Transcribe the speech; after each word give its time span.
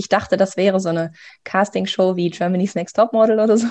Ich 0.00 0.08
dachte, 0.08 0.38
das 0.38 0.56
wäre 0.56 0.80
so 0.80 0.88
eine 0.88 1.12
Castingshow 1.44 2.16
wie 2.16 2.30
Germany's 2.30 2.74
Next 2.74 2.96
Topmodel 2.96 3.38
oder 3.38 3.58
so. 3.58 3.66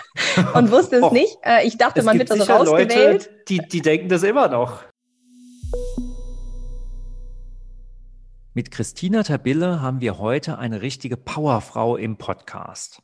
Und 0.54 0.70
wusste 0.70 0.96
es 0.96 1.02
oh, 1.02 1.12
nicht. 1.12 1.36
Äh, 1.42 1.66
ich 1.66 1.76
dachte, 1.76 2.02
man 2.02 2.18
wird 2.18 2.30
da 2.30 2.36
so 2.36 2.50
rausgewählt. 2.50 3.26
Leute, 3.26 3.30
die, 3.48 3.58
die 3.58 3.82
denken 3.82 4.08
das 4.08 4.22
immer 4.22 4.48
noch. 4.48 4.82
Mit 8.54 8.70
Christina 8.70 9.24
Tabille 9.24 9.82
haben 9.82 10.00
wir 10.00 10.18
heute 10.18 10.56
eine 10.56 10.80
richtige 10.80 11.18
Powerfrau 11.18 11.98
im 11.98 12.16
Podcast. 12.16 13.02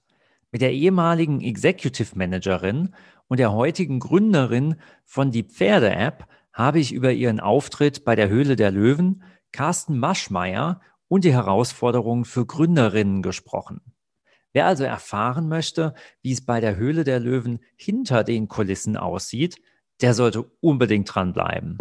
Mit 0.51 0.63
der 0.63 0.73
ehemaligen 0.73 1.43
Executive 1.43 2.17
Managerin 2.17 2.95
und 3.29 3.41
der 3.41 3.53
heutigen 3.53 4.01
Gründerin 4.01 4.77
von 5.05 5.31
die 5.31 5.43
Pferde-App 5.43 6.25
habe 6.55 6.79
ich 6.79 6.95
über 6.95 7.13
ihren 7.13 7.41
Auftritt 7.41 8.07
bei 8.07 8.17
der 8.17 8.31
Höhle 8.31 8.57
der 8.57 8.71
Löwen, 8.71 9.23
Carsten 9.53 9.99
Maschmeyer 9.99 10.81
und 11.11 11.25
die 11.25 11.33
Herausforderungen 11.33 12.25
für 12.25 12.47
Gründerinnen 12.47 13.21
gesprochen. 13.21 13.81
Wer 14.53 14.67
also 14.67 14.85
erfahren 14.85 15.49
möchte, 15.49 15.93
wie 16.23 16.33
es 16.33 16.47
bei 16.47 16.61
der 16.61 16.77
Höhle 16.77 17.03
der 17.03 17.19
Löwen 17.19 17.59
hinter 17.77 18.23
den 18.23 18.47
Kulissen 18.47 18.97
aussieht, 18.97 19.57
der 20.03 20.15
sollte 20.15 20.45
unbedingt 20.61 21.13
dranbleiben. 21.13 21.79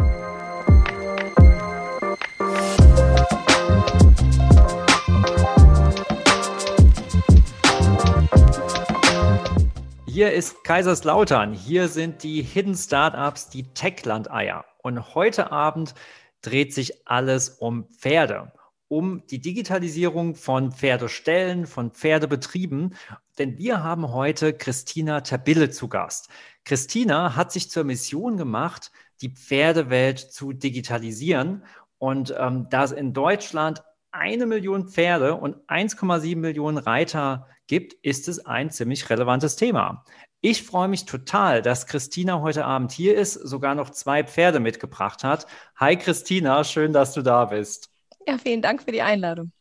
Hier 10.07 10.33
ist 10.33 10.63
Kaiserslautern. 10.63 11.53
Hier 11.53 11.87
sind 11.87 12.23
die 12.23 12.41
Hidden 12.41 12.75
Startups, 12.75 13.49
die 13.49 13.73
Techland-Eier. 13.73 14.65
Und 14.81 15.13
heute 15.13 15.51
Abend 15.51 15.93
dreht 16.41 16.73
sich 16.73 17.07
alles 17.07 17.49
um 17.49 17.85
Pferde, 17.89 18.51
um 18.89 19.25
die 19.27 19.39
Digitalisierung 19.39 20.35
von 20.35 20.71
Pferdestellen, 20.73 21.67
von 21.67 21.91
Pferdebetrieben. 21.91 22.95
Denn 23.37 23.57
wir 23.57 23.83
haben 23.83 24.11
heute 24.11 24.51
Christina 24.51 25.21
Tabille 25.21 25.69
zu 25.69 25.87
Gast. 25.87 26.29
Christina 26.65 27.35
hat 27.35 27.51
sich 27.51 27.69
zur 27.69 27.85
Mission 27.85 28.35
gemacht, 28.35 28.91
die 29.21 29.29
Pferdewelt 29.29 30.19
zu 30.19 30.51
digitalisieren. 30.53 31.63
Und 31.99 32.33
ähm, 32.37 32.67
da 32.69 32.83
es 32.83 32.91
in 32.91 33.13
Deutschland 33.13 33.83
eine 34.11 34.47
Million 34.47 34.89
Pferde 34.89 35.35
und 35.35 35.55
1,7 35.67 36.35
Millionen 36.35 36.79
Reiter 36.79 37.47
gibt, 37.67 37.93
ist 37.93 38.27
es 38.27 38.45
ein 38.45 38.71
ziemlich 38.71 39.07
relevantes 39.09 39.55
Thema. 39.55 40.03
Ich 40.41 40.63
freue 40.63 40.87
mich 40.87 41.05
total, 41.05 41.61
dass 41.61 41.85
Christina 41.85 42.41
heute 42.41 42.65
Abend 42.65 42.91
hier 42.91 43.15
ist, 43.15 43.33
sogar 43.33 43.75
noch 43.75 43.91
zwei 43.91 44.23
Pferde 44.23 44.59
mitgebracht 44.59 45.23
hat. 45.23 45.45
Hi 45.75 45.95
Christina, 45.95 46.63
schön, 46.63 46.91
dass 46.91 47.13
du 47.13 47.21
da 47.21 47.45
bist. 47.45 47.88
Ja, 48.29 48.37
vielen 48.37 48.61
Dank 48.61 48.83
für 48.83 48.91
die 48.91 49.01
Einladung. 49.01 49.51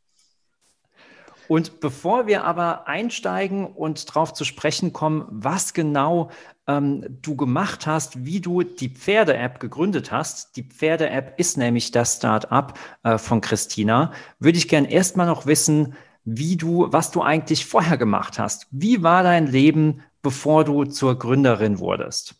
Und 1.48 1.80
bevor 1.80 2.26
wir 2.26 2.44
aber 2.44 2.86
einsteigen 2.86 3.64
und 3.64 4.10
darauf 4.10 4.34
zu 4.34 4.44
sprechen 4.44 4.92
kommen, 4.92 5.24
was 5.30 5.72
genau 5.72 6.30
ähm, 6.66 7.02
du 7.22 7.34
gemacht 7.34 7.86
hast, 7.86 8.26
wie 8.26 8.42
du 8.42 8.62
die 8.62 8.90
Pferde-App 8.90 9.58
gegründet 9.58 10.12
hast, 10.12 10.54
die 10.56 10.64
Pferde-App 10.64 11.40
ist 11.40 11.56
nämlich 11.56 11.92
das 11.92 12.16
Start-up 12.16 12.78
äh, 13.04 13.16
von 13.16 13.40
Christina, 13.40 14.12
würde 14.38 14.58
ich 14.58 14.68
gerne 14.68 14.90
erstmal 14.90 15.26
noch 15.26 15.46
wissen, 15.46 15.94
wie 16.24 16.58
du, 16.58 16.92
was 16.92 17.10
du 17.10 17.22
eigentlich 17.22 17.64
vorher 17.64 17.96
gemacht 17.96 18.38
hast. 18.38 18.66
Wie 18.70 19.02
war 19.02 19.22
dein 19.22 19.46
Leben, 19.46 20.02
bevor 20.20 20.64
du 20.64 20.84
zur 20.84 21.18
Gründerin 21.18 21.78
wurdest? 21.78 22.34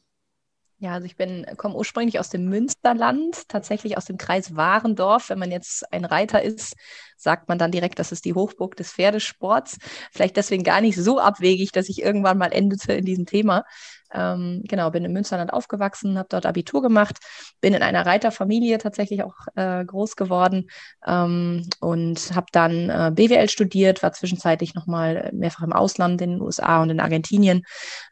Ja, 0.81 0.93
also 0.93 1.07
ich 1.07 1.17
bin, 1.17 1.45
komme 1.57 1.75
ursprünglich 1.75 2.21
aus 2.21 2.31
dem 2.31 2.45
Münsterland, 2.49 3.49
tatsächlich 3.49 3.97
aus 3.97 4.05
dem 4.05 4.17
Kreis 4.17 4.55
Warendorf. 4.55 5.29
Wenn 5.29 5.41
man 5.41 5.51
jetzt 5.51 5.93
ein 5.93 6.05
Reiter 6.05 6.41
ist, 6.43 6.77
sagt 7.19 7.49
man 7.49 7.59
dann 7.59 7.73
direkt, 7.73 7.99
das 7.99 8.13
ist 8.13 8.25
die 8.25 8.35
Hochburg 8.35 8.77
des 8.77 8.93
Pferdesports. 8.93 9.79
Vielleicht 10.13 10.37
deswegen 10.37 10.65
gar 10.65 10.81
nicht 10.81 10.97
so 10.97 11.19
abwegig, 11.19 11.73
dass 11.73 11.89
ich 11.89 12.01
irgendwann 12.01 12.39
mal 12.39 12.53
endete 12.53 12.93
in 12.93 13.05
diesem 13.05 13.27
Thema. 13.27 13.65
Ähm, 14.13 14.63
genau, 14.67 14.91
bin 14.91 15.05
in 15.05 15.13
Münsterland 15.13 15.53
aufgewachsen, 15.53 16.17
habe 16.17 16.29
dort 16.31 16.47
Abitur 16.47 16.81
gemacht, 16.81 17.19
bin 17.61 17.75
in 17.75 17.83
einer 17.83 18.07
Reiterfamilie 18.07 18.79
tatsächlich 18.79 19.23
auch 19.23 19.35
äh, 19.55 19.85
groß 19.85 20.17
geworden 20.17 20.71
ähm, 21.07 21.69
und 21.81 22.35
habe 22.35 22.47
dann 22.53 22.89
äh, 22.89 23.11
BWL 23.15 23.51
studiert, 23.51 24.03
war 24.03 24.13
zwischenzeitlich 24.13 24.75
nochmal 24.75 25.31
mehrfach 25.35 25.63
im 25.63 25.75
Ausland 25.75 26.23
in 26.23 26.31
den 26.31 26.41
USA 26.41 26.81
und 26.81 26.91
in 26.91 27.01
Argentinien. 27.01 27.65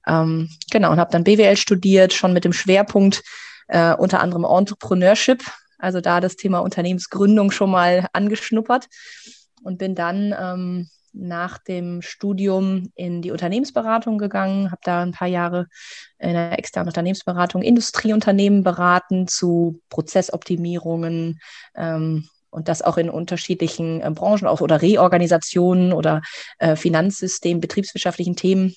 Ähm, 0.06 0.50
genau, 0.70 0.92
und 0.92 1.00
habe 1.00 1.10
dann 1.10 1.24
BWL 1.24 1.56
studiert, 1.56 2.12
schon 2.12 2.34
mit 2.34 2.44
dem 2.44 2.52
Schwerpunkt 2.52 3.22
äh, 3.68 3.94
unter 3.94 4.20
anderem 4.20 4.44
Entrepreneurship, 4.44 5.42
also 5.78 6.00
da 6.00 6.20
das 6.20 6.36
Thema 6.36 6.60
Unternehmensgründung 6.60 7.50
schon 7.50 7.70
mal 7.70 8.06
angeschnuppert 8.12 8.88
und 9.62 9.78
bin 9.78 9.94
dann 9.94 10.34
ähm, 10.38 10.88
nach 11.16 11.58
dem 11.58 12.02
Studium 12.02 12.92
in 12.94 13.22
die 13.22 13.30
Unternehmensberatung 13.30 14.18
gegangen, 14.18 14.70
habe 14.70 14.80
da 14.84 15.02
ein 15.02 15.12
paar 15.12 15.28
Jahre 15.28 15.66
in 16.18 16.30
einer 16.30 16.58
externen 16.58 16.88
Unternehmensberatung 16.88 17.62
Industrieunternehmen 17.62 18.62
beraten 18.62 19.26
zu 19.26 19.80
Prozessoptimierungen 19.88 21.40
ähm, 21.74 22.28
und 22.50 22.68
das 22.68 22.82
auch 22.82 22.96
in 22.96 23.10
unterschiedlichen 23.10 24.00
äh, 24.00 24.10
Branchen 24.10 24.46
auch, 24.46 24.60
oder 24.60 24.82
Reorganisationen 24.82 25.92
oder 25.92 26.22
äh, 26.58 26.76
Finanzsystem, 26.76 27.60
betriebswirtschaftlichen 27.60 28.36
Themen. 28.36 28.74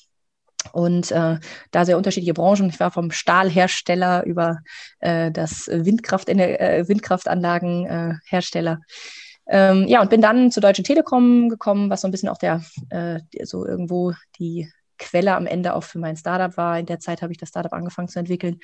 Und 0.73 1.11
äh, 1.11 1.37
da 1.71 1.85
sehr 1.85 1.97
unterschiedliche 1.97 2.33
Branchen. 2.33 2.69
Ich 2.69 2.79
war 2.79 2.91
vom 2.91 3.11
Stahlhersteller 3.11 4.25
über 4.25 4.59
äh, 4.99 5.31
das 5.31 5.67
Windkraft, 5.67 6.27
äh, 6.29 6.83
Windkraftanlagenhersteller 6.87 8.79
ähm, 9.51 9.87
ja, 9.87 9.99
und 10.01 10.11
bin 10.11 10.21
dann 10.21 10.51
zur 10.51 10.61
Deutschen 10.61 10.83
Telekom 10.83 11.49
gekommen, 11.49 11.89
was 11.89 12.01
so 12.01 12.07
ein 12.07 12.11
bisschen 12.11 12.29
auch 12.29 12.37
der, 12.37 12.63
äh, 12.91 13.19
so 13.43 13.65
irgendwo 13.65 14.13
die 14.37 14.71
Quelle 14.99 15.35
am 15.35 15.47
Ende 15.47 15.73
auch 15.73 15.83
für 15.83 15.97
mein 15.97 16.17
Startup 16.17 16.55
war. 16.55 16.77
In 16.77 16.85
der 16.85 16.99
Zeit 16.99 17.23
habe 17.23 17.31
ich 17.31 17.39
das 17.39 17.49
Startup 17.49 17.73
angefangen 17.73 18.09
zu 18.09 18.19
entwickeln, 18.19 18.59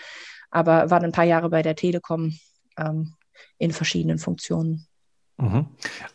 aber 0.52 0.92
war 0.92 1.00
dann 1.00 1.10
ein 1.10 1.12
paar 1.12 1.24
Jahre 1.26 1.50
bei 1.50 1.64
der 1.64 1.76
Telekom 1.76 2.38
ähm, 2.78 3.16
in 3.58 3.72
verschiedenen 3.72 4.20
Funktionen. 4.20 4.86
Mhm. 5.38 5.66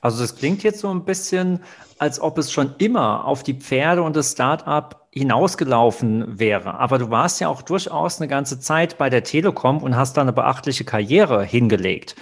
Also 0.00 0.20
das 0.22 0.36
klingt 0.36 0.62
jetzt 0.62 0.80
so 0.80 0.88
ein 0.88 1.04
bisschen, 1.04 1.60
als 1.98 2.20
ob 2.20 2.38
es 2.38 2.52
schon 2.52 2.74
immer 2.78 3.26
auf 3.26 3.42
die 3.42 3.54
Pferde 3.54 4.02
und 4.02 4.16
das 4.16 4.32
Startup 4.32 5.06
hinausgelaufen 5.12 6.38
wäre. 6.38 6.78
Aber 6.78 6.98
du 6.98 7.10
warst 7.10 7.40
ja 7.40 7.48
auch 7.48 7.62
durchaus 7.62 8.20
eine 8.20 8.28
ganze 8.28 8.60
Zeit 8.60 8.96
bei 8.96 9.10
der 9.10 9.24
Telekom 9.24 9.82
und 9.82 9.96
hast 9.96 10.16
da 10.16 10.22
eine 10.22 10.32
beachtliche 10.32 10.84
Karriere 10.84 11.44
hingelegt 11.44 12.16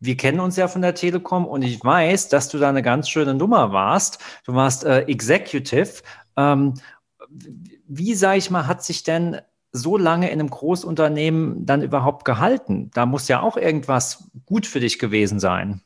wir 0.00 0.16
kennen 0.16 0.40
uns 0.40 0.56
ja 0.56 0.66
von 0.66 0.82
der 0.82 0.94
Telekom 0.94 1.46
und 1.46 1.62
ich 1.62 1.84
weiß, 1.84 2.28
dass 2.30 2.48
du 2.48 2.58
da 2.58 2.70
eine 2.70 2.82
ganz 2.82 3.08
schöne 3.08 3.34
Nummer 3.34 3.72
warst. 3.72 4.18
Du 4.46 4.54
warst 4.54 4.84
äh, 4.84 5.02
Executive. 5.02 6.02
Ähm, 6.36 6.74
wie, 7.86 8.14
sage 8.14 8.38
ich 8.38 8.50
mal, 8.50 8.66
hat 8.66 8.82
sich 8.82 9.02
denn 9.02 9.40
so 9.72 9.98
lange 9.98 10.30
in 10.30 10.40
einem 10.40 10.50
Großunternehmen 10.50 11.66
dann 11.66 11.82
überhaupt 11.82 12.24
gehalten? 12.24 12.90
Da 12.94 13.04
muss 13.04 13.28
ja 13.28 13.40
auch 13.40 13.56
irgendwas 13.56 14.30
gut 14.46 14.66
für 14.66 14.80
dich 14.80 14.98
gewesen 14.98 15.38
sein. 15.38 15.82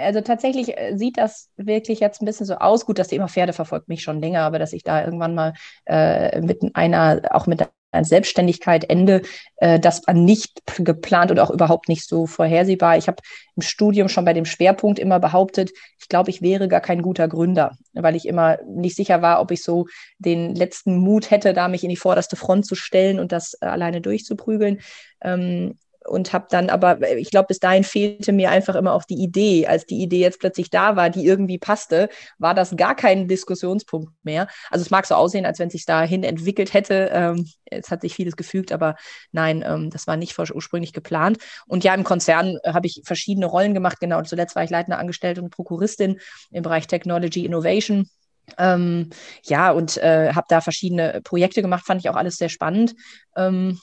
Also 0.00 0.20
tatsächlich 0.20 0.76
äh, 0.76 0.96
sieht 0.96 1.18
das 1.18 1.50
wirklich 1.56 2.00
jetzt 2.00 2.22
ein 2.22 2.26
bisschen 2.26 2.46
so 2.46 2.54
aus. 2.54 2.86
Gut, 2.86 2.98
das 2.98 3.08
Thema 3.08 3.28
Pferde 3.28 3.52
verfolgt 3.52 3.88
mich 3.88 4.02
schon 4.02 4.20
länger, 4.20 4.42
aber 4.42 4.58
dass 4.58 4.72
ich 4.72 4.82
da 4.82 5.04
irgendwann 5.04 5.34
mal 5.34 5.54
äh, 5.86 6.40
mit 6.40 6.60
einer, 6.74 7.22
auch 7.30 7.46
mit 7.46 7.62
an 7.92 8.04
Selbstständigkeit 8.04 8.88
Ende, 8.88 9.22
äh, 9.56 9.80
das 9.80 10.06
war 10.06 10.14
nicht 10.14 10.62
geplant 10.78 11.30
und 11.30 11.40
auch 11.40 11.50
überhaupt 11.50 11.88
nicht 11.88 12.06
so 12.08 12.26
vorhersehbar. 12.26 12.96
Ich 12.96 13.08
habe 13.08 13.22
im 13.56 13.62
Studium 13.62 14.08
schon 14.08 14.24
bei 14.24 14.32
dem 14.32 14.44
Schwerpunkt 14.44 14.98
immer 14.98 15.18
behauptet, 15.18 15.70
ich 15.98 16.08
glaube, 16.08 16.30
ich 16.30 16.42
wäre 16.42 16.68
gar 16.68 16.80
kein 16.80 17.02
guter 17.02 17.28
Gründer, 17.28 17.76
weil 17.92 18.16
ich 18.16 18.26
immer 18.26 18.58
nicht 18.66 18.96
sicher 18.96 19.22
war, 19.22 19.40
ob 19.40 19.50
ich 19.50 19.62
so 19.62 19.86
den 20.18 20.54
letzten 20.54 20.96
Mut 20.98 21.30
hätte, 21.30 21.52
da 21.52 21.68
mich 21.68 21.82
in 21.84 21.90
die 21.90 21.96
vorderste 21.96 22.36
Front 22.36 22.66
zu 22.66 22.74
stellen 22.74 23.18
und 23.18 23.32
das 23.32 23.54
alleine 23.60 24.00
durchzuprügeln. 24.00 24.80
Ähm, 25.22 25.78
und 26.10 26.32
habe 26.32 26.46
dann 26.50 26.70
aber, 26.70 27.00
ich 27.16 27.30
glaube, 27.30 27.46
bis 27.46 27.60
dahin 27.60 27.84
fehlte 27.84 28.32
mir 28.32 28.50
einfach 28.50 28.74
immer 28.74 28.92
auch 28.94 29.04
die 29.04 29.22
Idee. 29.22 29.68
Als 29.68 29.86
die 29.86 30.02
Idee 30.02 30.20
jetzt 30.20 30.40
plötzlich 30.40 30.68
da 30.68 30.96
war, 30.96 31.08
die 31.08 31.24
irgendwie 31.24 31.58
passte, 31.58 32.08
war 32.38 32.52
das 32.52 32.76
gar 32.76 32.96
kein 32.96 33.28
Diskussionspunkt 33.28 34.12
mehr. 34.24 34.48
Also 34.70 34.82
es 34.82 34.90
mag 34.90 35.06
so 35.06 35.14
aussehen, 35.14 35.46
als 35.46 35.60
wenn 35.60 35.70
sich 35.70 35.86
dahin 35.86 36.24
entwickelt 36.24 36.74
hätte. 36.74 37.10
Ähm, 37.12 37.46
es 37.66 37.90
hat 37.90 38.00
sich 38.00 38.14
vieles 38.14 38.34
gefügt, 38.34 38.72
aber 38.72 38.96
nein, 39.30 39.64
ähm, 39.64 39.90
das 39.90 40.08
war 40.08 40.16
nicht 40.16 40.36
ursprünglich 40.36 40.92
geplant. 40.92 41.38
Und 41.66 41.84
ja, 41.84 41.94
im 41.94 42.02
Konzern 42.02 42.58
äh, 42.64 42.72
habe 42.72 42.88
ich 42.88 43.02
verschiedene 43.04 43.46
Rollen 43.46 43.72
gemacht. 43.72 44.00
Genau, 44.00 44.20
zuletzt 44.22 44.56
war 44.56 44.64
ich 44.64 44.70
leitende 44.70 44.98
Angestellte 44.98 45.40
und 45.42 45.50
Prokuristin 45.50 46.18
im 46.50 46.64
Bereich 46.64 46.88
Technology 46.88 47.44
Innovation. 47.44 48.10
Ähm, 48.58 49.10
ja, 49.44 49.70
und 49.70 49.96
äh, 49.98 50.32
habe 50.32 50.46
da 50.48 50.60
verschiedene 50.60 51.20
Projekte 51.22 51.62
gemacht, 51.62 51.86
fand 51.86 52.00
ich 52.00 52.10
auch 52.10 52.16
alles 52.16 52.36
sehr 52.36 52.48
spannend. 52.48 52.96
Ähm, 53.36 53.78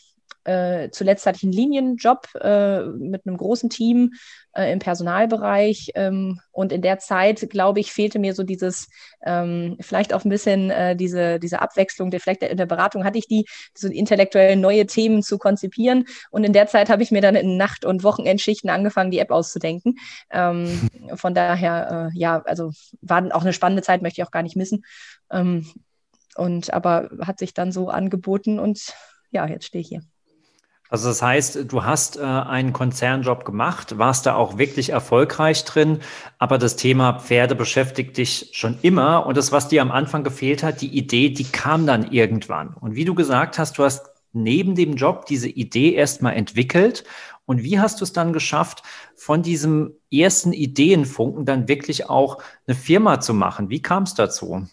äh, 0.47 0.91
zuletzt 0.91 1.25
hatte 1.25 1.37
ich 1.37 1.43
einen 1.43 1.51
Linienjob 1.51 2.33
äh, 2.35 2.83
mit 2.83 3.27
einem 3.27 3.35
großen 3.35 3.69
Team 3.69 4.13
äh, 4.53 4.71
im 4.71 4.79
Personalbereich. 4.79 5.91
Ähm, 5.95 6.39
und 6.51 6.71
in 6.71 6.81
der 6.81 6.99
Zeit, 6.99 7.49
glaube 7.49 7.81
ich, 7.81 7.91
fehlte 7.91 8.17
mir 8.17 8.33
so 8.33 8.43
dieses, 8.43 8.87
ähm, 9.25 9.77
vielleicht 9.81 10.13
auch 10.13 10.23
ein 10.23 10.29
bisschen 10.29 10.71
äh, 10.71 10.95
diese, 10.95 11.39
diese 11.39 11.61
Abwechslung, 11.61 12.11
der 12.11 12.21
vielleicht 12.21 12.43
in 12.43 12.55
der 12.55 12.65
Beratung 12.65 13.03
hatte 13.03 13.17
ich 13.17 13.27
die, 13.27 13.45
so 13.75 13.89
intellektuell 13.89 14.55
neue 14.55 14.85
Themen 14.85 15.21
zu 15.21 15.37
konzipieren. 15.37 16.05
Und 16.31 16.45
in 16.45 16.53
der 16.53 16.67
Zeit 16.67 16.89
habe 16.89 17.03
ich 17.03 17.11
mir 17.11 17.21
dann 17.21 17.35
in 17.35 17.57
Nacht- 17.57 17.83
und 17.83 18.03
Wochenendschichten 18.03 18.69
angefangen, 18.69 19.11
die 19.11 19.19
App 19.19 19.31
auszudenken. 19.31 19.95
Ähm, 20.31 20.89
von 21.15 21.33
daher, 21.33 22.11
äh, 22.13 22.17
ja, 22.17 22.41
also 22.45 22.71
war 23.01 23.35
auch 23.35 23.41
eine 23.41 23.53
spannende 23.53 23.83
Zeit, 23.83 24.01
möchte 24.01 24.21
ich 24.21 24.25
auch 24.25 24.31
gar 24.31 24.43
nicht 24.43 24.55
missen. 24.55 24.85
Ähm, 25.29 25.67
und 26.37 26.71
aber 26.73 27.09
hat 27.19 27.37
sich 27.39 27.53
dann 27.53 27.73
so 27.73 27.89
angeboten 27.89 28.59
und 28.59 28.93
ja, 29.29 29.45
jetzt 29.45 29.65
stehe 29.65 29.81
ich 29.81 29.89
hier. 29.89 30.03
Also 30.89 31.09
das 31.09 31.21
heißt, 31.21 31.71
du 31.71 31.83
hast 31.83 32.17
äh, 32.17 32.21
einen 32.21 32.71
Konzernjob 32.71 33.43
gemacht, 33.45 33.97
warst 33.97 34.25
da 34.25 34.35
auch 34.35 34.57
wirklich 34.57 34.89
erfolgreich 34.89 35.65
drin, 35.65 35.99
aber 36.37 36.57
das 36.57 36.75
Thema 36.75 37.19
Pferde 37.19 37.55
beschäftigt 37.55 38.17
dich 38.17 38.49
schon 38.53 38.77
immer 38.81 39.25
und 39.25 39.35
das, 39.35 39.51
was 39.51 39.67
dir 39.67 39.81
am 39.81 39.91
Anfang 39.91 40.23
gefehlt 40.23 40.63
hat, 40.63 40.81
die 40.81 40.97
Idee, 40.97 41.29
die 41.29 41.43
kam 41.43 41.85
dann 41.85 42.11
irgendwann. 42.11 42.73
Und 42.73 42.95
wie 42.95 43.05
du 43.05 43.15
gesagt 43.15 43.59
hast, 43.59 43.77
du 43.77 43.83
hast 43.83 44.07
neben 44.33 44.75
dem 44.75 44.95
Job 44.95 45.25
diese 45.25 45.49
Idee 45.49 45.93
erstmal 45.93 46.35
entwickelt 46.35 47.03
und 47.45 47.63
wie 47.63 47.79
hast 47.79 48.01
du 48.01 48.03
es 48.03 48.13
dann 48.13 48.33
geschafft, 48.33 48.83
von 49.15 49.41
diesem 49.41 49.93
ersten 50.11 50.53
Ideenfunken 50.53 51.45
dann 51.45 51.67
wirklich 51.67 52.09
auch 52.09 52.41
eine 52.67 52.75
Firma 52.75 53.19
zu 53.19 53.33
machen? 53.33 53.69
Wie 53.69 53.81
kam 53.81 54.03
es 54.03 54.13
dazu? 54.13 54.67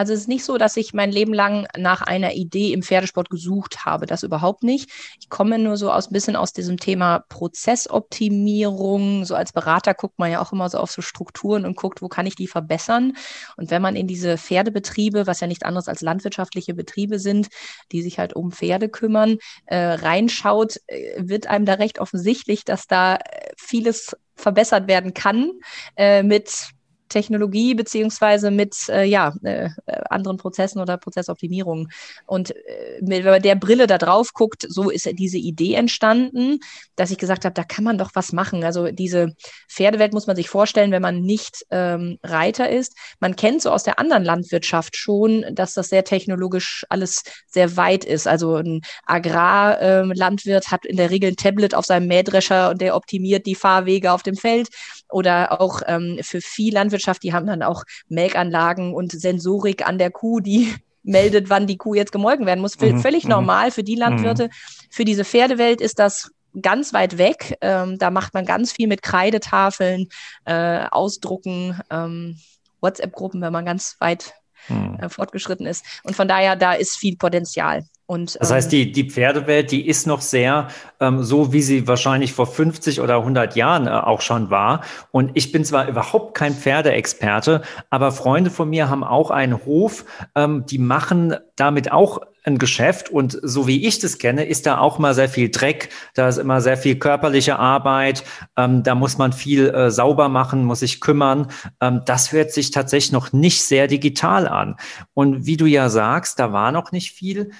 Also 0.00 0.14
es 0.14 0.20
ist 0.20 0.28
nicht 0.28 0.46
so, 0.46 0.56
dass 0.56 0.78
ich 0.78 0.94
mein 0.94 1.12
Leben 1.12 1.34
lang 1.34 1.68
nach 1.76 2.00
einer 2.00 2.32
Idee 2.32 2.72
im 2.72 2.82
Pferdesport 2.82 3.28
gesucht 3.28 3.84
habe. 3.84 4.06
Das 4.06 4.22
überhaupt 4.22 4.62
nicht. 4.62 4.88
Ich 5.20 5.28
komme 5.28 5.58
nur 5.58 5.76
so 5.76 5.92
aus 5.92 6.08
ein 6.08 6.14
bisschen 6.14 6.36
aus 6.36 6.54
diesem 6.54 6.78
Thema 6.78 7.18
Prozessoptimierung. 7.28 9.26
So 9.26 9.34
als 9.34 9.52
Berater 9.52 9.92
guckt 9.92 10.18
man 10.18 10.32
ja 10.32 10.40
auch 10.40 10.54
immer 10.54 10.70
so 10.70 10.78
auf 10.78 10.90
so 10.90 11.02
Strukturen 11.02 11.66
und 11.66 11.76
guckt, 11.76 12.00
wo 12.00 12.08
kann 12.08 12.24
ich 12.24 12.34
die 12.34 12.46
verbessern. 12.46 13.12
Und 13.58 13.70
wenn 13.70 13.82
man 13.82 13.94
in 13.94 14.06
diese 14.06 14.38
Pferdebetriebe, 14.38 15.26
was 15.26 15.40
ja 15.40 15.46
nichts 15.46 15.64
anderes 15.64 15.86
als 15.86 16.00
landwirtschaftliche 16.00 16.72
Betriebe 16.72 17.18
sind, 17.18 17.48
die 17.92 18.00
sich 18.00 18.18
halt 18.18 18.32
um 18.32 18.52
Pferde 18.52 18.88
kümmern, 18.88 19.36
äh, 19.66 19.76
reinschaut, 19.76 20.78
äh, 20.86 21.16
wird 21.18 21.46
einem 21.46 21.66
da 21.66 21.74
recht 21.74 21.98
offensichtlich, 21.98 22.64
dass 22.64 22.86
da 22.86 23.16
äh, 23.16 23.50
vieles 23.58 24.16
verbessert 24.34 24.88
werden 24.88 25.12
kann 25.12 25.50
äh, 25.96 26.22
mit 26.22 26.72
Technologie 27.10 27.74
beziehungsweise 27.74 28.50
mit 28.50 28.88
äh, 28.88 29.04
ja, 29.04 29.34
äh, 29.42 29.68
anderen 30.08 30.38
Prozessen 30.38 30.80
oder 30.80 30.96
Prozessoptimierungen. 30.96 31.88
Und 32.26 32.56
äh, 32.56 32.98
wenn 33.02 33.24
man 33.24 33.42
der 33.42 33.56
Brille 33.56 33.86
da 33.86 33.98
drauf 33.98 34.32
guckt, 34.32 34.64
so 34.68 34.88
ist 34.88 35.08
diese 35.12 35.38
Idee 35.38 35.74
entstanden, 35.74 36.60
dass 36.96 37.10
ich 37.10 37.18
gesagt 37.18 37.44
habe, 37.44 37.52
da 37.52 37.64
kann 37.64 37.84
man 37.84 37.98
doch 37.98 38.10
was 38.14 38.32
machen. 38.32 38.64
Also 38.64 38.90
diese 38.90 39.34
Pferdewelt 39.68 40.12
muss 40.12 40.26
man 40.26 40.36
sich 40.36 40.48
vorstellen, 40.48 40.92
wenn 40.92 41.02
man 41.02 41.20
nicht 41.20 41.66
ähm, 41.70 42.18
Reiter 42.22 42.70
ist. 42.70 42.96
Man 43.20 43.36
kennt 43.36 43.62
so 43.62 43.70
aus 43.70 43.82
der 43.82 43.98
anderen 43.98 44.24
Landwirtschaft 44.24 44.96
schon, 44.96 45.44
dass 45.52 45.74
das 45.74 45.88
sehr 45.88 46.04
technologisch 46.04 46.84
alles 46.88 47.22
sehr 47.46 47.76
weit 47.76 48.04
ist. 48.04 48.26
Also 48.26 48.56
ein 48.56 48.80
Agrarlandwirt 49.04 50.64
ähm, 50.66 50.70
hat 50.70 50.86
in 50.86 50.96
der 50.96 51.10
Regel 51.10 51.30
ein 51.30 51.36
Tablet 51.36 51.74
auf 51.74 51.84
seinem 51.84 52.06
Mähdrescher 52.06 52.70
und 52.70 52.80
der 52.80 52.96
optimiert 52.96 53.46
die 53.46 53.54
Fahrwege 53.54 54.12
auf 54.12 54.22
dem 54.22 54.36
Feld. 54.36 54.68
Oder 55.10 55.60
auch 55.60 55.82
ähm, 55.86 56.18
für 56.22 56.40
viel 56.40 56.74
Landwirtschaft, 56.74 57.22
die 57.22 57.32
haben 57.32 57.46
dann 57.46 57.62
auch 57.62 57.84
Melkanlagen 58.08 58.94
und 58.94 59.12
Sensorik 59.12 59.86
an 59.86 59.98
der 59.98 60.10
Kuh, 60.10 60.40
die 60.40 60.74
meldet, 61.02 61.50
wann 61.50 61.66
die 61.66 61.76
Kuh 61.76 61.94
jetzt 61.94 62.12
gemolken 62.12 62.46
werden 62.46 62.60
muss. 62.60 62.78
Mhm. 62.78 63.00
Völlig 63.00 63.24
mhm. 63.24 63.30
normal 63.30 63.70
für 63.70 63.82
die 63.82 63.94
Landwirte. 63.94 64.46
Mhm. 64.46 64.50
Für 64.90 65.04
diese 65.04 65.24
Pferdewelt 65.24 65.80
ist 65.80 65.98
das 65.98 66.30
ganz 66.60 66.92
weit 66.92 67.18
weg. 67.18 67.56
Ähm, 67.60 67.98
da 67.98 68.10
macht 68.10 68.34
man 68.34 68.44
ganz 68.44 68.72
viel 68.72 68.88
mit 68.88 69.02
Kreidetafeln, 69.02 70.08
äh, 70.44 70.84
Ausdrucken, 70.90 71.80
ähm, 71.90 72.38
WhatsApp-Gruppen, 72.80 73.40
wenn 73.40 73.52
man 73.52 73.64
ganz 73.64 73.96
weit 74.00 74.34
mhm. 74.68 74.98
äh, 75.00 75.08
fortgeschritten 75.08 75.66
ist. 75.66 75.84
Und 76.02 76.16
von 76.16 76.28
daher, 76.28 76.56
da 76.56 76.72
ist 76.72 76.96
viel 76.96 77.16
Potenzial. 77.16 77.84
Und, 78.10 78.36
das 78.40 78.50
heißt, 78.50 78.72
ähm, 78.72 78.86
die, 78.86 78.90
die 78.90 79.08
Pferdewelt, 79.08 79.70
die 79.70 79.86
ist 79.86 80.08
noch 80.08 80.20
sehr 80.20 80.66
ähm, 80.98 81.22
so, 81.22 81.52
wie 81.52 81.62
sie 81.62 81.86
wahrscheinlich 81.86 82.32
vor 82.32 82.48
50 82.48 83.00
oder 83.00 83.18
100 83.18 83.54
Jahren 83.54 83.86
äh, 83.86 83.90
auch 83.90 84.20
schon 84.20 84.50
war. 84.50 84.80
Und 85.12 85.30
ich 85.34 85.52
bin 85.52 85.64
zwar 85.64 85.86
überhaupt 85.86 86.34
kein 86.34 86.52
Pferdeexperte, 86.52 87.62
aber 87.88 88.10
Freunde 88.10 88.50
von 88.50 88.68
mir 88.68 88.88
haben 88.88 89.04
auch 89.04 89.30
einen 89.30 89.64
Hof, 89.64 90.04
ähm, 90.34 90.66
die 90.66 90.78
machen 90.78 91.36
damit 91.54 91.92
auch 91.92 92.20
ein 92.44 92.58
Geschäft 92.58 93.10
und 93.10 93.38
so 93.42 93.66
wie 93.66 93.86
ich 93.86 93.98
das 93.98 94.18
kenne, 94.18 94.44
ist 94.44 94.66
da 94.66 94.78
auch 94.78 94.98
mal 94.98 95.14
sehr 95.14 95.28
viel 95.28 95.50
Dreck, 95.50 95.90
da 96.14 96.28
ist 96.28 96.38
immer 96.38 96.60
sehr 96.60 96.78
viel 96.78 96.98
körperliche 96.98 97.58
Arbeit, 97.58 98.24
ähm, 98.56 98.82
da 98.82 98.94
muss 98.94 99.18
man 99.18 99.32
viel 99.32 99.68
äh, 99.68 99.90
sauber 99.90 100.28
machen, 100.28 100.64
muss 100.64 100.80
sich 100.80 101.00
kümmern. 101.00 101.48
Ähm, 101.80 102.00
das 102.06 102.32
hört 102.32 102.52
sich 102.52 102.70
tatsächlich 102.70 103.12
noch 103.12 103.32
nicht 103.32 103.62
sehr 103.62 103.88
digital 103.88 104.48
an. 104.48 104.76
Und 105.12 105.44
wie 105.46 105.58
du 105.58 105.66
ja 105.66 105.90
sagst, 105.90 106.38
da 106.38 106.52
war 106.52 106.72
noch 106.72 106.92
nicht 106.92 107.12
viel. 107.12 107.50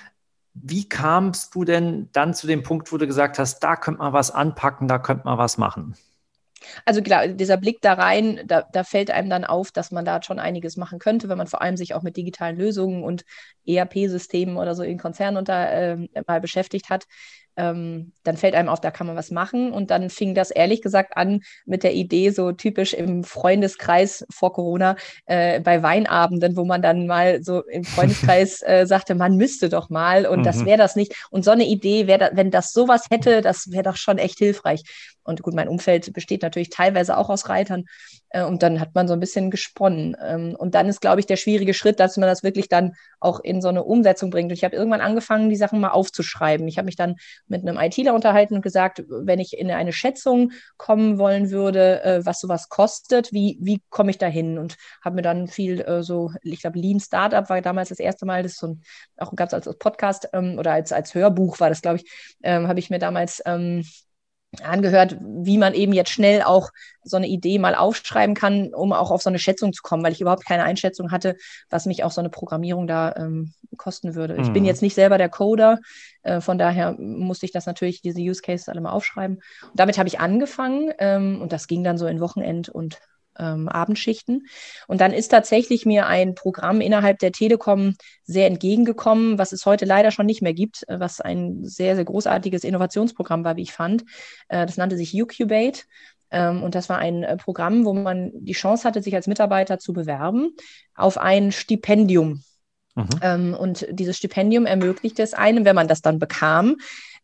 Wie 0.62 0.88
kamst 0.88 1.54
du 1.54 1.64
denn 1.64 2.08
dann 2.12 2.34
zu 2.34 2.46
dem 2.46 2.62
Punkt, 2.62 2.92
wo 2.92 2.98
du 2.98 3.06
gesagt 3.06 3.38
hast, 3.38 3.60
da 3.60 3.76
könnte 3.76 4.00
man 4.00 4.12
was 4.12 4.30
anpacken, 4.30 4.88
da 4.88 4.98
könnte 4.98 5.24
man 5.24 5.38
was 5.38 5.58
machen? 5.58 5.94
Also 6.84 7.00
klar, 7.00 7.28
dieser 7.28 7.56
Blick 7.56 7.80
da 7.80 7.94
rein, 7.94 8.40
da, 8.46 8.64
da, 8.72 8.84
fällt 8.84 9.10
einem 9.10 9.30
dann 9.30 9.44
auf, 9.44 9.72
dass 9.72 9.90
man 9.90 10.04
da 10.04 10.22
schon 10.22 10.38
einiges 10.38 10.76
machen 10.76 10.98
könnte, 10.98 11.28
wenn 11.28 11.38
man 11.38 11.46
vor 11.46 11.62
allem 11.62 11.76
sich 11.76 11.94
auch 11.94 12.02
mit 12.02 12.18
digitalen 12.18 12.58
Lösungen 12.58 13.02
und 13.02 13.24
ERP-Systemen 13.66 14.58
oder 14.58 14.74
so 14.74 14.82
in 14.82 14.98
Konzernen 14.98 15.38
unter, 15.38 15.70
äh, 15.70 15.96
mal 16.26 16.40
beschäftigt 16.40 16.90
hat 16.90 17.06
ähm, 17.56 18.12
dann 18.22 18.36
fällt 18.36 18.54
einem 18.54 18.68
auf, 18.68 18.80
da 18.80 18.90
kann 18.90 19.06
man 19.06 19.16
was 19.16 19.30
machen. 19.30 19.72
Und 19.72 19.90
dann 19.90 20.10
fing 20.10 20.34
das 20.34 20.50
ehrlich 20.50 20.82
gesagt 20.82 21.16
an 21.16 21.42
mit 21.64 21.82
der 21.82 21.94
Idee, 21.94 22.30
so 22.30 22.52
typisch 22.52 22.94
im 22.94 23.24
Freundeskreis 23.24 24.26
vor 24.30 24.52
Corona, 24.52 24.96
äh, 25.26 25.60
bei 25.60 25.82
Weinabenden, 25.82 26.56
wo 26.56 26.64
man 26.64 26.82
dann 26.82 27.06
mal 27.06 27.42
so 27.42 27.62
im 27.64 27.84
Freundeskreis 27.84 28.62
äh, 28.62 28.86
sagte, 28.86 29.14
man 29.14 29.36
müsste 29.36 29.68
doch 29.68 29.90
mal 29.90 30.26
und 30.26 30.40
mhm. 30.40 30.44
das 30.44 30.64
wäre 30.64 30.78
das 30.78 30.96
nicht. 30.96 31.14
Und 31.30 31.44
so 31.44 31.50
eine 31.50 31.64
Idee, 31.64 32.04
da, 32.04 32.30
wenn 32.32 32.50
das 32.50 32.72
sowas 32.72 33.06
hätte, 33.10 33.40
das 33.40 33.70
wäre 33.70 33.84
doch 33.84 33.96
schon 33.96 34.18
echt 34.18 34.38
hilfreich. 34.38 34.82
Und 35.22 35.42
gut, 35.42 35.54
mein 35.54 35.68
Umfeld 35.68 36.12
besteht 36.12 36.42
natürlich 36.42 36.70
teilweise 36.70 37.16
auch 37.16 37.28
aus 37.28 37.48
Reitern. 37.48 37.84
Äh, 38.30 38.44
und 38.44 38.62
dann 38.62 38.80
hat 38.80 38.94
man 38.94 39.08
so 39.08 39.14
ein 39.14 39.20
bisschen 39.20 39.50
gesponnen. 39.50 40.16
Ähm, 40.24 40.56
und 40.56 40.74
dann 40.74 40.88
ist, 40.88 41.00
glaube 41.00 41.20
ich, 41.20 41.26
der 41.26 41.36
schwierige 41.36 41.74
Schritt, 41.74 42.00
dass 42.00 42.16
man 42.16 42.28
das 42.28 42.42
wirklich 42.42 42.68
dann 42.68 42.94
auch 43.18 43.40
in 43.40 43.60
so 43.60 43.68
eine 43.68 43.84
Umsetzung 43.84 44.30
bringt. 44.30 44.50
Und 44.50 44.56
ich 44.56 44.64
habe 44.64 44.76
irgendwann 44.76 45.00
angefangen, 45.00 45.50
die 45.50 45.56
Sachen 45.56 45.80
mal 45.80 45.90
aufzuschreiben. 45.90 46.66
Ich 46.68 46.78
habe 46.78 46.86
mich 46.86 46.96
dann 46.96 47.16
mit 47.48 47.62
einem 47.62 47.78
ITler 47.78 48.14
unterhalten 48.14 48.54
und 48.54 48.62
gesagt, 48.62 49.04
wenn 49.08 49.40
ich 49.40 49.58
in 49.58 49.70
eine 49.70 49.92
Schätzung 49.92 50.52
kommen 50.76 51.18
wollen 51.18 51.50
würde, 51.50 52.02
äh, 52.02 52.24
was 52.24 52.40
sowas 52.40 52.68
kostet, 52.68 53.32
wie, 53.32 53.58
wie 53.60 53.82
komme 53.90 54.10
ich 54.10 54.18
da 54.18 54.26
hin? 54.26 54.58
Und 54.58 54.76
habe 55.04 55.16
mir 55.16 55.22
dann 55.22 55.48
viel 55.48 55.80
äh, 55.80 56.02
so, 56.02 56.32
ich 56.42 56.60
glaube, 56.60 56.78
Lean 56.78 57.00
Startup 57.00 57.48
war 57.48 57.60
damals 57.60 57.90
das 57.90 57.98
erste 57.98 58.26
Mal, 58.26 58.42
das 58.42 58.56
so 58.56 58.68
ein, 58.68 58.82
auch 59.16 59.34
gab 59.34 59.48
es 59.48 59.54
als 59.54 59.70
Podcast 59.78 60.28
ähm, 60.32 60.58
oder 60.58 60.72
als, 60.72 60.92
als 60.92 61.14
Hörbuch 61.14 61.60
war 61.60 61.68
das, 61.68 61.82
glaube 61.82 61.98
ich, 61.98 62.10
ähm, 62.42 62.68
habe 62.68 62.78
ich 62.78 62.90
mir 62.90 62.98
damals 62.98 63.42
angehört, 64.62 65.16
wie 65.20 65.58
man 65.58 65.74
eben 65.74 65.92
jetzt 65.92 66.10
schnell 66.10 66.42
auch 66.42 66.70
so 67.04 67.16
eine 67.16 67.28
Idee 67.28 67.58
mal 67.58 67.74
aufschreiben 67.74 68.34
kann, 68.34 68.74
um 68.74 68.92
auch 68.92 69.10
auf 69.10 69.22
so 69.22 69.30
eine 69.30 69.38
Schätzung 69.38 69.72
zu 69.72 69.82
kommen, 69.82 70.02
weil 70.02 70.12
ich 70.12 70.20
überhaupt 70.20 70.44
keine 70.44 70.64
Einschätzung 70.64 71.12
hatte, 71.12 71.36
was 71.70 71.86
mich 71.86 72.02
auch 72.02 72.10
so 72.10 72.20
eine 72.20 72.30
Programmierung 72.30 72.86
da 72.86 73.14
ähm, 73.16 73.52
kosten 73.76 74.14
würde. 74.14 74.34
Mhm. 74.34 74.40
Ich 74.42 74.52
bin 74.52 74.62
mhm. 74.62 74.68
jetzt 74.68 74.82
nicht 74.82 74.94
selber 74.94 75.18
der 75.18 75.28
Coder, 75.28 75.78
äh, 76.22 76.40
von 76.40 76.58
daher 76.58 76.96
musste 76.98 77.46
ich 77.46 77.52
das 77.52 77.66
natürlich, 77.66 78.02
diese 78.02 78.20
Use 78.20 78.42
Cases 78.42 78.68
alle 78.68 78.80
mal 78.80 78.90
aufschreiben. 78.90 79.36
Und 79.36 79.78
damit 79.78 79.98
habe 79.98 80.08
ich 80.08 80.20
angefangen 80.20 80.92
ähm, 80.98 81.40
und 81.40 81.52
das 81.52 81.68
ging 81.68 81.84
dann 81.84 81.96
so 81.96 82.06
in 82.06 82.20
Wochenend 82.20 82.68
und 82.68 82.98
ähm, 83.40 83.68
Abendschichten. 83.68 84.46
Und 84.86 85.00
dann 85.00 85.12
ist 85.12 85.28
tatsächlich 85.28 85.86
mir 85.86 86.06
ein 86.06 86.34
Programm 86.34 86.80
innerhalb 86.80 87.18
der 87.18 87.32
Telekom 87.32 87.94
sehr 88.24 88.46
entgegengekommen, 88.46 89.38
was 89.38 89.52
es 89.52 89.66
heute 89.66 89.84
leider 89.84 90.10
schon 90.10 90.26
nicht 90.26 90.42
mehr 90.42 90.54
gibt, 90.54 90.88
äh, 90.88 91.00
was 91.00 91.20
ein 91.20 91.64
sehr, 91.64 91.96
sehr 91.96 92.04
großartiges 92.04 92.64
Innovationsprogramm 92.64 93.44
war, 93.44 93.56
wie 93.56 93.62
ich 93.62 93.72
fand. 93.72 94.04
Äh, 94.48 94.66
das 94.66 94.76
nannte 94.76 94.96
sich 94.96 95.14
Ucubate. 95.14 95.82
Ähm, 96.30 96.62
und 96.62 96.74
das 96.74 96.88
war 96.88 96.98
ein 96.98 97.22
äh, 97.24 97.36
Programm, 97.36 97.84
wo 97.84 97.92
man 97.92 98.30
die 98.34 98.52
Chance 98.52 98.84
hatte, 98.84 99.02
sich 99.02 99.14
als 99.14 99.26
Mitarbeiter 99.26 99.78
zu 99.78 99.92
bewerben 99.92 100.54
auf 100.94 101.18
ein 101.18 101.50
Stipendium. 101.50 102.42
Mhm. 102.94 103.08
Ähm, 103.22 103.54
und 103.54 103.86
dieses 103.90 104.16
Stipendium 104.16 104.66
ermöglichte 104.66 105.22
es 105.22 105.34
einem, 105.34 105.64
wenn 105.64 105.76
man 105.76 105.88
das 105.88 106.02
dann 106.02 106.18
bekam, 106.18 106.76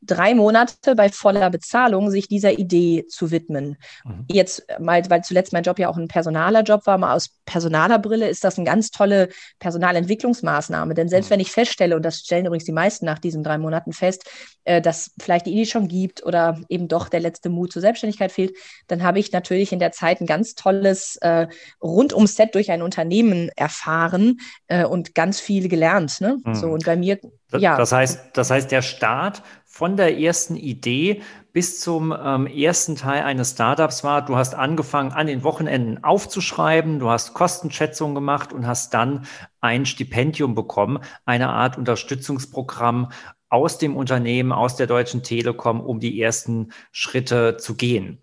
drei 0.02 0.34
Monate 0.34 0.94
bei 0.94 1.08
voller 1.08 1.50
Bezahlung 1.50 2.10
sich 2.10 2.28
dieser 2.28 2.58
Idee 2.58 3.06
zu 3.08 3.30
widmen. 3.30 3.76
Mhm. 4.04 4.24
Jetzt 4.28 4.66
mal, 4.78 5.02
weil 5.08 5.22
zuletzt 5.22 5.52
mein 5.52 5.62
Job 5.62 5.78
ja 5.78 5.88
auch 5.88 5.96
ein 5.96 6.08
personaler 6.08 6.62
Job 6.62 6.86
war, 6.86 6.98
mal 6.98 7.14
aus 7.14 7.30
personaler 7.44 7.98
Brille 7.98 8.28
ist 8.28 8.44
das 8.44 8.58
eine 8.58 8.66
ganz 8.66 8.90
tolle 8.90 9.28
Personalentwicklungsmaßnahme. 9.58 10.94
Denn 10.94 11.08
selbst 11.08 11.28
mhm. 11.28 11.34
wenn 11.34 11.40
ich 11.40 11.50
feststelle, 11.50 11.96
und 11.96 12.02
das 12.04 12.20
stellen 12.20 12.46
übrigens 12.46 12.64
die 12.64 12.72
meisten 12.72 13.06
nach 13.06 13.18
diesen 13.18 13.42
drei 13.42 13.58
Monaten 13.58 13.92
fest, 13.92 14.28
äh, 14.64 14.80
dass 14.80 15.12
vielleicht 15.20 15.46
die 15.46 15.52
Idee 15.52 15.66
schon 15.66 15.88
gibt 15.88 16.24
oder 16.24 16.60
eben 16.68 16.88
doch 16.88 17.08
der 17.08 17.20
letzte 17.20 17.48
Mut 17.48 17.72
zur 17.72 17.82
Selbstständigkeit 17.82 18.32
fehlt, 18.32 18.54
dann 18.88 19.02
habe 19.02 19.18
ich 19.18 19.32
natürlich 19.32 19.72
in 19.72 19.78
der 19.78 19.92
Zeit 19.92 20.20
ein 20.20 20.26
ganz 20.26 20.54
tolles 20.54 21.16
äh, 21.22 21.46
Rundum-Set 21.82 22.54
durch 22.54 22.70
ein 22.70 22.82
Unternehmen 22.82 23.50
erfahren 23.56 24.38
äh, 24.68 24.84
und 24.84 25.14
ganz 25.14 25.40
viel 25.40 25.68
gelernt. 25.68 26.20
Ne? 26.20 26.38
Mhm. 26.44 26.54
So, 26.54 26.68
und 26.68 26.84
bei 26.84 26.96
mir, 26.96 27.18
ja. 27.52 27.76
Das 27.76 27.92
heißt, 27.92 28.20
das 28.34 28.50
heißt, 28.50 28.70
der 28.70 28.82
Start 28.82 29.42
von 29.76 29.98
der 29.98 30.18
ersten 30.18 30.56
Idee 30.56 31.20
bis 31.52 31.80
zum 31.80 32.14
ähm, 32.18 32.46
ersten 32.46 32.96
Teil 32.96 33.24
eines 33.24 33.50
Startups 33.50 34.04
war. 34.04 34.24
Du 34.24 34.34
hast 34.34 34.54
angefangen, 34.54 35.12
an 35.12 35.26
den 35.26 35.44
Wochenenden 35.44 36.02
aufzuschreiben, 36.02 36.98
du 36.98 37.10
hast 37.10 37.34
Kostenschätzungen 37.34 38.14
gemacht 38.14 38.54
und 38.54 38.66
hast 38.66 38.94
dann 38.94 39.26
ein 39.60 39.84
Stipendium 39.84 40.54
bekommen, 40.54 41.00
eine 41.26 41.50
Art 41.50 41.76
Unterstützungsprogramm 41.76 43.10
aus 43.50 43.76
dem 43.76 43.98
Unternehmen, 43.98 44.50
aus 44.50 44.76
der 44.76 44.86
Deutschen 44.86 45.22
Telekom, 45.22 45.82
um 45.82 46.00
die 46.00 46.22
ersten 46.22 46.72
Schritte 46.90 47.58
zu 47.58 47.74
gehen. 47.74 48.22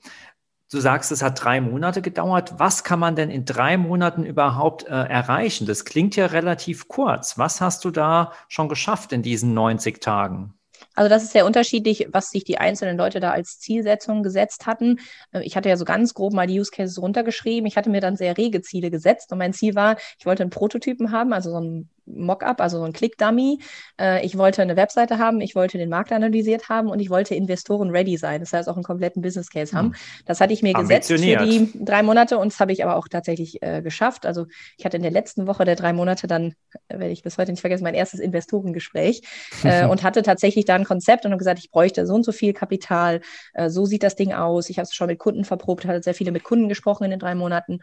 Du 0.72 0.79
sagst, 0.79 1.12
es 1.12 1.22
hat 1.22 1.43
drei 1.43 1.62
Monate 1.62 2.01
gedauert. 2.01 2.55
Was 2.57 2.83
kann 2.83 2.98
man 2.98 3.15
denn 3.15 3.29
in 3.29 3.45
drei 3.45 3.77
Monaten 3.77 4.25
überhaupt 4.25 4.86
äh, 4.86 4.89
erreichen? 4.89 5.67
Das 5.67 5.86
klingt 5.86 6.15
ja 6.15 6.25
relativ 6.25 6.88
kurz. 6.88 7.38
Was 7.38 7.62
hast 7.62 7.86
du 7.86 7.91
da 7.91 8.31
schon 8.48 8.69
geschafft 8.69 9.13
in 9.13 9.22
diesen 9.22 9.53
90 9.53 10.01
Tagen? 10.01 10.55
Also 10.94 11.10
das 11.10 11.24
ist 11.24 11.34
sehr 11.34 11.46
unterschiedlich, 11.46 12.08
was 12.12 12.30
sich 12.30 12.44
die 12.44 12.58
einzelnen 12.58 12.98
Leute 12.98 13.20
da 13.20 13.32
als 13.32 13.60
Zielsetzung 13.60 14.24
gesetzt 14.24 14.66
hatten. 14.66 15.00
Äh, 15.32 15.42
ich 15.44 15.56
hatte 15.56 15.70
ja 15.70 15.78
so 15.78 15.86
ganz 15.86 16.14
grob 16.14 16.34
mal 16.34 16.48
die 16.48 16.60
Use 16.60 16.72
Cases 16.72 17.02
runtergeschrieben. 17.02 17.66
Ich 17.68 17.78
hatte 17.78 17.90
mir 17.90 18.02
dann 18.02 18.16
sehr 18.16 18.38
rege 18.38 18.62
Ziele 18.62 18.92
gesetzt 18.92 19.32
und 19.32 19.38
mein 19.40 19.54
Ziel 19.54 19.76
war, 19.76 19.98
ich 20.20 20.26
wollte 20.26 20.44
einen 20.44 20.50
Prototypen 20.50 21.12
haben, 21.12 21.34
also 21.34 21.52
so 21.52 21.60
ein 21.60 21.90
Mockup, 22.05 22.62
also 22.62 22.77
so 22.77 22.83
ein 22.83 22.93
Click-Dummy. 22.93 23.60
Äh, 24.00 24.25
ich 24.25 24.38
wollte 24.38 24.62
eine 24.62 24.75
Webseite 24.75 25.17
haben, 25.17 25.41
ich 25.41 25.55
wollte 25.55 25.77
den 25.77 25.89
Markt 25.89 26.12
analysiert 26.12 26.69
haben 26.69 26.89
und 26.89 27.00
ich 27.00 27.10
wollte 27.10 27.36
Investoren 27.36 27.89
ready 27.89 28.17
sein. 28.17 28.41
Das 28.41 28.53
heißt 28.53 28.69
auch 28.69 28.75
einen 28.75 28.83
kompletten 28.83 29.22
Business 29.22 29.50
Case 29.50 29.75
haben. 29.75 29.88
Hm. 29.88 29.95
Das 30.25 30.41
hatte 30.41 30.53
ich 30.53 30.62
mir 30.62 30.74
gesetzt 30.74 31.10
für 31.10 31.17
die 31.17 31.72
drei 31.75 32.03
Monate 32.03 32.38
und 32.38 32.51
das 32.51 32.60
habe 32.60 32.72
ich 32.72 32.83
aber 32.83 32.95
auch 32.95 33.07
tatsächlich 33.07 33.62
äh, 33.62 33.81
geschafft. 33.81 34.25
Also 34.25 34.45
ich 34.77 34.86
hatte 34.86 34.98
in 34.98 35.03
der 35.03 35.12
letzten 35.12 35.48
Woche 35.48 35.65
der 35.65 35.75
drei 35.75 35.93
Monate 35.93 36.27
dann, 36.27 36.53
äh, 36.88 37.00
werde 37.00 37.12
ich 37.12 37.24
bis 37.24 37.38
heute 37.38 37.51
nicht 37.51 37.62
vergessen, 37.62 37.83
mein 37.83 37.95
erstes 37.95 38.19
Investorengespräch 38.19 39.22
äh, 39.63 39.86
und 39.86 40.03
hatte 40.03 40.24
tatsächlich 40.24 40.65
da 40.65 40.75
ein 40.75 40.86
Konzept 40.86 41.25
und 41.25 41.31
habe 41.31 41.39
gesagt, 41.39 41.60
ich 41.60 41.72
bräuchte 41.72 42.05
so 42.05 42.15
und 42.15 42.25
so 42.25 42.31
viel 42.31 42.53
Kapital. 42.53 43.22
Äh, 43.53 43.69
so 43.69 43.86
sieht 43.86 44.03
das 44.03 44.15
Ding 44.15 44.33
aus. 44.33 44.69
Ich 44.69 44.77
habe 44.77 44.83
es 44.83 44.93
schon 44.93 45.07
mit 45.07 45.19
Kunden 45.19 45.45
verprobt, 45.45 45.86
hatte 45.86 46.03
sehr 46.03 46.13
viele 46.13 46.31
mit 46.31 46.43
Kunden 46.43 46.69
gesprochen 46.69 47.05
in 47.05 47.12
den 47.12 47.19
drei 47.19 47.36
Monaten 47.36 47.79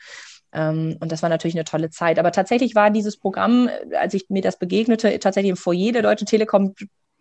und 0.52 1.12
das 1.12 1.22
war 1.22 1.28
natürlich 1.28 1.54
eine 1.54 1.64
tolle 1.64 1.90
Zeit. 1.90 2.18
Aber 2.18 2.32
tatsächlich 2.32 2.74
war 2.74 2.90
dieses 2.90 3.16
Programm, 3.16 3.68
äh, 3.68 3.96
als 3.96 4.14
ich 4.14 4.26
mir 4.30 4.42
das 4.42 4.58
begegnete, 4.58 5.18
tatsächlich 5.18 5.50
im 5.50 5.56
Foyer 5.56 5.92
der 5.92 6.02
Deutschen 6.02 6.26
Telekom 6.26 6.74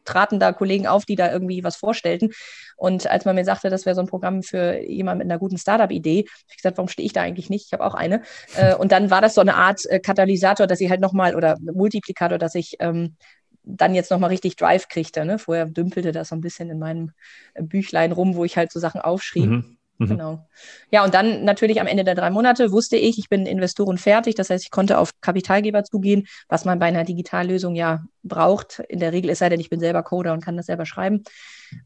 traten 0.05 0.39
da 0.39 0.53
Kollegen 0.53 0.87
auf, 0.87 1.05
die 1.05 1.15
da 1.15 1.31
irgendwie 1.31 1.63
was 1.63 1.75
vorstellten. 1.75 2.31
Und 2.77 3.07
als 3.07 3.25
man 3.25 3.35
mir 3.35 3.45
sagte, 3.45 3.69
das 3.69 3.85
wäre 3.85 3.95
so 3.95 4.01
ein 4.01 4.07
Programm 4.07 4.41
für 4.41 4.79
jemanden 4.79 5.19
mit 5.19 5.31
einer 5.31 5.39
guten 5.39 5.57
Startup-Idee, 5.57 6.19
habe 6.19 6.45
ich 6.49 6.57
gesagt, 6.57 6.77
warum 6.77 6.87
stehe 6.87 7.05
ich 7.05 7.13
da 7.13 7.21
eigentlich 7.21 7.49
nicht? 7.49 7.67
Ich 7.67 7.73
habe 7.73 7.85
auch 7.85 7.93
eine. 7.93 8.23
Äh, 8.55 8.73
und 8.75 8.91
dann 8.91 9.11
war 9.11 9.21
das 9.21 9.35
so 9.35 9.41
eine 9.41 9.55
Art 9.55 9.85
äh, 9.85 9.99
Katalysator, 9.99 10.65
dass 10.65 10.81
ich 10.81 10.89
halt 10.89 11.01
nochmal 11.01 11.35
oder 11.35 11.57
Multiplikator, 11.59 12.37
dass 12.37 12.55
ich 12.55 12.77
ähm, 12.79 13.17
dann 13.63 13.93
jetzt 13.93 14.09
nochmal 14.09 14.29
richtig 14.29 14.55
Drive 14.55 14.87
kriegte. 14.87 15.25
Ne? 15.25 15.37
Vorher 15.37 15.65
dümpelte 15.65 16.11
das 16.11 16.29
so 16.29 16.35
ein 16.35 16.41
bisschen 16.41 16.69
in 16.69 16.79
meinem 16.79 17.11
Büchlein 17.59 18.11
rum, 18.11 18.35
wo 18.35 18.45
ich 18.45 18.57
halt 18.57 18.71
so 18.71 18.79
Sachen 18.79 19.01
aufschrieb. 19.01 19.49
Mhm. 19.49 19.78
Mhm. 19.99 20.07
Genau. 20.07 20.47
Ja, 20.91 21.03
und 21.03 21.13
dann 21.13 21.43
natürlich 21.43 21.79
am 21.79 21.87
Ende 21.87 22.03
der 22.03 22.15
drei 22.15 22.29
Monate 22.29 22.71
wusste 22.71 22.95
ich, 22.95 23.19
ich 23.19 23.29
bin 23.29 23.45
Investoren 23.45 23.97
fertig. 23.97 24.33
Das 24.35 24.49
heißt, 24.49 24.63
ich 24.63 24.71
konnte 24.71 24.97
auf 24.97 25.11
Kapitalgeber 25.21 25.83
zugehen, 25.83 26.25
was 26.47 26.65
man 26.65 26.79
bei 26.79 26.87
einer 26.87 27.03
Digitallösung 27.03 27.75
ja 27.75 28.03
braucht. 28.23 28.79
In 28.87 28.99
der 28.99 29.11
Regel, 29.11 29.29
es 29.29 29.39
sei 29.39 29.49
denn, 29.49 29.59
ich 29.59 29.69
bin 29.69 29.81
selber 29.81 30.01
Coder 30.03 30.33
und 30.33 30.43
kann 30.43 30.57
das 30.57 30.67
selber 30.67 30.85
schreiben. 30.85 31.23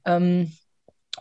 Ähm, 0.05 0.53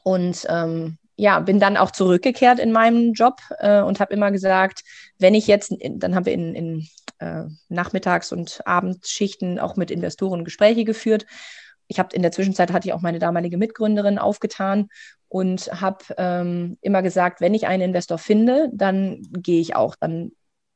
und 0.04 0.46
ähm, 0.48 0.98
ja, 1.16 1.40
bin 1.40 1.60
dann 1.60 1.76
auch 1.76 1.90
zurückgekehrt 1.90 2.58
in 2.58 2.72
meinem 2.72 3.12
Job 3.14 3.40
äh, 3.58 3.80
und 3.80 4.00
habe 4.00 4.12
immer 4.12 4.30
gesagt, 4.30 4.82
wenn 5.18 5.34
ich 5.34 5.46
jetzt, 5.46 5.74
dann 5.80 6.14
haben 6.14 6.26
wir 6.26 6.32
in, 6.32 6.54
in 6.54 6.88
äh, 7.18 7.44
Nachmittags- 7.68 8.32
und 8.32 8.60
Abendschichten 8.66 9.58
auch 9.58 9.76
mit 9.76 9.90
Investoren 9.90 10.44
Gespräche 10.44 10.84
geführt. 10.84 11.26
Ich 11.92 11.98
habe 11.98 12.16
in 12.16 12.22
der 12.22 12.32
Zwischenzeit 12.32 12.72
hatte 12.72 12.88
ich 12.88 12.94
auch 12.94 13.02
meine 13.02 13.18
damalige 13.18 13.58
Mitgründerin 13.58 14.18
aufgetan 14.18 14.88
und 15.28 15.70
habe 15.78 15.98
ähm, 16.16 16.78
immer 16.80 17.02
gesagt, 17.02 17.42
wenn 17.42 17.52
ich 17.52 17.66
einen 17.66 17.82
Investor 17.82 18.16
finde, 18.16 18.70
dann 18.72 19.20
gehe 19.30 19.60
ich 19.60 19.76
auch. 19.76 19.94
Dann 19.94 20.32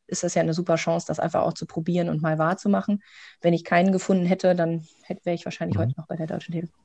ist 0.06 0.24
das 0.24 0.34
ja 0.34 0.42
eine 0.42 0.52
super 0.52 0.74
Chance, 0.74 1.06
das 1.08 1.18
einfach 1.18 1.40
auch 1.40 1.54
zu 1.54 1.64
probieren 1.64 2.10
und 2.10 2.20
mal 2.20 2.36
wahrzumachen. 2.36 3.02
Wenn 3.40 3.54
ich 3.54 3.64
keinen 3.64 3.92
gefunden 3.92 4.26
hätte, 4.26 4.54
dann 4.54 4.86
wäre 5.24 5.34
ich 5.34 5.46
wahrscheinlich 5.46 5.78
mhm. 5.78 5.84
heute 5.84 5.94
noch 5.96 6.06
bei 6.06 6.16
der 6.16 6.26
Deutschen 6.26 6.52
Telekom. 6.52 6.76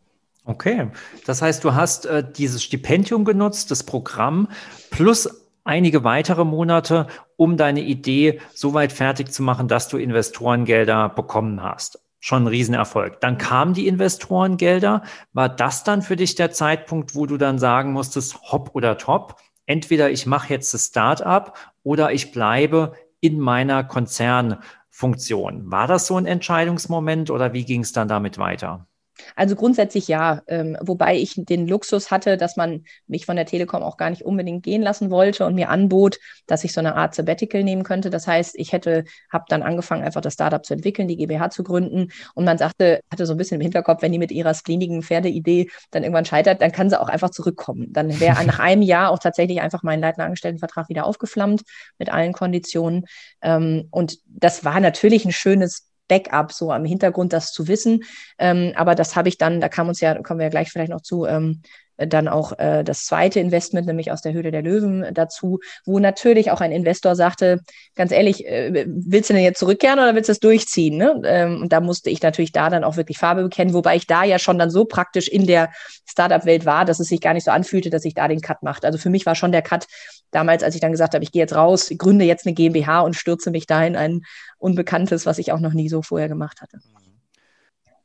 Okay, 0.46 0.88
das 1.26 1.42
heißt, 1.42 1.62
du 1.66 1.76
hast 1.76 2.06
äh, 2.06 2.24
dieses 2.24 2.64
Stipendium 2.64 3.26
genutzt, 3.26 3.70
das 3.70 3.84
Programm, 3.84 4.48
plus 4.92 5.44
einige 5.66 6.06
weitere 6.06 6.46
Monate, 6.46 7.08
um 7.36 7.58
deine 7.58 7.82
Idee 7.82 8.40
so 8.54 8.74
weit 8.74 8.94
fertig 8.94 9.34
zu 9.34 9.44
machen, 9.44 9.68
dass 9.68 9.90
du 9.90 9.98
Investorengelder 9.98 11.10
bekommen 11.10 11.62
hast 11.62 12.01
schon 12.22 12.44
ein 12.44 12.48
Riesenerfolg. 12.48 13.20
Dann 13.20 13.38
kamen 13.38 13.74
die 13.74 13.88
Investorengelder. 13.88 15.04
War 15.34 15.50
das 15.50 15.84
dann 15.84 16.02
für 16.02 16.16
dich 16.16 16.36
der 16.36 16.52
Zeitpunkt, 16.52 17.16
wo 17.16 17.26
du 17.26 17.36
dann 17.36 17.60
sagen 17.60 17.92
musstest, 17.92 18.40
hopp 18.52 18.74
oder 18.74 18.98
top? 18.98 19.36
Entweder 19.66 20.10
ich 20.10 20.26
mache 20.26 20.54
jetzt 20.54 20.74
das 20.74 20.86
Startup 20.86 21.58
oder 21.84 22.14
ich 22.14 22.32
bleibe 22.32 22.94
in 23.20 23.40
meiner 23.40 23.84
Konzernfunktion. 23.84 25.72
War 25.72 25.88
das 25.88 26.08
so 26.08 26.16
ein 26.16 26.26
Entscheidungsmoment 26.26 27.32
oder 27.32 27.54
wie 27.54 27.66
ging 27.66 27.82
es 27.82 27.92
dann 27.92 28.08
damit 28.08 28.38
weiter? 28.38 28.88
Also 29.36 29.56
grundsätzlich 29.56 30.08
ja, 30.08 30.42
ähm, 30.48 30.78
wobei 30.82 31.16
ich 31.16 31.36
den 31.38 31.68
Luxus 31.68 32.12
hatte, 32.12 32.38
dass 32.38 32.58
man 32.58 32.84
mich 33.08 33.26
von 33.26 33.36
der 33.36 33.46
Telekom 33.46 33.84
auch 33.84 33.98
gar 33.98 34.10
nicht 34.10 34.24
unbedingt 34.24 34.64
gehen 34.64 34.82
lassen 34.82 35.10
wollte 35.10 35.46
und 35.46 35.56
mir 35.56 35.70
anbot, 35.70 36.18
dass 36.48 36.64
ich 36.64 36.74
so 36.74 36.80
eine 36.80 36.96
Art 36.96 37.16
Sabbatical 37.16 37.64
nehmen 37.64 37.84
könnte. 37.84 38.10
Das 38.10 38.28
heißt, 38.28 38.56
ich 38.58 38.72
hätte, 38.72 39.06
habe 39.32 39.46
dann 39.50 39.64
angefangen, 39.64 40.04
einfach 40.04 40.22
das 40.22 40.34
Startup 40.34 40.66
zu 40.66 40.74
entwickeln, 40.74 41.08
die 41.08 41.18
GmbH 41.18 41.50
zu 41.50 41.64
gründen 41.64 42.12
und 42.36 42.46
man 42.46 42.58
sagte, 42.58 43.02
hatte 43.12 43.26
so 43.26 43.34
ein 43.34 43.38
bisschen 43.38 43.56
im 43.56 43.62
Hinterkopf, 43.62 44.02
wenn 44.02 44.12
die 44.12 44.20
mit 44.20 44.32
ihrer 44.32 44.54
splinigen 44.54 45.04
Pferdeidee 45.04 45.70
dann 45.92 46.04
irgendwann 46.04 46.26
scheitert, 46.26 46.62
dann 46.62 46.72
kann 46.72 46.90
sie 46.90 47.00
auch 47.00 47.10
einfach 47.10 47.30
zurückkommen. 47.30 47.92
Dann 47.92 48.20
wäre 48.20 48.44
nach 48.46 48.60
einem 48.60 48.82
Jahr 48.82 49.12
auch 49.12 49.20
tatsächlich 49.20 49.62
einfach 49.62 49.84
mein 49.84 50.00
leitender 50.00 50.26
Angestelltenvertrag 50.26 50.90
wieder 50.90 51.06
aufgeflammt 51.06 51.62
mit 51.98 52.12
allen 52.12 52.34
Konditionen. 52.34 53.06
Ähm, 53.42 53.88
und 53.92 54.18
das 54.26 54.66
war 54.66 54.80
natürlich 54.80 55.26
ein 55.26 55.32
schönes 55.32 55.91
Backup, 56.12 56.52
so 56.52 56.74
am 56.74 56.84
Hintergrund 56.84 57.32
das 57.32 57.54
zu 57.54 57.70
wissen. 57.70 58.04
Ähm, 58.38 58.74
aber 58.76 58.96
das 58.96 59.16
habe 59.16 59.30
ich 59.30 59.38
dann, 59.38 59.62
da 59.62 59.70
kam 59.70 59.88
uns 59.88 60.02
ja, 60.02 60.22
kommen 60.22 60.40
wir 60.40 60.48
ja 60.48 60.50
gleich 60.50 60.70
vielleicht 60.70 60.92
noch 60.92 61.02
zu, 61.02 61.26
ähm, 61.26 61.62
dann 62.08 62.28
auch 62.28 62.58
äh, 62.60 62.84
das 62.84 63.06
zweite 63.06 63.40
Investment, 63.40 63.88
nämlich 63.88 64.12
aus 64.12 64.22
der 64.22 64.34
Höhle 64.34 64.52
der 64.52 64.62
Löwen 64.62 65.06
dazu, 65.14 65.60
wo 65.86 66.00
natürlich 66.00 66.52
auch 66.52 66.62
ein 66.62 66.72
Investor 66.72 67.16
sagte, 67.16 67.60
ganz 67.96 68.12
ehrlich, 68.12 68.46
äh, 68.46 68.86
willst 68.88 69.30
du 69.30 69.34
denn 69.34 69.44
jetzt 69.44 69.60
zurückkehren 69.60 70.00
oder 70.00 70.16
willst 70.16 70.30
du 70.30 70.34
es 70.34 70.40
durchziehen? 70.40 70.98
Ne? 70.98 71.22
Ähm, 71.26 71.62
und 71.62 71.74
da 71.74 71.82
musste 71.82 72.10
ich 72.10 72.22
natürlich 72.22 72.52
da 72.52 72.70
dann 72.70 72.84
auch 72.84 72.98
wirklich 72.98 73.18
Farbe 73.18 73.44
bekennen, 73.44 73.74
wobei 73.74 73.96
ich 73.96 74.08
da 74.08 74.24
ja 74.24 74.40
schon 74.40 74.58
dann 74.58 74.72
so 74.72 74.86
praktisch 74.86 75.28
in 75.28 75.46
der 75.46 75.72
Startup-Welt 76.06 76.66
war, 76.66 76.86
dass 76.86 77.00
es 77.00 77.08
sich 77.08 77.22
gar 77.22 77.34
nicht 77.34 77.46
so 77.46 77.52
anfühlte, 77.52 77.90
dass 77.90 78.06
ich 78.06 78.14
da 78.14 78.28
den 78.28 78.42
Cut 78.42 78.64
machte. 78.64 78.88
Also 78.88 79.00
für 79.00 79.10
mich 79.10 79.26
war 79.26 79.36
schon 79.36 79.52
der 79.52 79.62
Cut 79.62 79.88
damals, 80.32 80.64
als 80.64 80.76
ich 80.76 80.82
dann 80.82 80.92
gesagt 80.92 81.14
habe, 81.14 81.24
ich 81.24 81.32
gehe 81.32 81.42
jetzt 81.42 81.56
raus, 81.56 81.92
gründe 81.98 82.26
jetzt 82.26 82.46
eine 82.46 82.54
GmbH 82.54 83.02
und 83.02 83.16
stürze 83.16 83.52
mich 83.52 83.68
da 83.68 83.84
in 83.84 83.96
ein 83.96 84.22
Unbekanntes, 84.58 85.26
was 85.26 85.38
ich 85.38 85.52
auch 85.52 85.60
noch 85.60 85.74
nie 85.74 85.90
so 85.90 86.02
vorher 86.02 86.30
gemacht 86.30 86.62
hatte. 86.62 86.80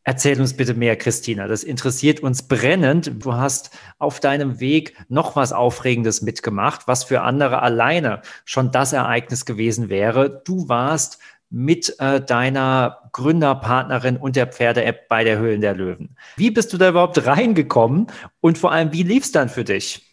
Erzähl 0.09 0.41
uns 0.41 0.55
bitte 0.55 0.75
mehr, 0.75 0.95
Christina. 0.95 1.49
Das 1.49 1.65
interessiert 1.65 2.21
uns 2.21 2.45
brennend. 2.45 3.11
Du 3.25 3.35
hast 3.35 3.77
auf 3.99 4.21
deinem 4.21 4.61
Weg 4.61 4.97
noch 5.09 5.35
was 5.35 5.53
Aufregendes 5.53 6.23
mitgemacht, 6.23 6.87
was 6.87 7.03
für 7.03 7.23
andere 7.23 7.61
alleine 7.61 8.23
schon 8.45 8.71
das 8.71 8.93
Ereignis 8.93 9.45
gewesen 9.47 9.89
wäre. 9.89 10.43
Du 10.45 10.69
warst 10.69 11.19
mit 11.51 11.97
äh, 11.99 12.21
deiner 12.21 13.11
Gründerpartnerin 13.11 14.17
und 14.17 14.37
der 14.37 14.47
Pferde-App 14.47 15.09
bei 15.09 15.25
der 15.25 15.39
Höhlen 15.39 15.61
der 15.61 15.75
Löwen. 15.75 16.17
Wie 16.37 16.53
bist 16.53 16.73
du 16.73 16.79
da 16.79 16.91
überhaupt 16.91 17.27
reingekommen 17.27 18.07
und 18.41 18.59
vor 18.59 18.71
allem, 18.71 18.93
wie 18.93 19.03
lief 19.03 19.25
es 19.25 19.33
dann 19.33 19.49
für 19.49 19.65
dich? 19.65 20.07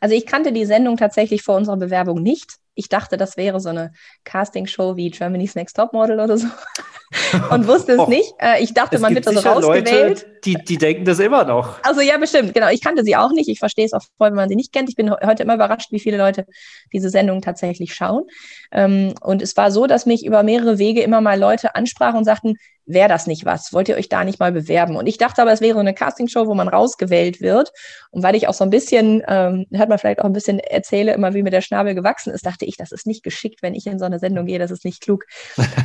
Also 0.00 0.14
ich 0.14 0.24
kannte 0.24 0.52
die 0.52 0.64
Sendung 0.64 0.96
tatsächlich 0.96 1.42
vor 1.42 1.56
unserer 1.56 1.76
Bewerbung 1.76 2.22
nicht. 2.22 2.54
Ich 2.78 2.88
dachte, 2.88 3.16
das 3.16 3.36
wäre 3.36 3.58
so 3.58 3.68
eine 3.68 3.92
Castingshow 4.24 4.96
wie 4.96 5.10
Germany's 5.10 5.54
Next 5.56 5.76
Top 5.76 5.92
Model 5.92 6.20
oder 6.20 6.38
so. 6.38 6.46
Und 7.50 7.66
wusste 7.66 7.92
es 7.92 7.98
Och, 7.98 8.08
nicht. 8.08 8.34
Äh, 8.38 8.62
ich 8.62 8.74
dachte, 8.74 8.98
man 8.98 9.14
wird 9.14 9.26
da 9.26 9.32
so 9.32 9.40
rausgewählt. 9.40 10.20
Leute, 10.20 10.26
die, 10.44 10.54
die 10.54 10.76
denken 10.76 11.04
das 11.04 11.18
immer 11.18 11.44
noch. 11.44 11.82
Also 11.82 12.00
ja, 12.00 12.16
bestimmt. 12.18 12.54
Genau. 12.54 12.68
Ich 12.68 12.82
kannte 12.82 13.02
sie 13.02 13.16
auch 13.16 13.32
nicht. 13.32 13.48
Ich 13.48 13.58
verstehe 13.58 13.86
es 13.86 13.92
auch 13.92 14.02
voll, 14.18 14.28
wenn 14.28 14.36
man 14.36 14.48
sie 14.48 14.56
nicht 14.56 14.72
kennt. 14.72 14.88
Ich 14.88 14.96
bin 14.96 15.10
heute 15.10 15.42
immer 15.42 15.54
überrascht, 15.54 15.90
wie 15.90 16.00
viele 16.00 16.18
Leute 16.18 16.46
diese 16.92 17.10
Sendung 17.10 17.40
tatsächlich 17.40 17.94
schauen. 17.94 18.24
Ähm, 18.70 19.14
und 19.22 19.42
es 19.42 19.56
war 19.56 19.70
so, 19.70 19.86
dass 19.86 20.06
mich 20.06 20.24
über 20.24 20.42
mehrere 20.42 20.78
Wege 20.78 21.02
immer 21.02 21.20
mal 21.20 21.38
Leute 21.38 21.74
ansprachen 21.74 22.18
und 22.18 22.24
sagten, 22.24 22.56
wäre 22.88 23.08
das 23.08 23.26
nicht 23.26 23.44
was? 23.44 23.72
Wollt 23.72 23.88
ihr 23.88 23.96
euch 23.96 24.08
da 24.08 24.24
nicht 24.24 24.40
mal 24.40 24.50
bewerben? 24.50 24.96
Und 24.96 25.06
ich 25.06 25.18
dachte 25.18 25.42
aber, 25.42 25.52
es 25.52 25.60
wäre 25.60 25.78
eine 25.78 25.94
Castingshow, 25.94 26.46
wo 26.46 26.54
man 26.54 26.68
rausgewählt 26.68 27.40
wird. 27.40 27.70
Und 28.10 28.22
weil 28.22 28.34
ich 28.34 28.48
auch 28.48 28.54
so 28.54 28.64
ein 28.64 28.70
bisschen, 28.70 29.22
ähm, 29.28 29.66
hört 29.70 29.90
man 29.90 29.98
vielleicht 29.98 30.20
auch 30.20 30.24
ein 30.24 30.32
bisschen 30.32 30.58
erzähle, 30.58 31.12
immer 31.12 31.34
wie 31.34 31.42
mir 31.42 31.50
der 31.50 31.60
Schnabel 31.60 31.94
gewachsen 31.94 32.32
ist, 32.32 32.46
dachte 32.46 32.64
ich, 32.64 32.76
das 32.76 32.90
ist 32.90 33.06
nicht 33.06 33.22
geschickt, 33.22 33.62
wenn 33.62 33.74
ich 33.74 33.86
in 33.86 33.98
so 33.98 34.06
eine 34.06 34.18
Sendung 34.18 34.46
gehe, 34.46 34.58
das 34.58 34.70
ist 34.70 34.84
nicht 34.84 35.02
klug. 35.02 35.26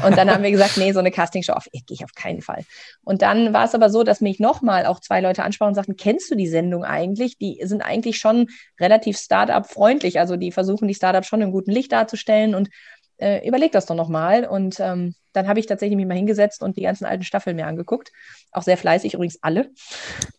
Und 0.05 0.17
dann 0.17 0.31
haben 0.31 0.43
wir 0.43 0.51
gesagt, 0.51 0.77
nee, 0.77 0.93
so 0.93 0.99
eine 0.99 1.11
Castingshow 1.11 1.53
auf, 1.53 1.67
gehe 1.71 1.83
ich 1.89 2.05
auf 2.05 2.13
keinen 2.15 2.41
Fall. 2.41 2.63
Und 3.03 3.21
dann 3.21 3.53
war 3.53 3.65
es 3.65 3.75
aber 3.75 3.89
so, 3.89 4.03
dass 4.03 4.21
mich 4.21 4.39
nochmal 4.39 4.85
auch 4.85 5.01
zwei 5.01 5.19
Leute 5.19 5.43
ansprachen 5.43 5.69
und 5.69 5.75
sagten, 5.75 5.97
kennst 5.97 6.31
du 6.31 6.35
die 6.35 6.47
Sendung 6.47 6.85
eigentlich? 6.85 7.37
Die 7.37 7.59
sind 7.63 7.81
eigentlich 7.81 8.17
schon 8.17 8.47
relativ 8.79 9.17
Startup-freundlich. 9.17 10.19
Also 10.19 10.37
die 10.37 10.51
versuchen 10.51 10.87
die 10.87 10.95
Startups 10.95 11.27
schon 11.27 11.41
im 11.41 11.51
guten 11.51 11.71
Licht 11.71 11.91
darzustellen 11.91 12.55
und 12.55 12.69
äh, 13.17 13.45
überleg 13.47 13.73
das 13.73 13.85
doch 13.85 13.95
nochmal. 13.95 14.45
Und 14.45 14.79
ähm, 14.79 15.15
dann 15.33 15.47
habe 15.47 15.59
ich 15.59 15.65
tatsächlich 15.65 15.97
mich 15.97 16.05
mal 16.05 16.15
hingesetzt 16.15 16.63
und 16.63 16.77
die 16.77 16.83
ganzen 16.83 17.05
alten 17.05 17.23
Staffeln 17.23 17.55
mir 17.55 17.67
angeguckt. 17.67 18.11
Auch 18.51 18.63
sehr 18.63 18.77
fleißig, 18.77 19.15
übrigens 19.15 19.39
alle. 19.41 19.71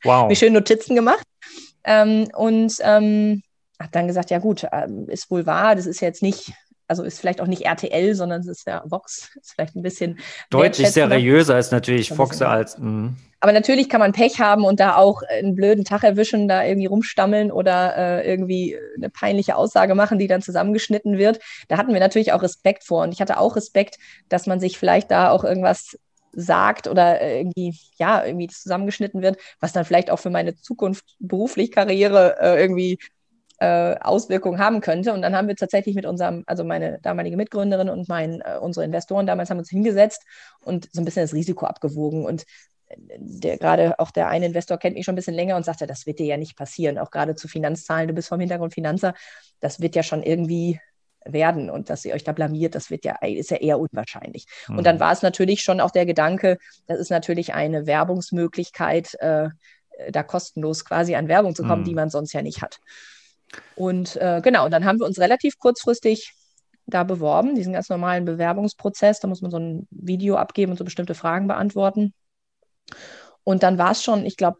Wow. 0.03 0.29
Mir 0.29 0.37
schön 0.37 0.53
Notizen 0.53 0.95
gemacht. 0.95 1.25
Ähm, 1.85 2.29
und 2.35 2.75
ähm, 2.81 3.43
hat 3.79 3.95
dann 3.95 4.07
gesagt, 4.07 4.31
ja 4.31 4.39
gut, 4.39 4.67
ähm, 4.73 5.09
ist 5.09 5.31
wohl 5.31 5.45
wahr, 5.47 5.75
das 5.75 5.87
ist 5.87 6.01
jetzt 6.01 6.23
nicht 6.23 6.53
also 6.87 7.03
ist 7.03 7.19
vielleicht 7.19 7.41
auch 7.41 7.47
nicht 7.47 7.65
RTL, 7.65 8.15
sondern 8.15 8.43
es 8.43 8.47
ist 8.47 8.67
ja 8.67 8.83
Vox, 8.87 9.31
ist 9.41 9.53
vielleicht 9.53 9.75
ein 9.75 9.83
bisschen 9.83 10.19
deutlich 10.51 10.91
seriöser 10.91 11.59
ist 11.59 11.73
natürlich 11.73 12.11
Fox 12.11 12.43
als. 12.43 12.79
Mh. 12.79 13.15
Aber 13.45 13.53
natürlich 13.53 13.91
kann 13.91 14.01
man 14.01 14.13
Pech 14.13 14.41
haben 14.41 14.65
und 14.65 14.81
da 14.81 14.97
auch 14.97 15.21
einen 15.29 15.55
blöden 15.55 15.85
Tag 15.85 16.03
erwischen, 16.03 16.49
da 16.49 16.65
irgendwie 16.65 16.87
rumstammeln 16.87 17.53
oder 17.53 17.95
äh, 17.95 18.27
irgendwie 18.27 18.75
eine 18.97 19.11
peinliche 19.11 19.57
Aussage 19.57 19.95
machen, 19.95 20.19
die 20.19 20.29
dann 20.29 20.41
zusammengeschnitten 20.41 21.19
wird. 21.19 21.41
Da 21.69 21.77
hatten 21.77 21.93
wir 21.93 22.01
natürlich 22.01 22.33
auch 22.33 22.41
Respekt 22.41 22.85
vor 22.85 23.03
und 23.03 23.13
ich 23.13 23.21
hatte 23.21 23.39
auch 23.39 23.55
Respekt, 23.55 23.99
dass 24.31 24.47
man 24.47 24.61
sich 24.61 24.79
vielleicht 24.79 25.11
da 25.11 25.29
auch 25.29 25.45
irgendwas 25.45 25.99
sagt 26.33 26.89
oder 26.89 27.21
irgendwie, 27.21 27.79
ja, 27.99 28.25
irgendwie 28.25 28.47
zusammengeschnitten 28.47 29.21
wird, 29.21 29.37
was 29.61 29.75
dann 29.75 29.85
vielleicht 29.85 30.11
auch 30.11 30.21
für 30.21 30.31
meine 30.31 30.57
Zukunft 30.57 31.05
beruflich 31.19 31.71
Karriere 31.71 32.39
äh, 32.41 32.59
irgendwie 32.59 32.99
äh, 33.59 33.97
Auswirkungen 34.01 34.59
haben 34.59 34.81
könnte. 34.81 35.13
Und 35.13 35.21
dann 35.21 35.37
haben 35.37 35.49
wir 35.49 35.57
tatsächlich 35.57 35.95
mit 35.95 36.07
unserem, 36.07 36.45
also 36.47 36.65
meine 36.65 36.99
damalige 37.03 37.37
Mitgründerin 37.37 37.91
und 37.91 38.09
mein, 38.09 38.41
äh, 38.41 38.57
unsere 38.59 38.87
Investoren 38.87 39.27
damals 39.27 39.51
haben 39.51 39.59
uns 39.59 39.69
hingesetzt 39.69 40.23
und 40.65 40.89
so 40.93 41.03
ein 41.03 41.05
bisschen 41.05 41.25
das 41.25 41.35
Risiko 41.35 41.67
abgewogen. 41.67 42.25
Und 42.25 42.43
äh, 42.43 42.47
der 42.97 43.59
gerade 43.59 43.99
auch 43.99 44.11
der 44.11 44.29
eine 44.29 44.47
Investor 44.47 44.79
kennt 44.79 44.97
mich 44.97 45.05
schon 45.05 45.15
ein 45.15 45.17
bisschen 45.17 45.35
länger 45.35 45.57
und 45.57 45.65
sagte, 45.65 45.87
das 45.87 46.07
wird 46.07 46.19
dir 46.19 46.27
ja 46.27 46.37
nicht 46.37 46.57
passieren, 46.57 46.99
auch 46.99 47.11
gerade 47.11 47.35
zu 47.35 47.49
Finanzzahlen, 47.49 48.09
du 48.09 48.15
bist 48.15 48.29
vom 48.29 48.41
Hintergrund 48.41 48.75
Finanzer, 48.75 49.15
das 49.61 49.81
wird 49.81 49.97
ja 49.97 50.03
schon 50.03 50.23
irgendwie 50.23 50.81
werden 51.25 51.71
und 51.71 51.89
dass 51.91 52.05
ihr 52.05 52.15
euch 52.15 52.25
da 52.25 52.33
blamiert, 52.33 52.75
das 52.75 52.91
wird 52.91 53.05
ja, 53.05 53.17
ist 53.23 53.51
ja 53.51 53.57
eher 53.57 53.79
unwahrscheinlich. 53.79 54.47
Mhm. 54.69 54.79
Und 54.79 54.85
dann 54.85 54.97
mhm. 54.97 55.01
war 55.01 55.13
es 55.13 55.23
natürlich 55.23 55.63
schon 55.63 55.81
auch 55.81 55.91
der 55.91 56.07
Gedanke, 56.07 56.59
das 56.87 56.99
ist 56.99 57.11
natürlich 57.11 57.55
eine 57.55 57.87
Werbungsmöglichkeit, 57.87 59.15
äh, 59.21 59.49
da 60.11 60.23
kostenlos 60.23 60.85
quasi 60.85 61.15
an 61.15 61.29
Werbung 61.29 61.55
zu 61.55 61.63
kommen, 61.63 61.83
mhm. 61.83 61.87
die 61.87 61.95
man 61.95 62.11
sonst 62.11 62.33
ja 62.33 62.43
nicht 62.43 62.63
hat. 62.63 62.79
Und 63.77 64.17
äh, 64.17 64.41
genau, 64.43 64.65
und 64.65 64.73
dann 64.73 64.85
haben 64.85 64.99
wir 64.99 65.07
uns 65.07 65.19
relativ 65.19 65.59
kurzfristig 65.59 66.35
da 66.87 67.05
beworben, 67.05 67.55
diesen 67.55 67.73
ganz 67.73 67.89
normalen 67.89 68.25
Bewerbungsprozess. 68.25 69.21
Da 69.21 69.29
muss 69.29 69.41
man 69.41 69.51
so 69.51 69.59
ein 69.59 69.87
Video 69.91 70.37
abgeben 70.37 70.73
und 70.73 70.79
so 70.79 70.85
bestimmte 70.85 71.15
Fragen 71.15 71.47
beantworten. 71.47 72.13
Und 73.43 73.63
dann 73.63 73.79
war 73.79 73.93
es 73.93 74.03
schon, 74.03 74.25
ich 74.25 74.37
glaube, 74.37 74.59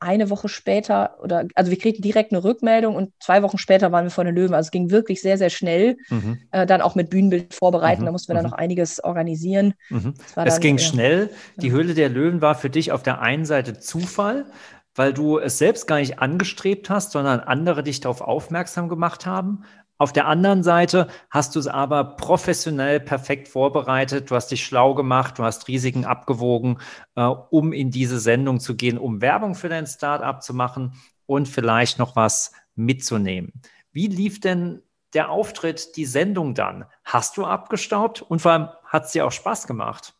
eine 0.00 0.30
Woche 0.30 0.48
später 0.48 1.18
oder 1.22 1.46
also 1.54 1.70
wir 1.70 1.78
kriegten 1.78 2.02
direkt 2.02 2.32
eine 2.32 2.42
Rückmeldung 2.42 2.94
und 2.94 3.12
zwei 3.20 3.42
Wochen 3.42 3.58
später 3.58 3.92
waren 3.92 4.04
wir 4.04 4.10
vor 4.10 4.24
den 4.24 4.34
Löwen. 4.34 4.54
Also 4.54 4.68
es 4.68 4.70
ging 4.70 4.90
wirklich 4.90 5.20
sehr, 5.20 5.38
sehr 5.38 5.50
schnell. 5.50 5.96
Mhm. 6.08 6.38
Äh, 6.52 6.66
dann 6.66 6.80
auch 6.80 6.94
mit 6.94 7.10
Bühnenbild 7.10 7.54
vorbereiten. 7.54 8.02
Mhm. 8.02 8.06
Da 8.06 8.12
mussten 8.12 8.28
wir 8.28 8.34
dann 8.34 8.44
mhm. 8.44 8.50
noch 8.50 8.58
einiges 8.58 9.02
organisieren. 9.02 9.74
Mhm. 9.90 10.14
Es 10.36 10.60
ging 10.60 10.76
äh, 10.76 10.80
schnell. 10.80 11.30
Die 11.56 11.70
Höhle 11.70 11.94
der 11.94 12.08
Löwen 12.08 12.40
war 12.40 12.54
für 12.54 12.70
dich 12.70 12.92
auf 12.92 13.02
der 13.02 13.20
einen 13.20 13.44
Seite 13.44 13.78
Zufall, 13.78 14.46
weil 14.94 15.12
du 15.12 15.38
es 15.38 15.58
selbst 15.58 15.86
gar 15.86 15.98
nicht 15.98 16.18
angestrebt 16.18 16.90
hast, 16.90 17.12
sondern 17.12 17.40
andere 17.40 17.82
dich 17.82 18.00
darauf 18.00 18.20
aufmerksam 18.20 18.88
gemacht 18.88 19.26
haben. 19.26 19.64
Auf 19.96 20.12
der 20.12 20.26
anderen 20.26 20.62
Seite 20.62 21.08
hast 21.30 21.54
du 21.54 21.60
es 21.60 21.68
aber 21.68 22.16
professionell 22.16 22.98
perfekt 22.98 23.48
vorbereitet, 23.48 24.30
du 24.30 24.34
hast 24.34 24.50
dich 24.50 24.64
schlau 24.64 24.94
gemacht, 24.94 25.38
du 25.38 25.44
hast 25.44 25.68
Risiken 25.68 26.04
abgewogen, 26.04 26.78
äh, 27.14 27.22
um 27.22 27.72
in 27.72 27.90
diese 27.90 28.18
Sendung 28.18 28.58
zu 28.58 28.76
gehen, 28.76 28.98
um 28.98 29.20
Werbung 29.20 29.54
für 29.54 29.68
dein 29.68 29.86
Startup 29.86 30.42
zu 30.42 30.52
machen 30.52 30.94
und 31.26 31.48
vielleicht 31.48 31.98
noch 31.98 32.16
was 32.16 32.52
mitzunehmen. 32.74 33.52
Wie 33.92 34.08
lief 34.08 34.40
denn 34.40 34.82
der 35.14 35.30
Auftritt, 35.30 35.96
die 35.96 36.06
Sendung 36.06 36.54
dann? 36.54 36.86
Hast 37.04 37.36
du 37.36 37.44
abgestaubt 37.44 38.20
und 38.20 38.40
vor 38.42 38.52
allem 38.52 38.68
hat 38.84 39.04
es 39.04 39.12
dir 39.12 39.24
auch 39.26 39.32
Spaß 39.32 39.68
gemacht? 39.68 40.14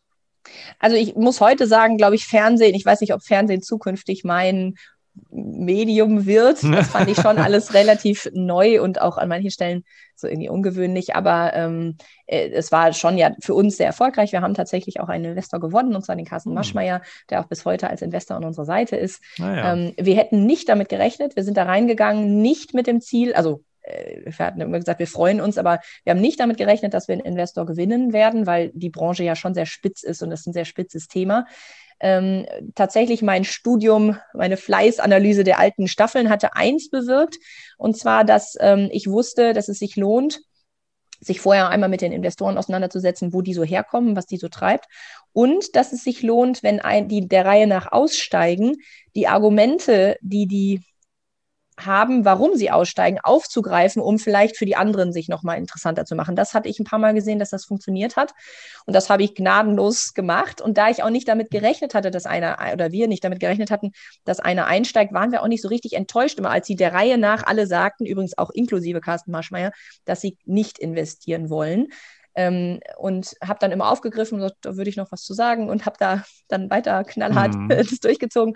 Also 0.79 0.95
ich 0.95 1.15
muss 1.15 1.41
heute 1.41 1.67
sagen, 1.67 1.97
glaube 1.97 2.15
ich, 2.15 2.25
Fernsehen, 2.25 2.75
ich 2.75 2.85
weiß 2.85 3.01
nicht, 3.01 3.13
ob 3.13 3.23
Fernsehen 3.23 3.61
zukünftig 3.61 4.23
mein 4.23 4.75
Medium 5.31 6.25
wird. 6.25 6.59
Das 6.75 6.89
fand 6.89 7.09
ich 7.09 7.17
schon 7.17 7.37
alles 7.37 7.73
relativ 7.73 8.29
neu 8.33 8.81
und 8.81 9.01
auch 9.01 9.17
an 9.17 9.29
manchen 9.29 9.51
Stellen 9.51 9.83
so 10.15 10.27
irgendwie 10.27 10.49
ungewöhnlich. 10.49 11.15
Aber 11.15 11.53
ähm, 11.53 11.97
äh, 12.25 12.49
es 12.49 12.71
war 12.71 12.93
schon 12.93 13.17
ja 13.17 13.31
für 13.41 13.53
uns 13.53 13.77
sehr 13.77 13.87
erfolgreich. 13.87 14.31
Wir 14.31 14.41
haben 14.41 14.53
tatsächlich 14.53 14.99
auch 14.99 15.09
einen 15.09 15.25
Investor 15.25 15.59
gewonnen, 15.59 15.95
und 15.95 16.05
zwar 16.05 16.15
den 16.15 16.25
Carsten 16.25 16.49
hm. 16.49 16.55
Maschmeyer, 16.55 17.01
der 17.29 17.41
auch 17.41 17.47
bis 17.47 17.65
heute 17.65 17.89
als 17.89 18.01
Investor 18.01 18.37
an 18.37 18.45
unserer 18.45 18.65
Seite 18.65 18.95
ist. 18.95 19.21
Ah, 19.39 19.55
ja. 19.55 19.73
ähm, 19.73 19.93
wir 19.97 20.15
hätten 20.15 20.45
nicht 20.45 20.69
damit 20.69 20.89
gerechnet. 20.89 21.35
Wir 21.35 21.43
sind 21.43 21.57
da 21.57 21.63
reingegangen, 21.63 22.41
nicht 22.41 22.73
mit 22.73 22.87
dem 22.87 23.01
Ziel, 23.01 23.33
also 23.33 23.63
äh, 23.85 24.21
wir 24.25 24.45
hatten 24.45 24.61
immer 24.61 24.79
gesagt, 24.79 24.99
wir 24.99 25.07
freuen 25.07 25.41
uns, 25.41 25.57
aber 25.57 25.79
wir 26.03 26.11
haben 26.11 26.21
nicht 26.21 26.39
damit 26.39 26.57
gerechnet, 26.57 26.93
dass 26.93 27.07
wir 27.07 27.13
einen 27.13 27.25
Investor 27.25 27.65
gewinnen 27.65 28.13
werden, 28.13 28.45
weil 28.45 28.71
die 28.73 28.89
Branche 28.89 29.23
ja 29.23 29.35
schon 29.35 29.53
sehr 29.53 29.65
spitz 29.65 30.03
ist 30.03 30.21
und 30.21 30.29
das 30.29 30.41
ist 30.41 30.47
ein 30.47 30.53
sehr 30.53 30.65
spitzes 30.65 31.07
Thema. 31.07 31.45
Ähm, 31.99 32.45
tatsächlich 32.75 33.21
mein 33.21 33.43
Studium, 33.43 34.17
meine 34.33 34.57
Fleißanalyse 34.57 35.43
der 35.43 35.59
alten 35.59 35.87
Staffeln 35.87 36.29
hatte 36.29 36.55
eins 36.55 36.89
bewirkt, 36.89 37.37
und 37.77 37.97
zwar, 37.97 38.23
dass 38.23 38.55
ähm, 38.59 38.89
ich 38.91 39.09
wusste, 39.09 39.53
dass 39.53 39.69
es 39.69 39.79
sich 39.79 39.95
lohnt, 39.95 40.41
sich 41.21 41.39
vorher 41.39 41.69
einmal 41.69 41.89
mit 41.89 42.01
den 42.01 42.11
Investoren 42.11 42.57
auseinanderzusetzen, 42.57 43.33
wo 43.33 43.41
die 43.41 43.53
so 43.53 43.63
herkommen, 43.63 44.15
was 44.15 44.25
die 44.25 44.37
so 44.37 44.49
treibt. 44.49 44.85
Und 45.33 45.75
dass 45.75 45.93
es 45.93 46.03
sich 46.03 46.21
lohnt, 46.21 46.63
wenn 46.63 46.79
ein, 46.79 47.07
die 47.07 47.27
der 47.27 47.45
Reihe 47.45 47.67
nach 47.67 47.91
aussteigen, 47.91 48.77
die 49.15 49.27
Argumente, 49.27 50.17
die 50.21 50.47
die 50.47 50.81
haben, 51.79 52.25
warum 52.25 52.55
sie 52.55 52.71
aussteigen, 52.71 53.19
aufzugreifen, 53.21 54.01
um 54.01 54.19
vielleicht 54.19 54.57
für 54.57 54.65
die 54.65 54.75
anderen 54.75 55.11
sich 55.11 55.27
nochmal 55.27 55.57
interessanter 55.57 56.05
zu 56.05 56.15
machen. 56.15 56.35
Das 56.35 56.53
hatte 56.53 56.69
ich 56.69 56.79
ein 56.79 56.85
paar 56.85 56.99
Mal 56.99 57.13
gesehen, 57.13 57.39
dass 57.39 57.49
das 57.49 57.65
funktioniert 57.65 58.15
hat. 58.15 58.33
Und 58.85 58.93
das 58.95 59.09
habe 59.09 59.23
ich 59.23 59.35
gnadenlos 59.35 60.13
gemacht. 60.13 60.61
Und 60.61 60.77
da 60.77 60.89
ich 60.89 61.03
auch 61.03 61.09
nicht 61.09 61.27
damit 61.27 61.51
gerechnet 61.51 61.93
hatte, 61.93 62.11
dass 62.11 62.25
einer 62.25 62.57
oder 62.73 62.91
wir 62.91 63.07
nicht 63.07 63.23
damit 63.23 63.39
gerechnet 63.39 63.71
hatten, 63.71 63.91
dass 64.23 64.39
einer 64.39 64.67
einsteigt, 64.67 65.13
waren 65.13 65.31
wir 65.31 65.43
auch 65.43 65.47
nicht 65.47 65.61
so 65.61 65.67
richtig 65.67 65.93
enttäuscht 65.93 66.39
immer, 66.39 66.51
als 66.51 66.67
sie 66.67 66.75
der 66.75 66.93
Reihe 66.93 67.17
nach 67.17 67.43
alle 67.43 67.67
sagten, 67.67 68.05
übrigens 68.05 68.37
auch 68.37 68.51
inklusive 68.51 69.01
Carsten 69.01 69.31
Marschmeier, 69.31 69.71
dass 70.05 70.21
sie 70.21 70.37
nicht 70.45 70.79
investieren 70.79 71.49
wollen. 71.49 71.87
Ähm, 72.35 72.79
und 72.97 73.35
habe 73.41 73.59
dann 73.59 73.71
immer 73.71 73.89
aufgegriffen, 73.89 74.41
so, 74.41 74.49
da 74.61 74.75
würde 74.75 74.89
ich 74.89 74.97
noch 74.97 75.11
was 75.11 75.23
zu 75.23 75.33
sagen 75.33 75.69
und 75.69 75.85
habe 75.85 75.95
da 75.99 76.23
dann 76.47 76.69
weiter 76.69 77.03
knallhart 77.03 77.55
mhm. 77.55 77.69
das 77.69 77.99
durchgezogen. 77.99 78.55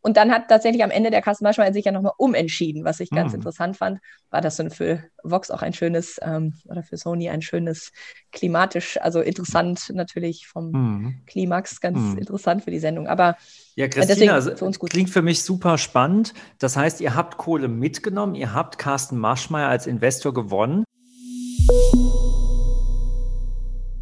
Und 0.00 0.16
dann 0.16 0.30
hat 0.30 0.48
tatsächlich 0.48 0.84
am 0.84 0.90
Ende 0.90 1.10
der 1.10 1.22
Kastenmarschmeier 1.22 1.72
sich 1.72 1.84
ja 1.84 1.92
nochmal 1.92 2.12
umentschieden, 2.18 2.84
was 2.84 3.00
ich 3.00 3.10
ganz 3.10 3.32
mhm. 3.32 3.38
interessant 3.38 3.76
fand. 3.76 3.98
War 4.30 4.40
das 4.40 4.56
so 4.56 4.68
für 4.70 5.02
Vox 5.24 5.50
auch 5.50 5.60
ein 5.60 5.72
schönes, 5.72 6.20
ähm, 6.22 6.54
oder 6.66 6.82
für 6.82 6.96
Sony 6.96 7.28
ein 7.28 7.42
schönes 7.42 7.90
klimatisch, 8.30 8.98
also 9.00 9.20
interessant 9.20 9.90
natürlich 9.92 10.46
vom 10.46 10.70
mhm. 10.70 11.22
Klimax, 11.26 11.80
ganz 11.80 11.98
mhm. 11.98 12.18
interessant 12.18 12.62
für 12.62 12.70
die 12.70 12.78
Sendung. 12.78 13.08
Aber 13.08 13.36
ja, 13.74 13.86
äh, 13.86 13.88
Christina, 13.88 14.34
also, 14.34 14.56
für 14.56 14.64
uns 14.64 14.78
gut. 14.78 14.90
klingt 14.90 15.10
für 15.10 15.22
mich 15.22 15.42
super 15.42 15.78
spannend. 15.78 16.32
Das 16.58 16.76
heißt, 16.76 17.00
ihr 17.00 17.16
habt 17.16 17.36
Kohle 17.36 17.66
mitgenommen, 17.66 18.36
ihr 18.36 18.54
habt 18.54 18.78
Carsten 18.78 19.18
Marschmeier 19.18 19.68
als 19.68 19.86
Investor 19.86 20.32
gewonnen. 20.32 20.84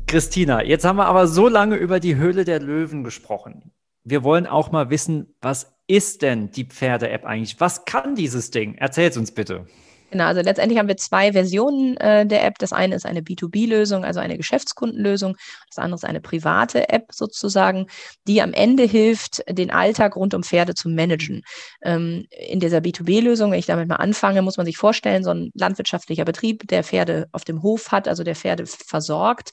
Christina, 0.09 0.63
jetzt 0.63 0.85
haben 0.85 0.99
wir 0.99 1.07
aber 1.07 1.27
so 1.27 1.49
lange 1.49 1.75
über 1.75 1.99
die 1.99 2.15
Höhle 2.15 2.45
der 2.45 2.61
Löwen 2.61 3.03
gesprochen. 3.03 3.73
Wir 4.05 4.23
wollen 4.23 4.47
auch 4.47 4.71
mal 4.71 4.89
wissen, 4.89 5.35
was 5.41 5.75
ist 5.89 6.23
denn 6.23 6.53
die 6.53 6.65
Pferde-App 6.65 7.25
eigentlich? 7.25 7.59
Was 7.59 7.85
kann 7.87 8.15
dieses 8.15 8.53
Ding? 8.53 8.77
Erzähl 8.77 9.09
es 9.11 9.17
uns 9.17 9.33
bitte. 9.33 9.67
Genau, 10.11 10.25
also 10.25 10.41
letztendlich 10.41 10.79
haben 10.79 10.89
wir 10.89 10.97
zwei 10.97 11.33
Versionen 11.33 11.97
äh, 11.97 12.27
der 12.27 12.45
App. 12.45 12.59
Das 12.59 12.73
eine 12.73 12.95
ist 12.95 13.05
eine 13.07 13.21
B2B-Lösung, 13.21 14.05
also 14.05 14.21
eine 14.21 14.37
Geschäftskundenlösung. 14.37 15.37
Das 15.69 15.79
andere 15.79 15.97
ist 15.97 16.05
eine 16.05 16.21
private 16.21 16.89
App 16.89 17.07
sozusagen, 17.13 17.87
die 18.27 18.41
am 18.41 18.53
Ende 18.53 18.85
hilft, 18.85 19.43
den 19.49 19.71
Alltag 19.71 20.15
rund 20.17 20.33
um 20.35 20.45
Pferde 20.45 20.75
zu 20.75 20.89
managen. 20.89 21.43
Ähm, 21.83 22.27
in 22.31 22.61
dieser 22.61 22.79
B2B-Lösung, 22.79 23.51
wenn 23.51 23.59
ich 23.59 23.67
damit 23.67 23.89
mal 23.89 23.97
anfange, 23.97 24.43
muss 24.43 24.57
man 24.57 24.67
sich 24.67 24.77
vorstellen, 24.77 25.25
so 25.25 25.31
ein 25.31 25.51
landwirtschaftlicher 25.55 26.25
Betrieb, 26.25 26.69
der 26.69 26.85
Pferde 26.85 27.27
auf 27.33 27.45
dem 27.45 27.63
Hof 27.63 27.91
hat, 27.91 28.07
also 28.07 28.23
der 28.23 28.37
Pferde 28.37 28.65
versorgt, 28.67 29.51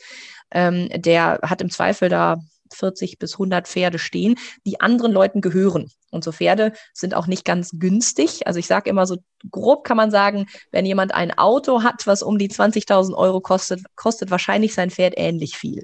ähm, 0.51 0.87
der 0.95 1.39
hat 1.41 1.61
im 1.61 1.71
Zweifel 1.71 2.09
da 2.09 2.37
40 2.71 3.19
bis 3.19 3.33
100 3.33 3.67
Pferde 3.67 3.99
stehen, 3.99 4.35
die 4.65 4.81
anderen 4.81 5.11
Leuten 5.11 5.41
gehören. 5.41 5.91
Und 6.11 6.23
so 6.23 6.31
Pferde 6.31 6.73
sind 6.93 7.15
auch 7.15 7.27
nicht 7.27 7.43
ganz 7.43 7.71
günstig. 7.73 8.45
Also 8.45 8.59
ich 8.59 8.67
sage 8.67 8.89
immer 8.89 9.07
so 9.07 9.17
grob 9.51 9.83
kann 9.83 9.97
man 9.97 10.11
sagen, 10.11 10.45
wenn 10.71 10.85
jemand 10.85 11.13
ein 11.13 11.35
Auto 11.37 11.83
hat, 11.83 12.05
was 12.05 12.21
um 12.21 12.37
die 12.37 12.49
20.000 12.49 13.15
Euro 13.15 13.41
kostet, 13.41 13.81
kostet 13.95 14.29
wahrscheinlich 14.29 14.73
sein 14.75 14.91
Pferd 14.91 15.15
ähnlich 15.17 15.57
viel. 15.57 15.83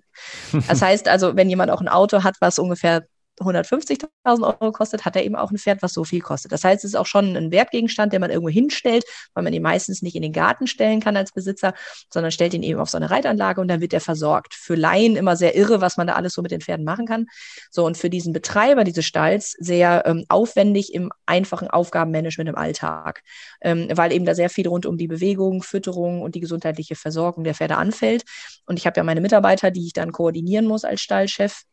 Das 0.67 0.81
heißt 0.83 1.07
also, 1.07 1.35
wenn 1.35 1.49
jemand 1.49 1.71
auch 1.71 1.81
ein 1.81 1.87
Auto 1.87 2.23
hat, 2.23 2.35
was 2.39 2.59
ungefähr 2.59 3.05
150.000 3.39 4.07
Euro 4.43 4.71
kostet, 4.71 5.05
hat 5.05 5.15
er 5.15 5.23
eben 5.23 5.35
auch 5.35 5.51
ein 5.51 5.57
Pferd, 5.57 5.81
was 5.81 5.93
so 5.93 6.03
viel 6.03 6.21
kostet. 6.21 6.51
Das 6.51 6.63
heißt, 6.63 6.83
es 6.83 6.91
ist 6.91 6.95
auch 6.95 7.05
schon 7.05 7.35
ein 7.35 7.51
Wertgegenstand, 7.51 8.13
den 8.13 8.21
man 8.21 8.29
irgendwo 8.29 8.49
hinstellt, 8.49 9.03
weil 9.33 9.43
man 9.43 9.53
ihn 9.53 9.61
meistens 9.61 10.01
nicht 10.01 10.15
in 10.15 10.21
den 10.21 10.33
Garten 10.33 10.67
stellen 10.67 10.99
kann 10.99 11.17
als 11.17 11.31
Besitzer, 11.31 11.73
sondern 12.11 12.31
stellt 12.31 12.53
ihn 12.53 12.63
eben 12.63 12.79
auf 12.79 12.89
so 12.89 12.97
eine 12.97 13.09
Reitanlage 13.09 13.61
und 13.61 13.67
dann 13.67 13.81
wird 13.81 13.93
er 13.93 14.01
versorgt. 14.01 14.53
Für 14.53 14.75
Laien 14.75 15.15
immer 15.15 15.35
sehr 15.35 15.55
irre, 15.55 15.81
was 15.81 15.97
man 15.97 16.07
da 16.07 16.13
alles 16.13 16.33
so 16.33 16.41
mit 16.41 16.51
den 16.51 16.61
Pferden 16.61 16.85
machen 16.85 17.05
kann. 17.05 17.27
So, 17.71 17.85
und 17.85 17.97
für 17.97 18.09
diesen 18.09 18.33
Betreiber 18.33 18.83
dieses 18.83 19.05
Stalls 19.05 19.55
sehr 19.59 20.03
ähm, 20.05 20.25
aufwendig 20.29 20.93
im 20.93 21.11
einfachen 21.25 21.69
Aufgabenmanagement 21.69 22.49
im 22.49 22.55
Alltag, 22.55 23.23
ähm, 23.61 23.87
weil 23.93 24.11
eben 24.11 24.25
da 24.25 24.35
sehr 24.35 24.49
viel 24.49 24.67
rund 24.67 24.85
um 24.85 24.97
die 24.97 25.07
Bewegung, 25.07 25.63
Fütterung 25.63 26.21
und 26.21 26.35
die 26.35 26.39
gesundheitliche 26.39 26.95
Versorgung 26.95 27.43
der 27.43 27.55
Pferde 27.55 27.77
anfällt. 27.77 28.23
Und 28.65 28.77
ich 28.77 28.85
habe 28.85 28.97
ja 28.97 29.03
meine 29.03 29.21
Mitarbeiter, 29.21 29.71
die 29.71 29.85
ich 29.85 29.93
dann 29.93 30.11
koordinieren 30.11 30.65
muss 30.65 30.83
als 30.83 31.01
Stallchef. 31.01 31.63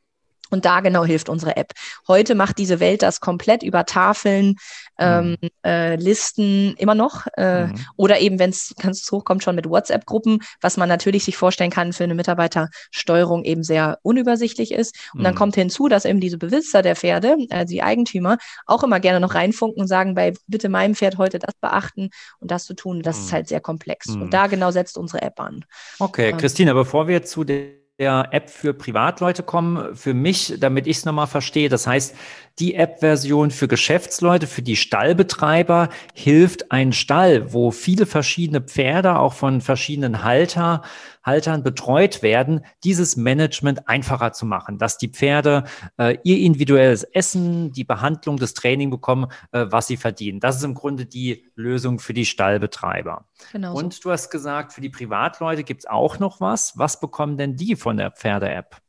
Und 0.50 0.64
da 0.64 0.80
genau 0.80 1.04
hilft 1.04 1.28
unsere 1.28 1.56
App. 1.56 1.72
Heute 2.08 2.34
macht 2.34 2.58
diese 2.58 2.80
Welt 2.80 3.02
das 3.02 3.20
komplett 3.20 3.62
über 3.62 3.84
Tafeln, 3.84 4.56
ähm, 4.98 5.36
mhm. 5.40 5.48
äh, 5.64 5.96
Listen 5.96 6.74
immer 6.78 6.94
noch. 6.94 7.26
Äh, 7.36 7.66
mhm. 7.66 7.74
Oder 7.96 8.20
eben, 8.20 8.38
wenn 8.38 8.50
es 8.50 8.74
ganz 8.80 9.06
hochkommt, 9.10 9.42
schon 9.42 9.56
mit 9.56 9.68
WhatsApp-Gruppen, 9.68 10.40
was 10.60 10.76
man 10.76 10.88
natürlich 10.88 11.24
sich 11.24 11.36
vorstellen 11.36 11.70
kann 11.70 11.92
für 11.92 12.04
eine 12.04 12.14
Mitarbeitersteuerung 12.14 13.44
eben 13.44 13.62
sehr 13.62 13.98
unübersichtlich 14.02 14.72
ist. 14.72 14.96
Und 15.12 15.20
mhm. 15.20 15.24
dann 15.24 15.34
kommt 15.34 15.54
hinzu, 15.54 15.88
dass 15.88 16.04
eben 16.04 16.20
diese 16.20 16.38
Besitzer 16.38 16.82
der 16.82 16.96
Pferde, 16.96 17.36
also 17.50 17.72
die 17.72 17.82
Eigentümer, 17.82 18.38
auch 18.66 18.82
immer 18.82 19.00
gerne 19.00 19.20
noch 19.20 19.34
reinfunken 19.34 19.80
und 19.80 19.88
sagen, 19.88 20.14
bei 20.14 20.34
bitte 20.46 20.68
meinem 20.68 20.94
Pferd 20.94 21.18
heute 21.18 21.38
das 21.38 21.54
beachten 21.60 22.10
und 22.40 22.50
das 22.50 22.64
zu 22.64 22.74
tun. 22.74 23.02
Das 23.02 23.18
ist 23.18 23.28
mhm. 23.28 23.32
halt 23.32 23.48
sehr 23.48 23.60
komplex. 23.60 24.08
Und 24.08 24.26
mhm. 24.26 24.30
da 24.30 24.46
genau 24.46 24.70
setzt 24.70 24.98
unsere 24.98 25.22
App 25.22 25.40
an. 25.40 25.64
Okay, 25.98 26.30
ähm, 26.30 26.36
Christina, 26.36 26.72
bevor 26.72 27.08
wir 27.08 27.22
zu 27.24 27.44
den 27.44 27.85
der 27.98 28.28
App 28.32 28.50
für 28.50 28.74
Privatleute 28.74 29.42
kommen. 29.42 29.96
Für 29.96 30.12
mich, 30.12 30.54
damit 30.58 30.86
ich 30.86 30.98
es 30.98 31.04
nochmal 31.06 31.26
verstehe, 31.26 31.70
das 31.70 31.86
heißt, 31.86 32.14
die 32.58 32.74
App-Version 32.74 33.50
für 33.50 33.68
Geschäftsleute, 33.68 34.46
für 34.46 34.62
die 34.62 34.76
Stallbetreiber 34.76 35.88
hilft 36.12 36.72
ein 36.72 36.92
Stall, 36.92 37.52
wo 37.54 37.70
viele 37.70 38.04
verschiedene 38.04 38.60
Pferde 38.60 39.18
auch 39.18 39.32
von 39.32 39.60
verschiedenen 39.62 40.24
Halter, 40.24 40.82
Haltern 41.26 41.62
betreut 41.62 42.22
werden, 42.22 42.64
dieses 42.84 43.16
Management 43.16 43.88
einfacher 43.88 44.32
zu 44.32 44.46
machen, 44.46 44.78
dass 44.78 44.96
die 44.96 45.08
Pferde 45.08 45.64
äh, 45.98 46.16
ihr 46.22 46.38
individuelles 46.38 47.02
Essen, 47.02 47.72
die 47.72 47.84
Behandlung, 47.84 48.36
das 48.36 48.54
Training 48.54 48.90
bekommen, 48.90 49.26
äh, 49.52 49.66
was 49.68 49.88
sie 49.88 49.96
verdienen. 49.96 50.40
Das 50.40 50.56
ist 50.56 50.62
im 50.62 50.74
Grunde 50.74 51.04
die 51.04 51.44
Lösung 51.56 51.98
für 51.98 52.14
die 52.14 52.24
Stallbetreiber. 52.24 53.26
Genau. 53.52 53.74
Und 53.74 54.04
du 54.04 54.12
hast 54.12 54.30
gesagt, 54.30 54.72
für 54.72 54.80
die 54.80 54.88
Privatleute 54.90 55.64
gibt 55.64 55.82
es 55.82 55.86
auch 55.86 56.18
noch 56.18 56.40
was. 56.40 56.78
Was 56.78 57.00
bekommen 57.00 57.36
denn 57.36 57.56
die 57.56 57.76
von 57.76 57.96
der 57.96 58.12
Pferde-App? 58.12 58.80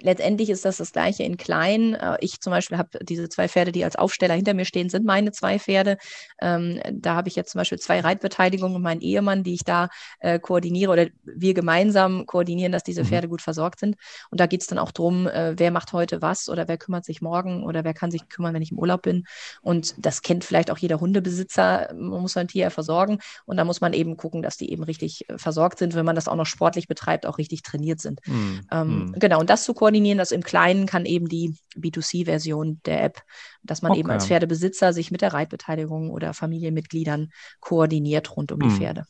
Letztendlich 0.00 0.50
ist 0.50 0.64
das 0.64 0.76
das 0.76 0.92
gleiche 0.92 1.22
in 1.22 1.36
klein. 1.36 1.94
Äh, 1.94 2.16
ich 2.20 2.40
zum 2.40 2.50
Beispiel 2.50 2.78
habe 2.78 2.98
diese 3.02 3.28
zwei 3.28 3.48
Pferde, 3.48 3.72
die 3.72 3.84
als 3.84 3.96
Aufsteller 3.96 4.34
hinter 4.34 4.54
mir 4.54 4.64
stehen, 4.64 4.88
sind 4.88 5.04
meine 5.04 5.32
zwei 5.32 5.58
Pferde. 5.58 5.96
Ähm, 6.40 6.80
da 6.92 7.14
habe 7.14 7.28
ich 7.28 7.36
jetzt 7.36 7.52
zum 7.52 7.60
Beispiel 7.60 7.78
zwei 7.78 8.00
Reitbeteiligungen 8.00 8.76
und 8.76 8.82
meinen 8.82 9.00
Ehemann, 9.00 9.42
die 9.42 9.54
ich 9.54 9.64
da 9.64 9.88
äh, 10.20 10.38
koordiniere 10.38 10.92
oder 10.92 11.06
wir 11.24 11.54
gemeinsam 11.54 12.26
koordinieren, 12.26 12.72
dass 12.72 12.82
diese 12.82 13.02
mhm. 13.02 13.06
Pferde 13.08 13.28
gut 13.28 13.42
versorgt 13.42 13.80
sind. 13.80 13.96
Und 14.30 14.40
da 14.40 14.46
geht 14.46 14.60
es 14.60 14.66
dann 14.66 14.78
auch 14.78 14.92
darum, 14.92 15.26
äh, 15.26 15.58
wer 15.58 15.70
macht 15.70 15.92
heute 15.92 16.22
was 16.22 16.48
oder 16.48 16.68
wer 16.68 16.78
kümmert 16.78 17.04
sich 17.04 17.22
morgen 17.22 17.64
oder 17.64 17.84
wer 17.84 17.94
kann 17.94 18.10
sich 18.10 18.28
kümmern, 18.28 18.54
wenn 18.54 18.62
ich 18.62 18.72
im 18.72 18.78
Urlaub 18.78 19.02
bin. 19.02 19.24
Und 19.62 19.94
das 19.98 20.22
kennt 20.22 20.44
vielleicht 20.44 20.70
auch 20.70 20.78
jeder 20.78 21.00
Hundebesitzer. 21.00 21.94
Man 21.94 22.20
muss 22.20 22.32
sein 22.32 22.48
Tier 22.48 22.70
versorgen 22.70 23.18
und 23.44 23.56
da 23.56 23.64
muss 23.64 23.80
man 23.80 23.92
eben 23.92 24.16
gucken, 24.16 24.42
dass 24.42 24.56
die 24.56 24.70
eben 24.70 24.82
richtig 24.82 25.28
äh, 25.28 25.38
versorgt 25.38 25.78
sind, 25.78 25.94
wenn 25.94 26.04
man 26.04 26.14
das 26.14 26.28
auch 26.28 26.36
noch 26.36 26.46
sportlich 26.46 26.86
betreibt, 26.86 27.26
auch 27.26 27.38
richtig 27.38 27.62
trainiert 27.62 28.00
sind. 28.00 28.20
Mhm. 28.26 28.60
Ähm, 28.70 28.88
mhm. 28.88 29.12
Genau, 29.12 29.40
und 29.40 29.50
das 29.50 29.64
zu 29.64 29.74
koordinieren 29.74 29.85
koordinieren. 29.86 30.18
Das 30.18 30.32
im 30.32 30.42
Kleinen 30.42 30.86
kann 30.86 31.06
eben 31.06 31.28
die 31.28 31.54
B2C-Version 31.76 32.80
der 32.86 33.04
App, 33.04 33.22
dass 33.62 33.82
man 33.82 33.92
okay. 33.92 34.00
eben 34.00 34.10
als 34.10 34.26
Pferdebesitzer 34.26 34.92
sich 34.92 35.10
mit 35.10 35.20
der 35.20 35.32
Reitbeteiligung 35.32 36.10
oder 36.10 36.34
Familienmitgliedern 36.34 37.30
koordiniert 37.60 38.36
rund 38.36 38.50
um 38.50 38.60
hm. 38.60 38.68
die 38.68 38.74
Pferde. 38.74 39.04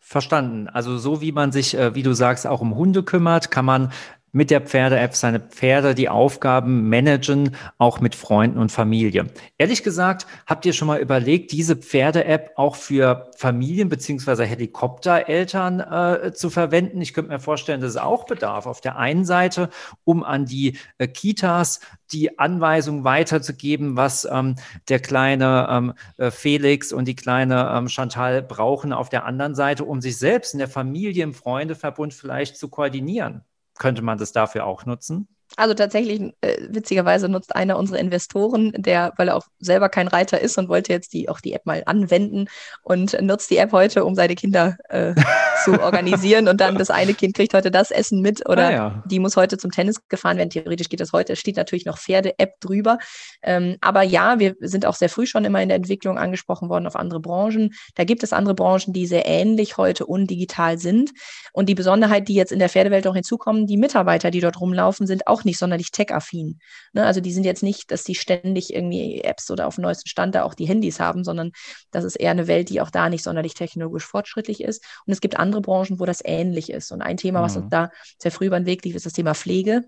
Verstanden. 0.00 0.68
Also 0.68 0.96
so 0.96 1.20
wie 1.20 1.32
man 1.32 1.50
sich, 1.52 1.76
äh, 1.76 1.94
wie 1.94 2.04
du 2.04 2.14
sagst, 2.14 2.46
auch 2.46 2.60
um 2.60 2.76
Hunde 2.76 3.02
kümmert, 3.02 3.50
kann 3.50 3.64
man 3.64 3.92
mit 4.32 4.50
der 4.50 4.60
Pferde-App 4.60 5.14
seine 5.14 5.40
Pferde 5.40 5.94
die 5.94 6.08
Aufgaben 6.08 6.88
managen, 6.88 7.56
auch 7.78 8.00
mit 8.00 8.14
Freunden 8.14 8.58
und 8.58 8.72
Familie. 8.72 9.26
Ehrlich 9.56 9.82
gesagt, 9.82 10.26
habt 10.46 10.66
ihr 10.66 10.72
schon 10.72 10.88
mal 10.88 11.00
überlegt, 11.00 11.52
diese 11.52 11.76
Pferde-App 11.76 12.52
auch 12.56 12.76
für 12.76 13.30
Familien 13.36 13.88
beziehungsweise 13.88 14.44
Helikoptereltern 14.44 15.80
äh, 15.80 16.32
zu 16.32 16.50
verwenden? 16.50 17.00
Ich 17.00 17.14
könnte 17.14 17.32
mir 17.32 17.40
vorstellen, 17.40 17.80
dass 17.80 17.90
es 17.90 17.96
auch 17.96 18.26
bedarf. 18.26 18.66
Auf 18.66 18.80
der 18.80 18.96
einen 18.96 19.24
Seite, 19.24 19.70
um 20.04 20.22
an 20.22 20.44
die 20.44 20.78
äh, 20.98 21.08
Kitas 21.08 21.80
die 22.12 22.38
Anweisung 22.38 23.04
weiterzugeben, 23.04 23.96
was 23.96 24.26
ähm, 24.30 24.56
der 24.88 25.00
kleine 25.00 25.66
ähm, 25.70 25.94
äh, 26.16 26.30
Felix 26.30 26.92
und 26.92 27.06
die 27.06 27.16
kleine 27.16 27.70
ähm, 27.74 27.88
Chantal 27.88 28.42
brauchen. 28.42 28.92
Auf 28.92 29.08
der 29.08 29.24
anderen 29.24 29.54
Seite, 29.54 29.84
um 29.84 30.00
sich 30.00 30.16
selbst 30.18 30.54
in 30.54 30.58
der 30.58 30.68
Familie, 30.68 31.24
im 31.24 31.34
Freundeverbund 31.34 32.14
vielleicht 32.14 32.56
zu 32.56 32.68
koordinieren 32.68 33.44
könnte 33.78 34.02
man 34.02 34.18
das 34.18 34.32
dafür 34.32 34.66
auch 34.66 34.84
nutzen? 34.86 35.28
Also 35.56 35.74
tatsächlich, 35.74 36.20
äh, 36.40 36.56
witzigerweise 36.68 37.28
nutzt 37.28 37.56
einer 37.56 37.78
unserer 37.78 37.98
Investoren, 37.98 38.72
der, 38.76 39.12
weil 39.16 39.28
er 39.28 39.36
auch 39.36 39.46
selber 39.58 39.88
kein 39.88 40.08
Reiter 40.08 40.40
ist 40.40 40.58
und 40.58 40.68
wollte 40.68 40.92
jetzt 40.92 41.12
die, 41.12 41.28
auch 41.28 41.40
die 41.40 41.52
App 41.52 41.66
mal 41.66 41.82
anwenden 41.86 42.46
und 42.82 43.20
nutzt 43.22 43.50
die 43.50 43.56
App 43.56 43.72
heute, 43.72 44.04
um 44.04 44.14
seine 44.14 44.34
Kinder 44.34 44.76
äh, 44.88 45.14
zu 45.64 45.72
organisieren. 45.82 46.48
Und 46.48 46.60
dann 46.60 46.76
das 46.76 46.90
eine 46.90 47.14
Kind 47.14 47.34
kriegt 47.34 47.54
heute 47.54 47.70
das 47.70 47.90
Essen 47.90 48.20
mit 48.20 48.48
oder 48.48 48.68
ah, 48.68 48.72
ja. 48.72 49.02
die 49.06 49.18
muss 49.18 49.36
heute 49.36 49.58
zum 49.58 49.70
Tennis 49.70 50.06
gefahren 50.08 50.36
werden. 50.36 50.50
Theoretisch 50.50 50.88
geht 50.88 51.00
das 51.00 51.12
heute. 51.12 51.32
Es 51.32 51.38
steht 51.38 51.56
natürlich 51.56 51.86
noch 51.86 51.98
Pferde-App 51.98 52.60
drüber. 52.60 52.98
Ähm, 53.42 53.76
aber 53.80 54.02
ja, 54.02 54.38
wir 54.38 54.54
sind 54.60 54.86
auch 54.86 54.94
sehr 54.94 55.08
früh 55.08 55.26
schon 55.26 55.44
immer 55.44 55.62
in 55.62 55.68
der 55.68 55.76
Entwicklung 55.76 56.18
angesprochen 56.18 56.68
worden 56.68 56.86
auf 56.86 56.96
andere 56.96 57.20
Branchen. 57.20 57.74
Da 57.94 58.04
gibt 58.04 58.22
es 58.22 58.32
andere 58.32 58.54
Branchen, 58.54 58.92
die 58.92 59.06
sehr 59.06 59.26
ähnlich 59.26 59.76
heute 59.76 60.06
undigital 60.06 60.78
sind. 60.78 61.10
Und 61.52 61.68
die 61.68 61.74
Besonderheit, 61.74 62.28
die 62.28 62.34
jetzt 62.34 62.52
in 62.52 62.58
der 62.58 62.68
Pferdewelt 62.68 63.04
noch 63.04 63.14
hinzukommen, 63.14 63.66
die 63.66 63.76
Mitarbeiter, 63.76 64.30
die 64.30 64.40
dort 64.40 64.60
rumlaufen, 64.60 65.06
sind 65.06 65.26
auch 65.26 65.37
nicht 65.44 65.58
sonderlich 65.58 65.90
tech-affin. 65.90 66.58
Ne? 66.92 67.04
Also 67.04 67.20
die 67.20 67.32
sind 67.32 67.44
jetzt 67.44 67.62
nicht, 67.62 67.90
dass 67.90 68.04
die 68.04 68.14
ständig 68.14 68.72
irgendwie 68.72 69.20
Apps 69.22 69.50
oder 69.50 69.66
auf 69.66 69.76
dem 69.76 69.82
neuesten 69.82 70.08
Stand 70.08 70.34
da 70.34 70.44
auch 70.44 70.54
die 70.54 70.66
Handys 70.66 71.00
haben, 71.00 71.24
sondern 71.24 71.52
das 71.90 72.04
ist 72.04 72.16
eher 72.16 72.30
eine 72.30 72.46
Welt, 72.46 72.68
die 72.70 72.80
auch 72.80 72.90
da 72.90 73.08
nicht 73.08 73.24
sonderlich 73.24 73.54
technologisch 73.54 74.04
fortschrittlich 74.04 74.62
ist. 74.62 74.84
Und 75.06 75.12
es 75.12 75.20
gibt 75.20 75.38
andere 75.38 75.60
Branchen, 75.60 76.00
wo 76.00 76.06
das 76.06 76.22
ähnlich 76.24 76.70
ist. 76.70 76.92
Und 76.92 77.02
ein 77.02 77.16
Thema, 77.16 77.42
was 77.42 77.56
uns 77.56 77.66
mhm. 77.66 77.70
da 77.70 77.90
sehr 78.18 78.32
früh 78.32 78.46
über 78.46 78.58
den 78.58 78.66
Weg 78.66 78.84
lief, 78.84 78.94
ist 78.94 79.06
das 79.06 79.12
Thema 79.12 79.34
Pflege 79.34 79.84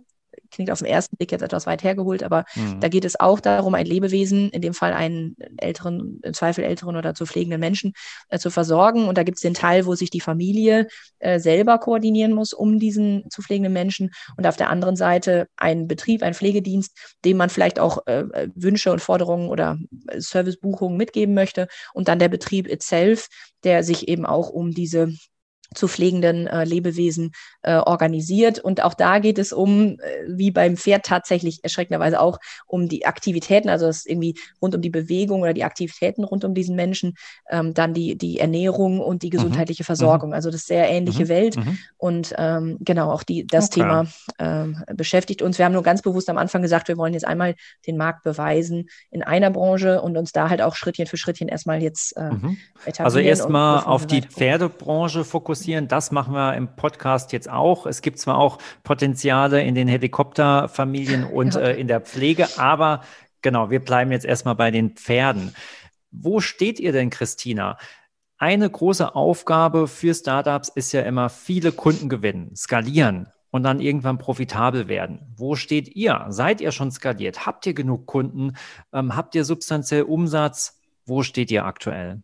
klingt 0.51 0.71
auf 0.71 0.79
den 0.79 0.89
ersten 0.89 1.17
Blick 1.17 1.33
jetzt 1.33 1.43
etwas 1.43 1.67
weit 1.67 1.83
hergeholt, 1.83 2.23
aber 2.23 2.45
mhm. 2.55 2.81
da 2.81 2.89
geht 2.89 3.05
es 3.05 3.19
auch 3.19 3.41
darum, 3.41 3.75
ein 3.75 3.87
Lebewesen, 3.87 4.51
in 4.51 4.63
dem 4.63 4.75
Fall 4.75 4.93
einen 4.93 5.37
älteren, 5.57 6.21
im 6.23 6.35
Zweifel 6.35 6.65
älteren 6.65 6.97
oder 6.97 7.15
zu 7.15 7.27
pflegenden 7.27 7.61
Menschen, 7.61 7.93
äh, 8.29 8.39
zu 8.39 8.51
versorgen. 8.51 9.09
Und 9.09 9.19
da 9.19 9.23
gibt 9.23 9.39
es 9.39 9.43
den 9.43 9.55
Teil, 9.55 9.87
wo 9.87 9.95
sich 9.95 10.11
die 10.11 10.21
Familie 10.21 10.89
äh, 11.19 11.39
selber 11.39 11.79
koordinieren 11.79 12.33
muss 12.33 12.53
um 12.53 12.79
diesen 12.79 13.25
zu 13.31 13.43
pflegenden 13.43 13.73
Menschen. 13.73 14.11
Und 14.37 14.47
auf 14.47 14.57
der 14.57 14.71
anderen 14.71 14.97
Seite 14.97 15.47
ein 15.57 15.87
Betrieb, 15.89 16.23
ein 16.23 16.35
Pflegedienst, 16.35 17.17
dem 17.25 17.37
man 17.37 17.51
vielleicht 17.51 17.79
auch 17.79 18.07
äh, 18.07 18.25
Wünsche 18.55 18.93
und 18.93 19.01
Forderungen 19.01 19.49
oder 19.49 19.79
Servicebuchungen 20.17 20.97
mitgeben 20.97 21.35
möchte. 21.35 21.69
Und 21.95 22.09
dann 22.09 22.19
der 22.19 22.29
Betrieb 22.29 22.69
itself, 22.69 23.29
der 23.65 23.85
sich 23.85 24.09
eben 24.09 24.27
auch 24.27 24.51
um 24.51 24.73
diese 24.73 25.13
zu 25.75 25.87
pflegenden 25.87 26.49
äh, 26.49 26.65
Lebewesen 26.65 27.33
äh, 27.63 27.77
organisiert. 27.77 28.59
Und 28.59 28.83
auch 28.83 28.95
da 28.95 29.21
geht 29.21 29.39
es 29.39 29.53
um, 29.53 29.99
äh, 30.01 30.25
wie 30.27 30.51
beim 30.51 30.77
Pferd 30.77 31.07
tatsächlich 31.07 31.63
erschreckenderweise 31.63 32.21
auch, 32.21 32.39
um 32.67 32.89
die 32.89 33.07
Aktivitäten, 33.07 33.69
also 33.69 33.87
das 33.87 34.05
irgendwie 34.05 34.35
rund 34.61 34.75
um 34.75 34.83
die 34.83 34.91
Bewegung 34.91 35.43
oder 35.43 35.53
die 35.53 35.63
Aktivitäten 35.63 36.25
rund 36.25 36.45
um 36.45 36.55
diesen 36.55 36.75
Menschen, 36.75 37.15
ähm, 37.51 37.73
dann 37.73 37.95
die, 37.95 38.19
die 38.19 38.41
Ernährung 38.41 39.01
und 39.01 39.23
die 39.23 39.29
mhm. 39.29 39.31
gesundheitliche 39.31 39.85
mhm. 39.85 39.87
Versorgung. 39.87 40.35
Also 40.35 40.51
das 40.51 40.63
ist 40.63 40.67
sehr 40.67 40.91
ähnliche 40.91 41.25
mhm. 41.25 41.29
Welt. 41.29 41.57
Mhm. 41.57 41.79
Und 41.99 42.35
ähm, 42.37 42.79
genau, 42.81 43.13
auch 43.13 43.23
die, 43.23 43.47
das 43.47 43.67
okay. 43.67 43.81
Thema 43.81 44.07
ähm, 44.41 44.83
beschäftigt 44.97 45.41
uns. 45.41 45.59
Wir 45.59 45.67
haben 45.67 45.73
nur 45.73 45.85
ganz 45.85 46.03
bewusst 46.03 46.29
am 46.31 46.39
Anfang 46.39 46.63
gesagt, 46.63 46.89
wir 46.89 46.97
wollen 46.97 47.15
jetzt 47.15 47.27
einmal 47.27 47.55
den 47.87 47.97
Markt 47.97 48.25
beweisen 48.25 48.89
in 49.13 49.23
einer 49.23 49.51
Branche 49.51 50.03
und 50.03 50.17
uns 50.17 50.33
da 50.33 50.51
halt 50.51 50.63
auch 50.63 50.75
Schrittchen 50.75 51.07
für 51.07 51.17
Schrittchen 51.17 51.47
erstmal 51.47 51.81
jetzt 51.81 52.17
äh, 52.17 52.31
mhm. 52.31 52.57
Also 52.99 53.19
erstmal 53.19 53.85
auf 53.85 54.07
die 54.07 54.23
Pferdebranche 54.23 55.25
fokussieren 55.25 55.60
fokussieren. 55.61 55.89
Das 55.89 56.11
machen 56.11 56.35
wir 56.35 56.55
im 56.55 56.75
Podcast 56.75 57.33
jetzt 57.33 57.49
auch. 57.49 57.87
Es 57.87 58.03
gibt 58.03 58.19
zwar 58.19 58.39
auch 58.39 58.59
Potenziale 58.83 59.63
in 59.63 59.75
den 59.75 59.89
Helikopterfamilien 59.89 61.25
und 61.33 61.55
ja. 61.55 61.61
äh, 61.61 61.81
in 61.81 61.87
der 61.87 62.01
Pflege, 62.01 62.49
aber 62.57 63.03
genau, 63.43 63.71
wir 63.71 63.81
bleiben 63.81 64.11
jetzt 64.13 64.25
erstmal 64.25 64.55
bei 64.55 64.71
den 64.71 64.91
Pferden. 64.97 65.55
Wo 66.11 66.41
steht 66.41 66.81
ihr 66.81 66.93
denn, 66.93 67.11
Christina? 67.11 67.79
Eine 68.39 68.71
große 68.71 69.15
Aufgabe 69.15 69.87
für 69.87 70.15
Startups 70.15 70.71
ist 70.71 70.93
ja 70.93 71.03
immer 71.03 71.29
viele 71.29 71.73
Kunden 71.73 72.09
gewinnen, 72.09 72.57
skalieren 72.57 73.29
und 73.51 73.65
dann 73.65 73.81
irgendwann 73.81 74.17
profitabel 74.17 74.89
werden. 74.89 75.21
Wo 75.37 75.57
steht 75.57 75.95
ihr? 75.95 76.25
Seid 76.31 76.63
ihr 76.63 76.73
schon 76.73 76.91
skaliert? 76.91 77.45
Habt 77.45 77.67
ihr 77.67 77.75
genug 77.75 78.07
Kunden? 78.07 78.55
Ähm, 78.93 79.15
habt 79.15 79.35
ihr 79.35 79.45
substanziell 79.45 80.05
Umsatz? 80.05 80.81
Wo 81.05 81.23
steht 81.23 81.51
ihr 81.51 81.67
aktuell? 81.67 82.23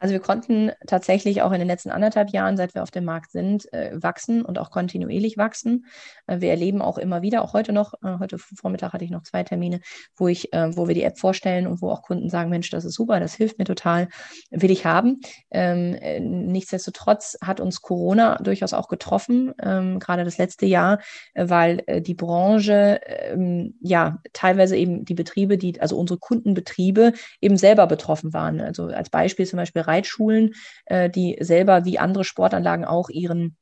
Also 0.00 0.12
wir 0.12 0.20
konnten 0.20 0.72
tatsächlich 0.86 1.42
auch 1.42 1.52
in 1.52 1.58
den 1.58 1.68
letzten 1.68 1.90
anderthalb 1.90 2.30
Jahren, 2.30 2.56
seit 2.56 2.74
wir 2.74 2.82
auf 2.82 2.90
dem 2.90 3.04
Markt 3.04 3.30
sind, 3.30 3.70
äh, 3.72 3.92
wachsen 4.02 4.42
und 4.42 4.58
auch 4.58 4.70
kontinuierlich 4.70 5.36
wachsen. 5.36 5.84
Äh, 6.26 6.40
wir 6.40 6.50
erleben 6.50 6.80
auch 6.80 6.96
immer 6.96 7.20
wieder, 7.20 7.42
auch 7.42 7.52
heute 7.52 7.72
noch, 7.72 7.92
äh, 8.02 8.18
heute 8.18 8.38
Vormittag 8.38 8.94
hatte 8.94 9.04
ich 9.04 9.10
noch 9.10 9.22
zwei 9.22 9.44
Termine, 9.44 9.80
wo 10.16 10.26
ich, 10.28 10.48
wo 10.52 10.88
wir 10.88 10.94
die 10.94 11.02
App 11.02 11.18
vorstellen 11.18 11.66
und 11.66 11.82
wo 11.82 11.90
auch 11.90 12.02
Kunden 12.02 12.30
sagen, 12.30 12.50
Mensch, 12.50 12.70
das 12.70 12.84
ist 12.84 12.94
super, 12.94 13.20
das 13.20 13.34
hilft 13.34 13.58
mir 13.58 13.64
total, 13.64 14.08
will 14.50 14.70
ich 14.70 14.86
haben. 14.86 15.20
Ähm, 15.50 15.94
äh, 15.94 16.18
nichtsdestotrotz 16.20 17.36
hat 17.42 17.60
uns 17.60 17.82
Corona 17.82 18.36
durchaus 18.36 18.72
auch 18.72 18.88
getroffen, 18.88 19.52
ähm, 19.62 19.98
gerade 19.98 20.24
das 20.24 20.38
letzte 20.38 20.66
Jahr, 20.66 21.00
weil 21.34 21.82
die 22.00 22.14
Branche 22.14 23.00
ähm, 23.04 23.74
ja 23.80 24.18
teilweise 24.32 24.76
eben 24.76 25.04
die 25.04 25.14
Betriebe, 25.14 25.58
die, 25.58 25.80
also 25.80 25.98
unsere 25.98 26.18
Kundenbetriebe 26.18 27.12
eben 27.40 27.56
selber 27.56 27.86
betroffen 27.86 28.32
waren. 28.32 28.60
Also 28.60 28.86
als 28.86 29.10
Beispiel 29.10 29.46
zum 29.46 29.58
Beispiel 29.58 29.82
Reitschulen, 29.90 30.52
äh, 30.86 31.10
die 31.10 31.36
selber 31.40 31.84
wie 31.84 31.98
andere 31.98 32.24
Sportanlagen 32.24 32.84
auch 32.84 33.08
ihren 33.08 33.56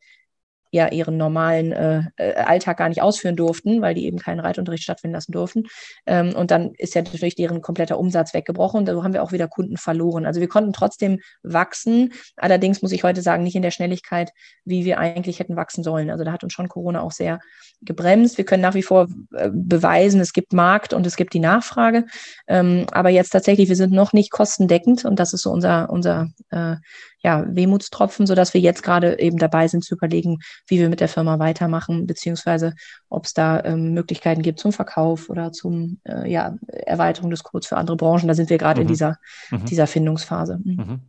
ja 0.71 0.89
ihren 0.89 1.17
normalen 1.17 1.73
äh, 1.73 2.03
äh, 2.17 2.35
Alltag 2.35 2.79
gar 2.79 2.89
nicht 2.89 3.03
ausführen 3.03 3.37
durften, 3.37 3.81
weil 3.81 3.95
die 3.95 4.07
eben 4.07 4.19
keinen 4.19 4.41
Reitunterricht 4.41 4.85
stattfinden 4.85 5.15
lassen 5.15 5.33
durften. 5.33 5.65
Ähm, 6.07 6.35
und 6.35 6.51
dann 6.51 6.73
ist 6.77 6.95
ja 6.95 7.03
natürlich 7.03 7.35
deren 7.35 7.63
kompletter 7.63 7.99
Umsatz 7.99 8.35
weggebrochen 8.35 8.81
und 8.81 8.89
so 8.89 9.03
haben 9.03 9.15
wir 9.15 9.23
auch 9.23 9.33
wieder 9.33 9.49
Kunden 9.49 9.77
verloren. 9.77 10.27
Also 10.27 10.41
wir 10.41 10.49
konnten 10.49 10.73
trotzdem 10.73 11.21
wachsen. 11.43 12.13
Allerdings 12.37 12.83
muss 12.83 12.93
ich 12.93 13.05
heute 13.05 13.23
sagen, 13.23 13.43
nicht 13.43 13.57
in 13.57 13.63
der 13.63 13.71
Schnelligkeit, 13.71 14.31
wie 14.65 14.85
wir 14.85 14.99
eigentlich 14.99 15.39
hätten 15.39 15.57
wachsen 15.57 15.83
sollen. 15.83 16.11
Also 16.11 16.25
da 16.25 16.33
hat 16.33 16.45
uns 16.45 16.53
schon 16.53 16.69
Corona 16.69 17.01
auch 17.01 17.13
sehr 17.13 17.39
gebremst. 17.81 18.39
Wir 18.39 18.45
können 18.45 18.63
nach 18.63 18.75
wie 18.75 18.83
vor 18.83 19.09
äh, 19.33 19.51
beweisen, 19.53 20.21
es 20.21 20.33
gibt 20.33 20.53
Markt 20.53 20.93
und 20.93 21.07
es 21.07 21.17
gibt 21.17 21.33
die 21.33 21.41
Nachfrage. 21.41 22.05
Ähm, 22.47 22.87
aber 22.93 23.09
jetzt 23.09 23.31
tatsächlich, 23.31 23.69
wir 23.69 23.77
sind 23.77 23.93
noch 23.93 24.13
nicht 24.13 24.31
kostendeckend 24.31 25.05
und 25.05 25.19
das 25.19 25.33
ist 25.33 25.43
so 25.43 25.51
unser, 25.51 25.91
unser 25.91 26.29
äh, 26.51 26.77
ja, 27.23 27.45
Wehmutstropfen, 27.49 28.27
sodass 28.27 28.55
wir 28.55 28.61
jetzt 28.61 28.83
gerade 28.83 29.19
eben 29.19 29.39
dabei 29.39 29.69
sind 29.69 29.85
zu 29.85 29.95
überlegen, 29.95 30.39
wie 30.67 30.79
wir 30.79 30.89
mit 30.89 31.01
der 31.01 31.09
Firma 31.09 31.39
weitermachen, 31.39 32.07
beziehungsweise 32.07 32.75
ob 33.09 33.27
es 33.27 33.35
da 33.35 33.63
ähm, 33.65 33.93
Möglichkeiten 33.93 34.43
gibt 34.43 34.61
zum 34.61 34.73
Verkauf 34.73 35.29
oder 35.29 35.53
zum 35.53 36.01
äh, 36.05 36.31
ja, 36.31 36.57
Erweiterung 36.67 37.31
des 37.31 37.43
Codes 37.43 37.69
für 37.69 37.77
andere 37.77 37.97
Branchen. 37.97 38.29
Da 38.29 38.35
sind 38.35 38.51
wir 38.51 38.59
gerade 38.59 38.81
mhm. 38.81 38.83
in 38.83 38.89
dieser, 38.89 39.17
mhm. 39.51 39.65
dieser 39.65 39.87
Findungsphase. 39.87 40.59
Mhm. 40.63 40.77
mhm. 40.77 41.01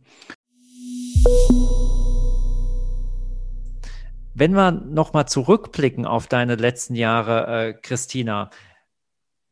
Wenn 4.32 4.52
wir 4.52 4.70
nochmal 4.70 5.26
zurückblicken 5.26 6.06
auf 6.06 6.26
deine 6.26 6.54
letzten 6.54 6.94
Jahre, 6.94 7.46
äh, 7.46 7.74
Christina, 7.74 8.50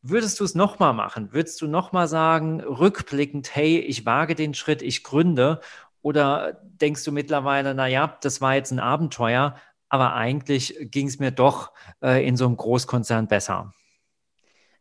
Würdest 0.01 0.39
du 0.39 0.45
es 0.45 0.55
nochmal 0.55 0.93
machen? 0.93 1.33
Würdest 1.33 1.61
du 1.61 1.67
nochmal 1.67 2.07
sagen, 2.07 2.61
rückblickend, 2.61 3.53
hey, 3.53 3.79
ich 3.79 4.05
wage 4.05 4.33
den 4.33 4.53
Schritt, 4.53 4.81
ich 4.81 5.03
gründe 5.03 5.59
oder 6.01 6.61
denkst 6.63 7.03
du 7.03 7.11
mittlerweile, 7.11 7.73
naja, 7.73 8.17
das 8.21 8.41
war 8.41 8.55
jetzt 8.55 8.71
ein 8.71 8.79
Abenteuer, 8.79 9.55
aber 9.89 10.13
eigentlich 10.13 10.75
ging 10.79 11.07
es 11.07 11.19
mir 11.19 11.31
doch 11.31 11.71
äh, 12.01 12.25
in 12.25 12.37
so 12.37 12.45
einem 12.45 12.57
Großkonzern 12.57 13.27
besser? 13.27 13.73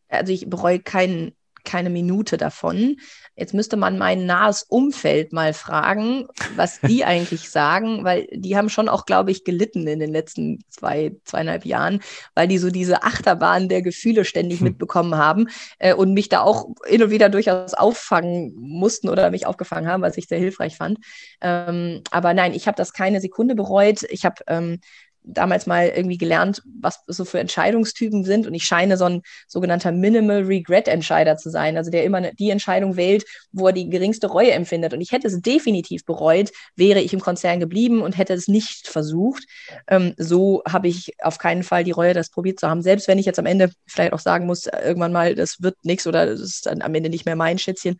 Also 0.08 0.32
ich 0.32 0.48
bereue 0.48 0.80
keinen 0.80 1.34
keine 1.64 1.90
Minute 1.90 2.36
davon. 2.36 2.96
Jetzt 3.38 3.54
müsste 3.54 3.76
man 3.76 3.98
mein 3.98 4.26
nahes 4.26 4.62
Umfeld 4.62 5.32
mal 5.32 5.54
fragen, 5.54 6.26
was 6.56 6.80
die 6.80 7.04
eigentlich 7.06 7.50
sagen, 7.50 8.04
weil 8.04 8.26
die 8.32 8.56
haben 8.56 8.68
schon 8.68 8.88
auch, 8.88 9.06
glaube 9.06 9.30
ich, 9.30 9.44
gelitten 9.44 9.86
in 9.86 10.00
den 10.00 10.10
letzten 10.10 10.58
zwei, 10.68 11.12
zweieinhalb 11.24 11.64
Jahren, 11.64 12.00
weil 12.34 12.48
die 12.48 12.58
so 12.58 12.70
diese 12.70 13.04
Achterbahn 13.04 13.68
der 13.68 13.82
Gefühle 13.82 14.24
ständig 14.24 14.58
hm. 14.58 14.68
mitbekommen 14.68 15.16
haben 15.16 15.48
äh, 15.78 15.94
und 15.94 16.14
mich 16.14 16.28
da 16.28 16.40
auch 16.40 16.68
hin 16.86 17.02
und 17.02 17.10
wieder 17.10 17.28
durchaus 17.28 17.74
auffangen 17.74 18.54
mussten 18.56 19.08
oder 19.08 19.30
mich 19.30 19.46
aufgefangen 19.46 19.88
haben, 19.88 20.02
was 20.02 20.16
ich 20.16 20.26
sehr 20.26 20.38
hilfreich 20.38 20.76
fand. 20.76 20.98
Ähm, 21.40 22.02
aber 22.10 22.34
nein, 22.34 22.52
ich 22.54 22.66
habe 22.66 22.76
das 22.76 22.92
keine 22.92 23.20
Sekunde 23.20 23.54
bereut. 23.54 24.02
Ich 24.10 24.24
habe 24.24 24.42
ähm, 24.48 24.80
damals 25.28 25.66
mal 25.66 25.88
irgendwie 25.88 26.18
gelernt, 26.18 26.62
was 26.80 27.00
so 27.06 27.24
für 27.24 27.38
Entscheidungstypen 27.38 28.24
sind. 28.24 28.46
Und 28.46 28.54
ich 28.54 28.64
scheine 28.64 28.96
so 28.96 29.04
ein 29.04 29.22
sogenannter 29.46 29.92
Minimal 29.92 30.42
Regret 30.42 30.88
Entscheider 30.88 31.36
zu 31.36 31.50
sein, 31.50 31.76
also 31.76 31.90
der 31.90 32.04
immer 32.04 32.32
die 32.32 32.50
Entscheidung 32.50 32.96
wählt, 32.96 33.24
wo 33.52 33.68
er 33.68 33.72
die 33.72 33.88
geringste 33.88 34.26
Reue 34.28 34.52
empfindet. 34.52 34.92
Und 34.92 35.00
ich 35.00 35.12
hätte 35.12 35.26
es 35.26 35.40
definitiv 35.40 36.04
bereut, 36.04 36.50
wäre 36.76 37.00
ich 37.00 37.12
im 37.12 37.20
Konzern 37.20 37.60
geblieben 37.60 38.02
und 38.02 38.16
hätte 38.16 38.32
es 38.32 38.48
nicht 38.48 38.88
versucht. 38.88 39.44
Ähm, 39.88 40.14
so 40.16 40.62
habe 40.68 40.88
ich 40.88 41.12
auf 41.22 41.38
keinen 41.38 41.62
Fall 41.62 41.84
die 41.84 41.92
Reue, 41.92 42.14
das 42.14 42.30
probiert 42.30 42.58
zu 42.60 42.68
haben. 42.68 42.82
Selbst 42.82 43.08
wenn 43.08 43.18
ich 43.18 43.26
jetzt 43.26 43.38
am 43.38 43.46
Ende 43.46 43.70
vielleicht 43.86 44.12
auch 44.12 44.18
sagen 44.18 44.46
muss, 44.46 44.66
irgendwann 44.66 45.12
mal, 45.12 45.34
das 45.34 45.62
wird 45.62 45.76
nichts 45.82 46.06
oder 46.06 46.26
das 46.26 46.40
ist 46.40 46.66
dann 46.66 46.82
am 46.82 46.94
Ende 46.94 47.10
nicht 47.10 47.26
mehr 47.26 47.36
mein 47.36 47.58
Schätzchen 47.58 47.98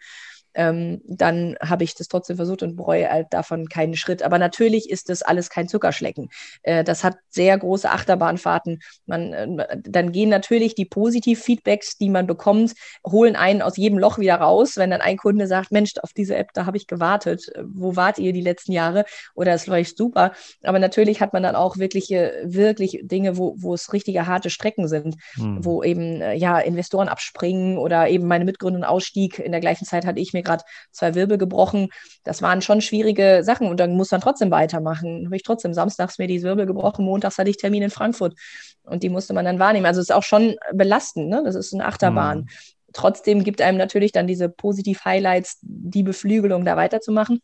ähm, 0.59 1.01
dann 1.07 1.57
habe 1.62 1.85
ich 1.85 1.94
das 1.94 2.09
trotzdem 2.09 2.37
versucht 2.37 2.64
und 2.64 2.75
bereue 2.75 3.09
halt 3.09 3.29
davon 3.31 3.68
keinen 3.68 3.94
Schritt. 3.94 4.25
Aber 4.25 4.38
natürlich 4.38 4.90
ist 4.90 5.09
das 5.09 5.23
alles 5.23 5.51
kein 5.51 5.68
Zuckerschlecken. 5.68 6.31
Äh, 6.64 6.83
das 6.83 7.05
hat 7.05 7.14
sehr 7.31 7.57
große 7.57 7.88
Achterbahnfahrten. 7.88 8.81
Man, 9.07 9.33
äh, 9.33 9.79
dann 9.85 10.11
gehen 10.11 10.29
natürlich 10.29 10.75
die 10.75 10.85
Positiv-Feedbacks, 10.85 11.97
die 11.99 12.11
man 12.11 12.27
bekommt, 12.27 12.75
holen 13.07 13.37
einen 13.37 13.62
aus 13.62 13.77
jedem 13.77 14.01
Loch 14.01 14.18
wieder 14.18 14.35
raus. 14.35 14.77
Wenn 14.77 14.90
dann 14.90 15.01
ein 15.01 15.16
Kunde 15.16 15.47
sagt, 15.47 15.71
Mensch, 15.71 15.92
auf 16.03 16.12
diese 16.12 16.35
App, 16.35 16.49
da 16.55 16.66
habe 16.66 16.77
ich 16.77 16.88
gewartet. 16.88 17.53
Wo 17.64 17.94
wart 17.94 18.18
ihr 18.18 18.33
die 18.33 18.40
letzten 18.40 18.73
Jahre? 18.73 19.05
Oder 19.37 19.53
es 19.55 19.68
läuft 19.68 19.97
super. 19.97 20.33
Aber 20.64 20.81
natürlich 20.81 21.21
hat 21.21 21.33
man 21.33 21.44
dann 21.44 21.55
auch 21.55 21.77
wirklich, 21.77 22.09
wirklich 22.11 22.99
Dinge, 23.05 23.38
wo, 23.38 23.55
wo 23.59 23.75
es 23.75 23.92
richtige 23.92 24.27
harte 24.27 24.51
Strecken 24.51 24.88
sind, 24.88 25.14
hm. 25.35 25.64
wo 25.64 25.85
eben 25.85 26.21
äh, 26.21 26.35
ja 26.35 26.59
Investoren 26.59 27.09
abspringen 27.09 27.79
oder 27.79 28.09
eben 28.09 28.27
meine 28.27 28.44
Mitgründung 28.44 28.83
Ausstieg. 28.83 29.38
In 29.38 29.53
der 29.53 29.61
gleichen 29.61 29.85
Zeit 29.85 30.05
hatte 30.05 30.21
ich 30.21 30.33
mir 30.33 30.47
gerade 30.48 30.64
zwei 30.90 31.14
Wirbel 31.14 31.38
gebrochen. 31.38 31.88
Das 32.24 32.42
waren 32.42 32.62
schon 32.62 32.80
schwierige 32.80 33.42
Sachen 33.44 33.68
und 33.68 33.78
dann 33.78 33.94
muss 33.94 34.11
man 34.11 34.20
trotzdem 34.20 34.50
weitermachen. 34.50 35.26
Habe 35.26 35.37
ich 35.37 35.42
trotzdem 35.42 35.74
samstags 35.74 36.18
mir 36.18 36.26
die 36.26 36.42
Wirbel 36.42 36.66
gebrochen, 36.66 37.04
montags 37.04 37.38
hatte 37.38 37.50
ich 37.50 37.56
Termin 37.56 37.82
in 37.82 37.90
Frankfurt 37.90 38.34
und 38.82 39.02
die 39.02 39.08
musste 39.08 39.34
man 39.34 39.44
dann 39.44 39.58
wahrnehmen. 39.58 39.87
Also 39.87 40.00
es 40.00 40.08
ist 40.08 40.14
auch 40.14 40.22
schon 40.22 40.56
belastend, 40.72 41.28
ne? 41.28 41.42
Das 41.44 41.54
ist 41.54 41.72
eine 41.74 41.87
Achterbahn. 41.87 42.38
Mhm. 42.40 42.48
Trotzdem 42.92 43.44
gibt 43.44 43.61
einem 43.61 43.78
natürlich 43.78 44.12
dann 44.12 44.26
diese 44.26 44.48
Positiv-Highlights, 44.48 45.58
die 45.62 46.02
Beflügelung, 46.02 46.64
da 46.64 46.76
weiterzumachen. 46.76 47.40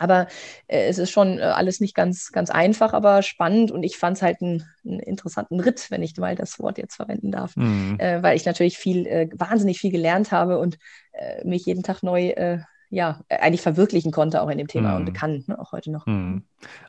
Aber 0.00 0.26
äh, 0.66 0.88
es 0.88 0.98
ist 0.98 1.10
schon 1.10 1.38
äh, 1.38 1.42
alles 1.42 1.80
nicht 1.80 1.94
ganz, 1.94 2.32
ganz 2.32 2.50
einfach, 2.50 2.94
aber 2.94 3.22
spannend 3.22 3.70
und 3.70 3.82
ich 3.82 3.98
fand 3.98 4.16
es 4.16 4.22
halt 4.22 4.40
einen, 4.40 4.64
einen, 4.84 4.98
interessanten 4.98 5.60
Ritt, 5.60 5.90
wenn 5.90 6.02
ich 6.02 6.16
mal 6.16 6.34
das 6.34 6.58
Wort 6.58 6.78
jetzt 6.78 6.96
verwenden 6.96 7.30
darf, 7.30 7.54
mhm. 7.54 7.96
äh, 7.98 8.22
weil 8.22 8.36
ich 8.36 8.46
natürlich 8.46 8.78
viel, 8.78 9.06
äh, 9.06 9.28
wahnsinnig 9.34 9.78
viel 9.78 9.90
gelernt 9.92 10.32
habe 10.32 10.58
und 10.58 10.78
äh, 11.12 11.46
mich 11.46 11.66
jeden 11.66 11.82
Tag 11.82 12.02
neu 12.02 12.30
äh, 12.30 12.60
ja, 12.92 13.20
eigentlich 13.28 13.60
verwirklichen 13.60 14.10
konnte 14.10 14.42
auch 14.42 14.48
in 14.48 14.58
dem 14.58 14.66
Thema 14.66 14.98
mhm. 14.98 15.06
und 15.06 15.12
kann, 15.12 15.44
ne, 15.46 15.56
auch 15.58 15.70
heute 15.70 15.92
noch. 15.92 16.06
Mhm. 16.06 16.42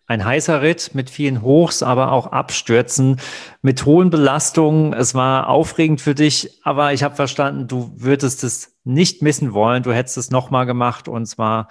Ein 0.08 0.26
heißer 0.26 0.64
Ritt 0.64 0.96
mit 0.96 1.12
vielen 1.12 1.44
Hochs, 1.44 1.84
aber 1.84 2.12
auch 2.12 2.32
Abstürzen, 2.32 3.20
mit 3.62 3.86
hohen 3.86 4.10
Belastungen. 4.10 4.94
Es 4.94 5.14
war 5.14 5.48
aufregend 5.48 6.02
für 6.02 6.16
dich, 6.16 6.60
aber 6.64 6.92
ich 6.94 7.04
habe 7.04 7.16
verstanden, 7.16 7.68
du 7.68 7.92
würdest 7.96 8.44
es 8.44 8.80
nicht 8.84 9.22
missen 9.22 9.54
wollen. 9.54 9.84
Du 9.84 9.94
hättest 9.94 10.18
es 10.18 10.32
nochmal 10.32 10.66
gemacht 10.66 11.08
und 11.08 11.28
zwar 11.28 11.68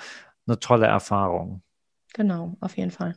eine 0.51 0.61
tolle 0.61 0.87
Erfahrung. 0.87 1.63
Genau, 2.13 2.57
auf 2.61 2.77
jeden 2.77 2.91
Fall. 2.91 3.17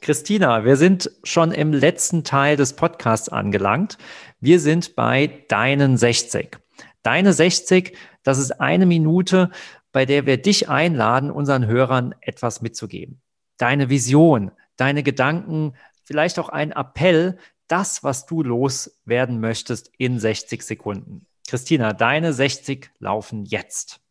Christina, 0.00 0.64
wir 0.64 0.76
sind 0.76 1.10
schon 1.22 1.50
im 1.50 1.72
letzten 1.72 2.24
Teil 2.24 2.56
des 2.56 2.74
Podcasts 2.74 3.30
angelangt. 3.30 3.96
Wir 4.38 4.60
sind 4.60 4.96
bei 4.96 5.44
deinen 5.48 5.96
60. 5.96 6.58
Deine 7.02 7.32
60, 7.32 7.96
das 8.22 8.38
ist 8.38 8.60
eine 8.60 8.84
Minute, 8.84 9.50
bei 9.92 10.04
der 10.04 10.26
wir 10.26 10.36
dich 10.36 10.68
einladen, 10.68 11.30
unseren 11.30 11.66
Hörern 11.66 12.14
etwas 12.20 12.60
mitzugeben. 12.60 13.22
Deine 13.56 13.88
Vision, 13.88 14.50
deine 14.76 15.02
Gedanken, 15.02 15.74
vielleicht 16.02 16.38
auch 16.38 16.50
ein 16.50 16.72
Appell, 16.72 17.38
das, 17.68 18.04
was 18.04 18.26
du 18.26 18.42
loswerden 18.42 19.40
möchtest 19.40 19.90
in 19.96 20.18
60 20.18 20.62
Sekunden. 20.62 21.26
Christina, 21.46 21.92
deine 21.92 22.32
60 22.32 22.90
laufen 22.98 23.44
jetzt. 23.44 24.03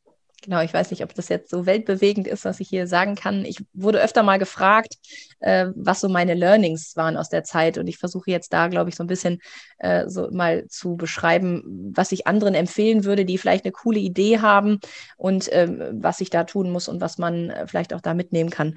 Genau, 0.43 0.61
ich 0.61 0.73
weiß 0.73 0.91
nicht, 0.91 1.03
ob 1.03 1.15
das 1.15 1.29
jetzt 1.29 1.49
so 1.49 1.65
weltbewegend 1.65 2.27
ist, 2.27 2.43
was 2.43 2.59
ich 2.59 2.67
hier 2.67 2.85
sagen 2.85 3.15
kann. 3.15 3.45
Ich 3.45 3.63
wurde 3.71 4.01
öfter 4.01 4.23
mal 4.23 4.39
gefragt, 4.39 4.95
äh, 5.39 5.67
was 5.73 6.01
so 6.01 6.09
meine 6.09 6.33
Learnings 6.33 6.97
waren 6.97 7.15
aus 7.15 7.29
der 7.29 7.45
Zeit. 7.45 7.77
Und 7.77 7.87
ich 7.87 7.97
versuche 7.97 8.29
jetzt 8.29 8.51
da, 8.51 8.67
glaube 8.67 8.89
ich, 8.89 8.95
so 8.97 9.05
ein 9.05 9.07
bisschen 9.07 9.39
äh, 9.77 10.09
so 10.09 10.29
mal 10.31 10.67
zu 10.67 10.97
beschreiben, 10.97 11.91
was 11.95 12.11
ich 12.11 12.27
anderen 12.27 12.55
empfehlen 12.55 13.05
würde, 13.05 13.23
die 13.23 13.37
vielleicht 13.37 13.63
eine 13.63 13.71
coole 13.71 13.99
Idee 13.99 14.39
haben 14.39 14.79
und 15.15 15.47
ähm, 15.53 15.81
was 15.93 16.19
ich 16.19 16.29
da 16.29 16.43
tun 16.43 16.71
muss 16.71 16.89
und 16.89 16.99
was 16.99 17.17
man 17.17 17.49
äh, 17.49 17.65
vielleicht 17.65 17.93
auch 17.93 18.01
da 18.01 18.13
mitnehmen 18.13 18.49
kann. 18.49 18.75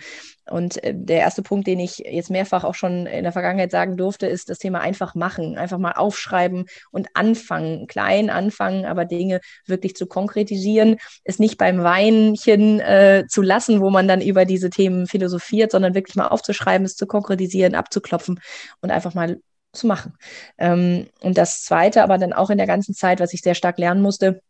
Und 0.49 0.83
äh, 0.85 0.95
der 0.95 1.19
erste 1.19 1.43
Punkt, 1.43 1.67
den 1.67 1.81
ich 1.81 1.99
jetzt 1.99 2.31
mehrfach 2.31 2.63
auch 2.65 2.75
schon 2.75 3.07
in 3.07 3.25
der 3.25 3.33
Vergangenheit 3.33 3.73
sagen 3.73 3.97
durfte, 3.97 4.27
ist 4.27 4.49
das 4.49 4.59
Thema 4.59 4.81
einfach 4.81 5.15
machen, 5.15 5.59
einfach 5.59 5.79
mal 5.79 5.93
aufschreiben 5.93 6.67
und 6.93 7.09
anfangen, 7.15 7.87
klein 7.89 8.31
anfangen, 8.31 8.85
aber 8.85 9.05
Dinge 9.05 9.41
wirklich 9.67 9.97
zu 9.97 10.07
konkretisieren, 10.07 10.97
es 11.25 11.39
nicht 11.39 11.56
beim 11.57 11.83
Weinchen 11.83 12.81
äh, 12.81 13.25
zu 13.29 13.43
lassen, 13.43 13.81
wo 13.81 13.91
man 13.91 14.09
dann 14.09 14.21
über 14.21 14.45
diese 14.45 14.71
Themen 14.71 15.07
philosophiert, 15.07 15.73
sondern 15.73 15.95
wirklich 15.95 16.17
mal 16.17 16.29
aufzuschreiben, 16.29 16.85
es 16.85 16.97
zu 16.97 17.07
konkretisieren, 17.07 17.75
abzuklopfen 17.75 18.41
und 18.81 18.91
einfach 18.91 19.15
mal 19.15 19.39
zu 19.73 19.87
machen. 19.87 20.15
Ähm, 20.59 21.09
und 21.21 21.39
das 21.39 21.63
Zweite, 21.63 22.03
aber 22.03 22.19
dann 22.19 22.33
auch 22.33 22.51
in 22.51 22.59
der 22.59 22.67
ganzen 22.67 22.95
Zeit, 22.95 23.21
was 23.21 23.33
ich 23.33 23.43
sehr 23.43 23.55
stark 23.55 23.79
lernen 23.79 24.03
musste, 24.03 24.41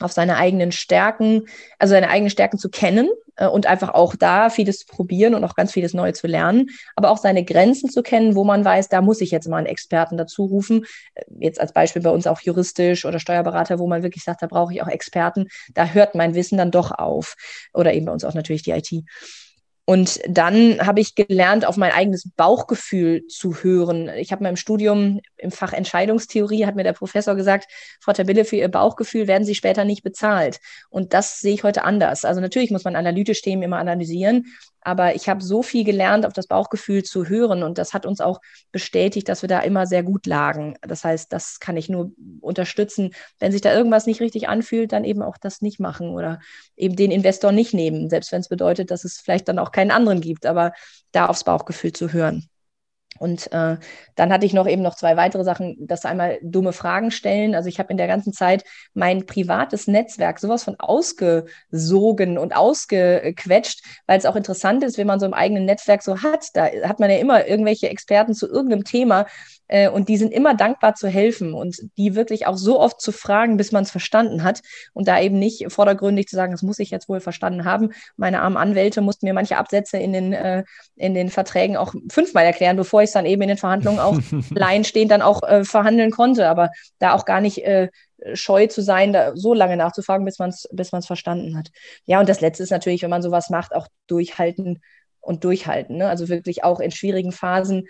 auf 0.00 0.12
seine 0.12 0.36
eigenen 0.36 0.72
Stärken, 0.72 1.46
also 1.78 1.92
seine 1.92 2.10
eigenen 2.10 2.30
Stärken 2.30 2.58
zu 2.58 2.68
kennen 2.68 3.08
äh, 3.36 3.46
und 3.46 3.66
einfach 3.66 3.94
auch 3.94 4.14
da 4.14 4.50
vieles 4.50 4.80
zu 4.80 4.86
probieren 4.86 5.34
und 5.34 5.42
auch 5.44 5.54
ganz 5.54 5.72
vieles 5.72 5.94
Neues 5.94 6.18
zu 6.18 6.26
lernen, 6.26 6.68
aber 6.96 7.10
auch 7.10 7.18
seine 7.18 7.44
Grenzen 7.44 7.88
zu 7.90 8.02
kennen, 8.02 8.34
wo 8.34 8.44
man 8.44 8.64
weiß, 8.64 8.88
da 8.88 9.00
muss 9.00 9.20
ich 9.20 9.30
jetzt 9.30 9.48
mal 9.48 9.58
einen 9.58 9.66
Experten 9.66 10.16
dazu 10.16 10.44
rufen. 10.44 10.84
Äh, 11.14 11.24
jetzt 11.40 11.60
als 11.60 11.72
Beispiel 11.72 12.02
bei 12.02 12.10
uns 12.10 12.26
auch 12.26 12.40
juristisch 12.40 13.04
oder 13.04 13.18
Steuerberater, 13.18 13.78
wo 13.78 13.86
man 13.86 14.02
wirklich 14.02 14.24
sagt, 14.24 14.42
da 14.42 14.46
brauche 14.46 14.74
ich 14.74 14.82
auch 14.82 14.88
Experten. 14.88 15.48
Da 15.72 15.86
hört 15.86 16.14
mein 16.14 16.34
Wissen 16.34 16.58
dann 16.58 16.70
doch 16.70 16.90
auf. 16.90 17.36
Oder 17.72 17.94
eben 17.94 18.06
bei 18.06 18.12
uns 18.12 18.24
auch 18.24 18.34
natürlich 18.34 18.62
die 18.62 18.72
IT. 18.72 19.04
Und 19.88 20.20
dann 20.28 20.84
habe 20.84 20.98
ich 20.98 21.14
gelernt, 21.14 21.64
auf 21.64 21.76
mein 21.76 21.92
eigenes 21.92 22.28
Bauchgefühl 22.36 23.24
zu 23.28 23.62
hören. 23.62 24.10
Ich 24.16 24.32
habe 24.32 24.46
im 24.46 24.56
Studium 24.56 25.20
im 25.36 25.52
Fach 25.52 25.72
Entscheidungstheorie, 25.72 26.66
hat 26.66 26.74
mir 26.74 26.82
der 26.82 26.92
Professor 26.92 27.36
gesagt, 27.36 27.70
Frau 28.00 28.12
Tabille, 28.12 28.44
für 28.44 28.56
Ihr 28.56 28.68
Bauchgefühl 28.68 29.28
werden 29.28 29.44
Sie 29.44 29.54
später 29.54 29.84
nicht 29.84 30.02
bezahlt. 30.02 30.58
Und 30.90 31.14
das 31.14 31.38
sehe 31.38 31.54
ich 31.54 31.62
heute 31.62 31.84
anders. 31.84 32.24
Also 32.24 32.40
natürlich 32.40 32.72
muss 32.72 32.82
man 32.82 32.96
analytisch 32.96 33.42
Themen 33.42 33.62
immer 33.62 33.78
analysieren, 33.78 34.46
aber 34.86 35.16
ich 35.16 35.28
habe 35.28 35.42
so 35.42 35.64
viel 35.64 35.82
gelernt, 35.82 36.24
auf 36.24 36.32
das 36.32 36.46
Bauchgefühl 36.46 37.02
zu 37.02 37.28
hören 37.28 37.64
und 37.64 37.76
das 37.76 37.92
hat 37.92 38.06
uns 38.06 38.20
auch 38.20 38.40
bestätigt, 38.70 39.28
dass 39.28 39.42
wir 39.42 39.48
da 39.48 39.58
immer 39.58 39.84
sehr 39.84 40.04
gut 40.04 40.26
lagen. 40.26 40.76
Das 40.80 41.02
heißt, 41.02 41.32
das 41.32 41.58
kann 41.58 41.76
ich 41.76 41.88
nur 41.88 42.12
unterstützen. 42.40 43.10
Wenn 43.40 43.50
sich 43.50 43.62
da 43.62 43.74
irgendwas 43.74 44.06
nicht 44.06 44.20
richtig 44.20 44.48
anfühlt, 44.48 44.92
dann 44.92 45.02
eben 45.02 45.22
auch 45.22 45.38
das 45.38 45.60
nicht 45.60 45.80
machen 45.80 46.10
oder 46.10 46.38
eben 46.76 46.94
den 46.94 47.10
Investor 47.10 47.50
nicht 47.50 47.74
nehmen, 47.74 48.08
selbst 48.08 48.30
wenn 48.30 48.42
es 48.42 48.48
bedeutet, 48.48 48.92
dass 48.92 49.02
es 49.02 49.20
vielleicht 49.20 49.48
dann 49.48 49.58
auch 49.58 49.72
keinen 49.72 49.90
anderen 49.90 50.20
gibt, 50.20 50.46
aber 50.46 50.72
da 51.10 51.26
aufs 51.26 51.42
Bauchgefühl 51.42 51.92
zu 51.92 52.12
hören. 52.12 52.48
Und 53.18 53.52
äh, 53.52 53.76
dann 54.14 54.32
hatte 54.32 54.46
ich 54.46 54.52
noch 54.52 54.66
eben 54.66 54.82
noch 54.82 54.94
zwei 54.94 55.16
weitere 55.16 55.44
Sachen, 55.44 55.76
das 55.80 56.04
einmal 56.04 56.38
dumme 56.42 56.72
Fragen 56.72 57.10
stellen. 57.10 57.54
Also 57.54 57.68
ich 57.68 57.78
habe 57.78 57.90
in 57.90 57.96
der 57.96 58.06
ganzen 58.06 58.32
Zeit 58.32 58.64
mein 58.94 59.26
privates 59.26 59.86
Netzwerk 59.86 60.38
sowas 60.38 60.64
von 60.64 60.76
ausgesogen 60.78 62.38
und 62.38 62.54
ausgequetscht, 62.54 63.82
weil 64.06 64.18
es 64.18 64.26
auch 64.26 64.36
interessant 64.36 64.84
ist, 64.84 64.98
wenn 64.98 65.06
man 65.06 65.20
so 65.20 65.26
im 65.26 65.34
eigenen 65.34 65.64
Netzwerk 65.64 66.02
so 66.02 66.22
hat. 66.22 66.46
Da 66.54 66.66
hat 66.66 67.00
man 67.00 67.10
ja 67.10 67.18
immer 67.18 67.46
irgendwelche 67.46 67.88
Experten 67.88 68.34
zu 68.34 68.48
irgendeinem 68.48 68.84
Thema 68.84 69.26
äh, 69.68 69.88
und 69.88 70.08
die 70.08 70.16
sind 70.16 70.32
immer 70.32 70.54
dankbar 70.54 70.94
zu 70.94 71.08
helfen 71.08 71.54
und 71.54 71.76
die 71.96 72.14
wirklich 72.14 72.46
auch 72.46 72.56
so 72.56 72.80
oft 72.80 73.00
zu 73.00 73.12
fragen, 73.12 73.56
bis 73.56 73.72
man 73.72 73.82
es 73.82 73.90
verstanden 73.90 74.44
hat 74.44 74.62
und 74.92 75.08
da 75.08 75.20
eben 75.20 75.38
nicht 75.38 75.70
vordergründig 75.72 76.28
zu 76.28 76.36
sagen, 76.36 76.52
das 76.52 76.62
muss 76.62 76.78
ich 76.78 76.90
jetzt 76.90 77.08
wohl 77.08 77.20
verstanden 77.20 77.64
haben. 77.64 77.90
Meine 78.16 78.42
armen 78.42 78.56
Anwälte 78.56 79.00
mussten 79.00 79.26
mir 79.26 79.34
manche 79.34 79.56
Absätze 79.56 79.98
in 79.98 80.12
den, 80.12 80.32
äh, 80.32 80.64
in 80.96 81.14
den 81.14 81.30
Verträgen 81.30 81.76
auch 81.76 81.94
fünfmal 82.10 82.44
erklären, 82.44 82.76
bevor 82.76 83.02
ich 83.02 83.08
es 83.08 83.12
dann 83.12 83.26
eben 83.26 83.42
in 83.42 83.48
den 83.48 83.58
Verhandlungen 83.58 83.98
auch 83.98 84.18
stehend 84.84 85.10
dann 85.10 85.22
auch 85.22 85.42
äh, 85.42 85.64
verhandeln 85.64 86.10
konnte, 86.10 86.48
aber 86.48 86.70
da 86.98 87.14
auch 87.14 87.24
gar 87.24 87.40
nicht 87.40 87.64
äh, 87.64 87.88
scheu 88.34 88.66
zu 88.66 88.82
sein, 88.82 89.12
da 89.12 89.36
so 89.36 89.54
lange 89.54 89.76
nachzufragen, 89.76 90.24
bis 90.24 90.38
man 90.38 90.50
es 90.50 90.68
bis 90.72 90.92
man's 90.92 91.06
verstanden 91.06 91.56
hat. 91.56 91.68
Ja, 92.06 92.20
und 92.20 92.28
das 92.28 92.40
Letzte 92.40 92.62
ist 92.62 92.70
natürlich, 92.70 93.02
wenn 93.02 93.10
man 93.10 93.22
sowas 93.22 93.50
macht, 93.50 93.74
auch 93.74 93.88
durchhalten 94.06 94.80
und 95.20 95.44
durchhalten. 95.44 95.98
Ne? 95.98 96.08
Also 96.08 96.28
wirklich 96.28 96.64
auch 96.64 96.80
in 96.80 96.90
schwierigen 96.90 97.32
Phasen 97.32 97.86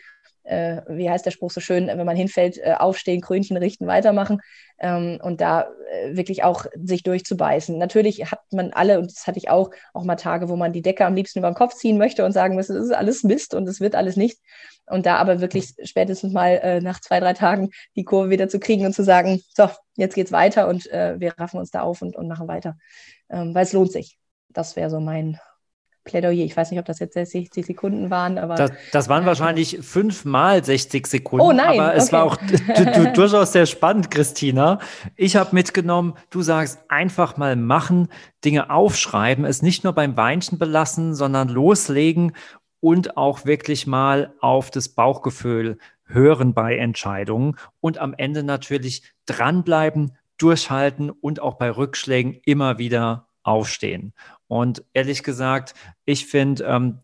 äh, 0.46 0.82
wie 0.88 1.11
heißt 1.11 1.26
der 1.26 1.30
Spruch 1.30 1.50
so 1.50 1.61
schön, 1.61 1.88
wenn 1.88 2.06
man 2.06 2.16
hinfällt, 2.16 2.59
äh, 2.59 2.74
aufstehen, 2.78 3.20
Krönchen 3.20 3.56
richten, 3.56 3.87
weitermachen 3.87 4.40
ähm, 4.78 5.18
und 5.22 5.40
da 5.40 5.68
äh, 5.90 6.16
wirklich 6.16 6.44
auch 6.44 6.66
sich 6.82 7.02
durchzubeißen. 7.02 7.76
Natürlich 7.78 8.30
hat 8.30 8.40
man 8.52 8.72
alle, 8.72 8.98
und 8.98 9.11
das 9.11 9.26
hatte 9.26 9.38
ich 9.38 9.50
auch, 9.50 9.70
auch 9.92 10.04
mal 10.04 10.16
Tage, 10.16 10.48
wo 10.48 10.56
man 10.56 10.72
die 10.72 10.82
Decke 10.82 11.04
am 11.04 11.14
liebsten 11.14 11.40
über 11.40 11.50
den 11.50 11.54
Kopf 11.56 11.74
ziehen 11.74 11.98
möchte 11.98 12.24
und 12.24 12.32
sagen 12.32 12.54
muss, 12.54 12.68
es 12.68 12.85
ist 12.87 12.94
alles 12.94 13.22
Mist 13.24 13.54
und 13.54 13.68
es 13.68 13.80
wird 13.80 13.94
alles 13.94 14.16
nicht. 14.16 14.38
Und 14.88 15.04
da 15.06 15.16
aber 15.16 15.40
wirklich 15.40 15.74
spätestens 15.82 16.32
mal 16.32 16.61
äh, 16.62 16.80
nach 16.80 17.00
zwei, 17.00 17.18
drei 17.18 17.32
Tagen 17.32 17.70
die 17.96 18.04
Kurve 18.04 18.30
wieder 18.30 18.48
zu 18.48 18.61
kriegen 18.61 18.87
und 18.87 18.94
zu 18.94 19.02
sagen, 19.02 19.42
so, 19.54 19.68
jetzt 19.96 20.14
geht's 20.14 20.32
weiter 20.32 20.68
und 20.68 20.90
äh, 20.92 21.18
wir 21.18 21.35
raffen 21.38 21.59
uns 21.59 21.70
da 21.70 21.82
auf 21.82 22.02
und, 22.02 22.14
und 22.14 22.28
machen 22.28 22.46
weiter. 22.46 22.76
Ähm, 23.28 23.54
weil 23.54 23.64
es 23.64 23.72
lohnt 23.72 23.90
sich. 23.90 24.18
Das 24.48 24.76
wäre 24.76 24.90
so 24.90 25.00
mein, 25.00 25.40
Plädoyer. 26.07 26.45
Ich 26.45 26.57
weiß 26.57 26.71
nicht, 26.71 26.81
ob 26.81 26.87
das 26.87 26.99
jetzt 27.01 27.12
60 27.12 27.66
Sekunden 27.66 28.09
waren, 28.09 28.38
aber. 28.38 28.55
Das, 28.55 28.71
das 28.92 29.09
waren 29.11 29.27
wahrscheinlich 29.27 29.79
fünfmal 29.83 30.64
60 30.64 31.07
Sekunden. 31.07 31.45
Oh 31.45 31.53
nein. 31.53 31.79
Aber 31.79 31.95
es 31.95 32.05
okay. 32.05 32.12
war 32.12 32.25
auch 32.25 32.37
durchaus 33.14 33.53
sehr 33.53 33.66
spannend, 33.66 34.11
Christina. 34.11 34.79
Ich 35.16 35.37
habe 35.37 35.55
mitgenommen, 35.55 36.14
du 36.31 36.40
sagst 36.40 36.79
einfach 36.88 37.37
mal 37.37 37.57
machen, 37.57 38.09
Dinge 38.45 38.71
aufschreiben, 38.71 39.45
es 39.45 39.61
nicht 39.61 39.85
nur 39.85 39.92
beim 39.92 40.16
Weinchen 40.16 40.59
belassen, 40.59 41.14
sondern 41.14 41.49
loslegen 41.49 42.33
und 42.81 43.16
auch 43.16 43.45
wirklich 43.45 43.87
mal 43.87 44.33
auf 44.40 44.71
das 44.71 44.88
Bauchgefühl 44.88 45.79
hören 46.05 46.55
bei 46.55 46.77
Entscheidungen 46.77 47.57
und 47.81 47.99
am 47.99 48.14
Ende 48.16 48.42
natürlich 48.42 49.03
dranbleiben, 49.27 50.16
durchhalten 50.38 51.11
und 51.11 51.40
auch 51.40 51.55
bei 51.55 51.71
Rückschlägen 51.71 52.40
immer 52.45 52.79
wieder 52.79 53.27
aufstehen. 53.46 54.12
Und 54.48 54.85
ehrlich 54.92 55.22
gesagt, 55.22 55.74
ich 56.04 56.26
finde, 56.26 56.64
ähm, 56.64 56.98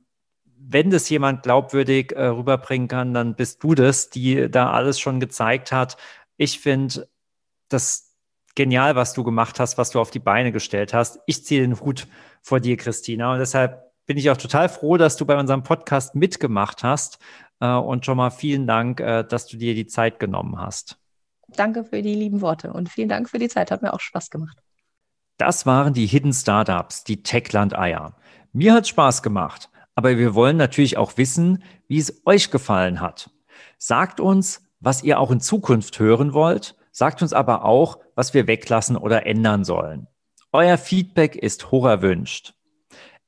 wenn 0.45 0.91
das 0.91 1.09
jemand 1.09 1.43
glaubwürdig 1.43 2.13
äh, 2.13 2.27
rüberbringen 2.27 2.89
kann, 2.89 3.15
dann 3.15 3.35
bist 3.35 3.63
du 3.63 3.75
das, 3.75 4.11
die 4.11 4.51
da 4.51 4.71
alles 4.71 5.01
schon 5.01 5.21
gezeigt 5.21 5.73
hat. 5.73 5.97
Ich 6.37 6.61
finde 6.61 7.09
das 7.69 8.15
genial, 8.55 8.97
was 8.97 9.13
du 9.13 9.25
gemacht 9.25 9.59
hast, 9.59 9.79
was 9.79 9.91
du 9.91 10.01
auf 10.01 10.11
die 10.11 10.19
Beine 10.19 10.53
gestellt 10.53 10.95
hast. 10.95 11.21
Ich 11.27 11.45
ziehe 11.45 11.63
den 11.63 11.81
Hut 11.81 12.07
vor 12.43 12.61
dir, 12.61 12.77
Christina. 12.77 13.33
Und 13.33 13.39
deshalb 13.39 13.93
bin 14.07 14.19
ich 14.19 14.31
auch 14.31 14.37
total 14.37 14.69
froh, 14.69 14.97
dass 14.97 15.17
du 15.17 15.27
bei 15.27 15.39
unserem 15.39 15.63
Podcast 15.63 16.15
mitgemacht 16.15 16.83
hast. 16.83 17.19
Äh, 17.61 17.75
und 17.75 18.05
schon 18.05 18.17
mal 18.17 18.31
vielen 18.31 18.67
Dank, 18.67 19.01
äh, 19.01 19.25
dass 19.25 19.47
du 19.47 19.57
dir 19.57 19.75
die 19.75 19.87
Zeit 19.87 20.19
genommen 20.21 20.59
hast. 20.59 20.99
Danke 21.49 21.85
für 21.85 22.03
die 22.03 22.15
lieben 22.15 22.41
Worte 22.41 22.73
und 22.73 22.89
vielen 22.89 23.09
Dank 23.09 23.29
für 23.29 23.39
die 23.39 23.49
Zeit. 23.49 23.71
Hat 23.71 23.83
mir 23.83 23.93
auch 23.93 24.01
Spaß 24.01 24.31
gemacht. 24.31 24.62
Das 25.37 25.67
waren 25.67 25.95
die 25.95 26.07
Hidden 26.07 26.33
Startups, 26.33 27.05
die 27.05 27.23
Techland-Eier. 27.23 28.15
Mir 28.53 28.75
hat 28.75 28.87
Spaß 28.87 29.23
gemacht, 29.23 29.71
aber 29.95 30.19
wir 30.19 30.35
wollen 30.35 30.57
natürlich 30.57 30.97
auch 30.97 31.17
wissen, 31.17 31.63
wie 31.89 31.99
es 31.99 32.23
euch 32.27 32.51
gefallen 32.51 33.01
hat. 33.01 33.31
Sagt 33.79 34.21
uns, 34.21 34.63
was 34.81 35.03
ihr 35.03 35.19
auch 35.19 35.31
in 35.31 35.41
Zukunft 35.41 35.99
hören 35.99 36.33
wollt, 36.35 36.77
sagt 36.91 37.23
uns 37.23 37.33
aber 37.33 37.65
auch, 37.65 37.99
was 38.15 38.35
wir 38.35 38.47
weglassen 38.47 38.97
oder 38.97 39.27
ändern 39.27 39.65
sollen. 39.65 40.07
Euer 40.53 40.77
Feedback 40.77 41.37
ist 41.37 41.71
hoch 41.71 41.87
erwünscht. 41.87 42.55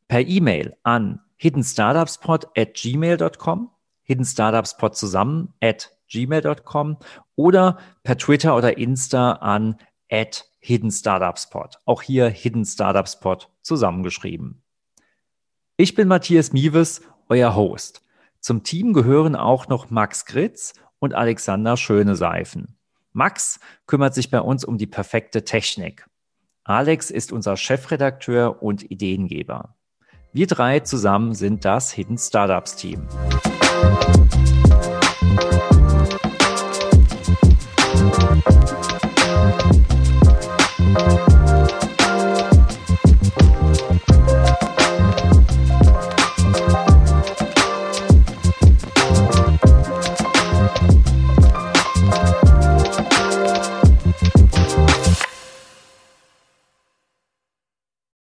Per 0.09 0.21
E-Mail 0.21 0.77
an 0.83 1.21
hiddenstartupspod 1.37 2.49
at 2.57 2.75
gmail.com, 2.75 3.71
hiddenstartupspod 4.03 4.97
zusammen 4.97 5.55
at 5.61 5.91
gmail.com 6.09 6.99
oder 7.37 7.79
per 8.03 8.19
Twitter 8.19 8.57
oder 8.57 8.77
Insta 8.77 9.33
an 9.33 9.77
at 10.11 10.45
Hidden 10.67 10.91
Startups 10.91 11.51
Pod. 11.51 11.79
Auch 11.85 12.01
hier 12.01 12.31
Hidden 12.31 12.65
Startups 12.65 13.21
Pod 13.21 13.51
zusammengeschrieben. 13.61 14.63
Ich 15.77 15.95
bin 15.95 16.09
Matthias 16.09 16.55
Mieves, 16.55 17.03
euer 17.29 17.55
Host. 17.55 18.01
Zum 18.41 18.63
Team 18.63 18.95
gehören 18.95 19.37
auch 19.37 19.69
noch 19.69 19.91
Max 19.91 20.25
Gritz 20.25 20.73
und 21.01 21.13
Alexander 21.13 21.77
Schöne 21.77 22.17
Seifen. 22.17 22.79
Max 23.13 23.61
kümmert 23.87 24.15
sich 24.15 24.31
bei 24.31 24.41
uns 24.41 24.65
um 24.65 24.79
die 24.79 24.87
perfekte 24.87 25.45
Technik. 25.45 26.07
Alex 26.65 27.11
ist 27.11 27.31
unser 27.31 27.59
Chefredakteur 27.59 28.63
und 28.63 28.91
Ideengeber. 28.91 29.77
Wir 30.33 30.47
drei 30.47 30.81
zusammen 30.81 31.35
sind 31.35 31.67
das 31.67 31.93
Hidden 31.93 32.17
Startups 32.17 32.75
Team. 32.77 33.07
Musik 37.93 38.84
Thank 40.95 41.29
you. 41.29 41.34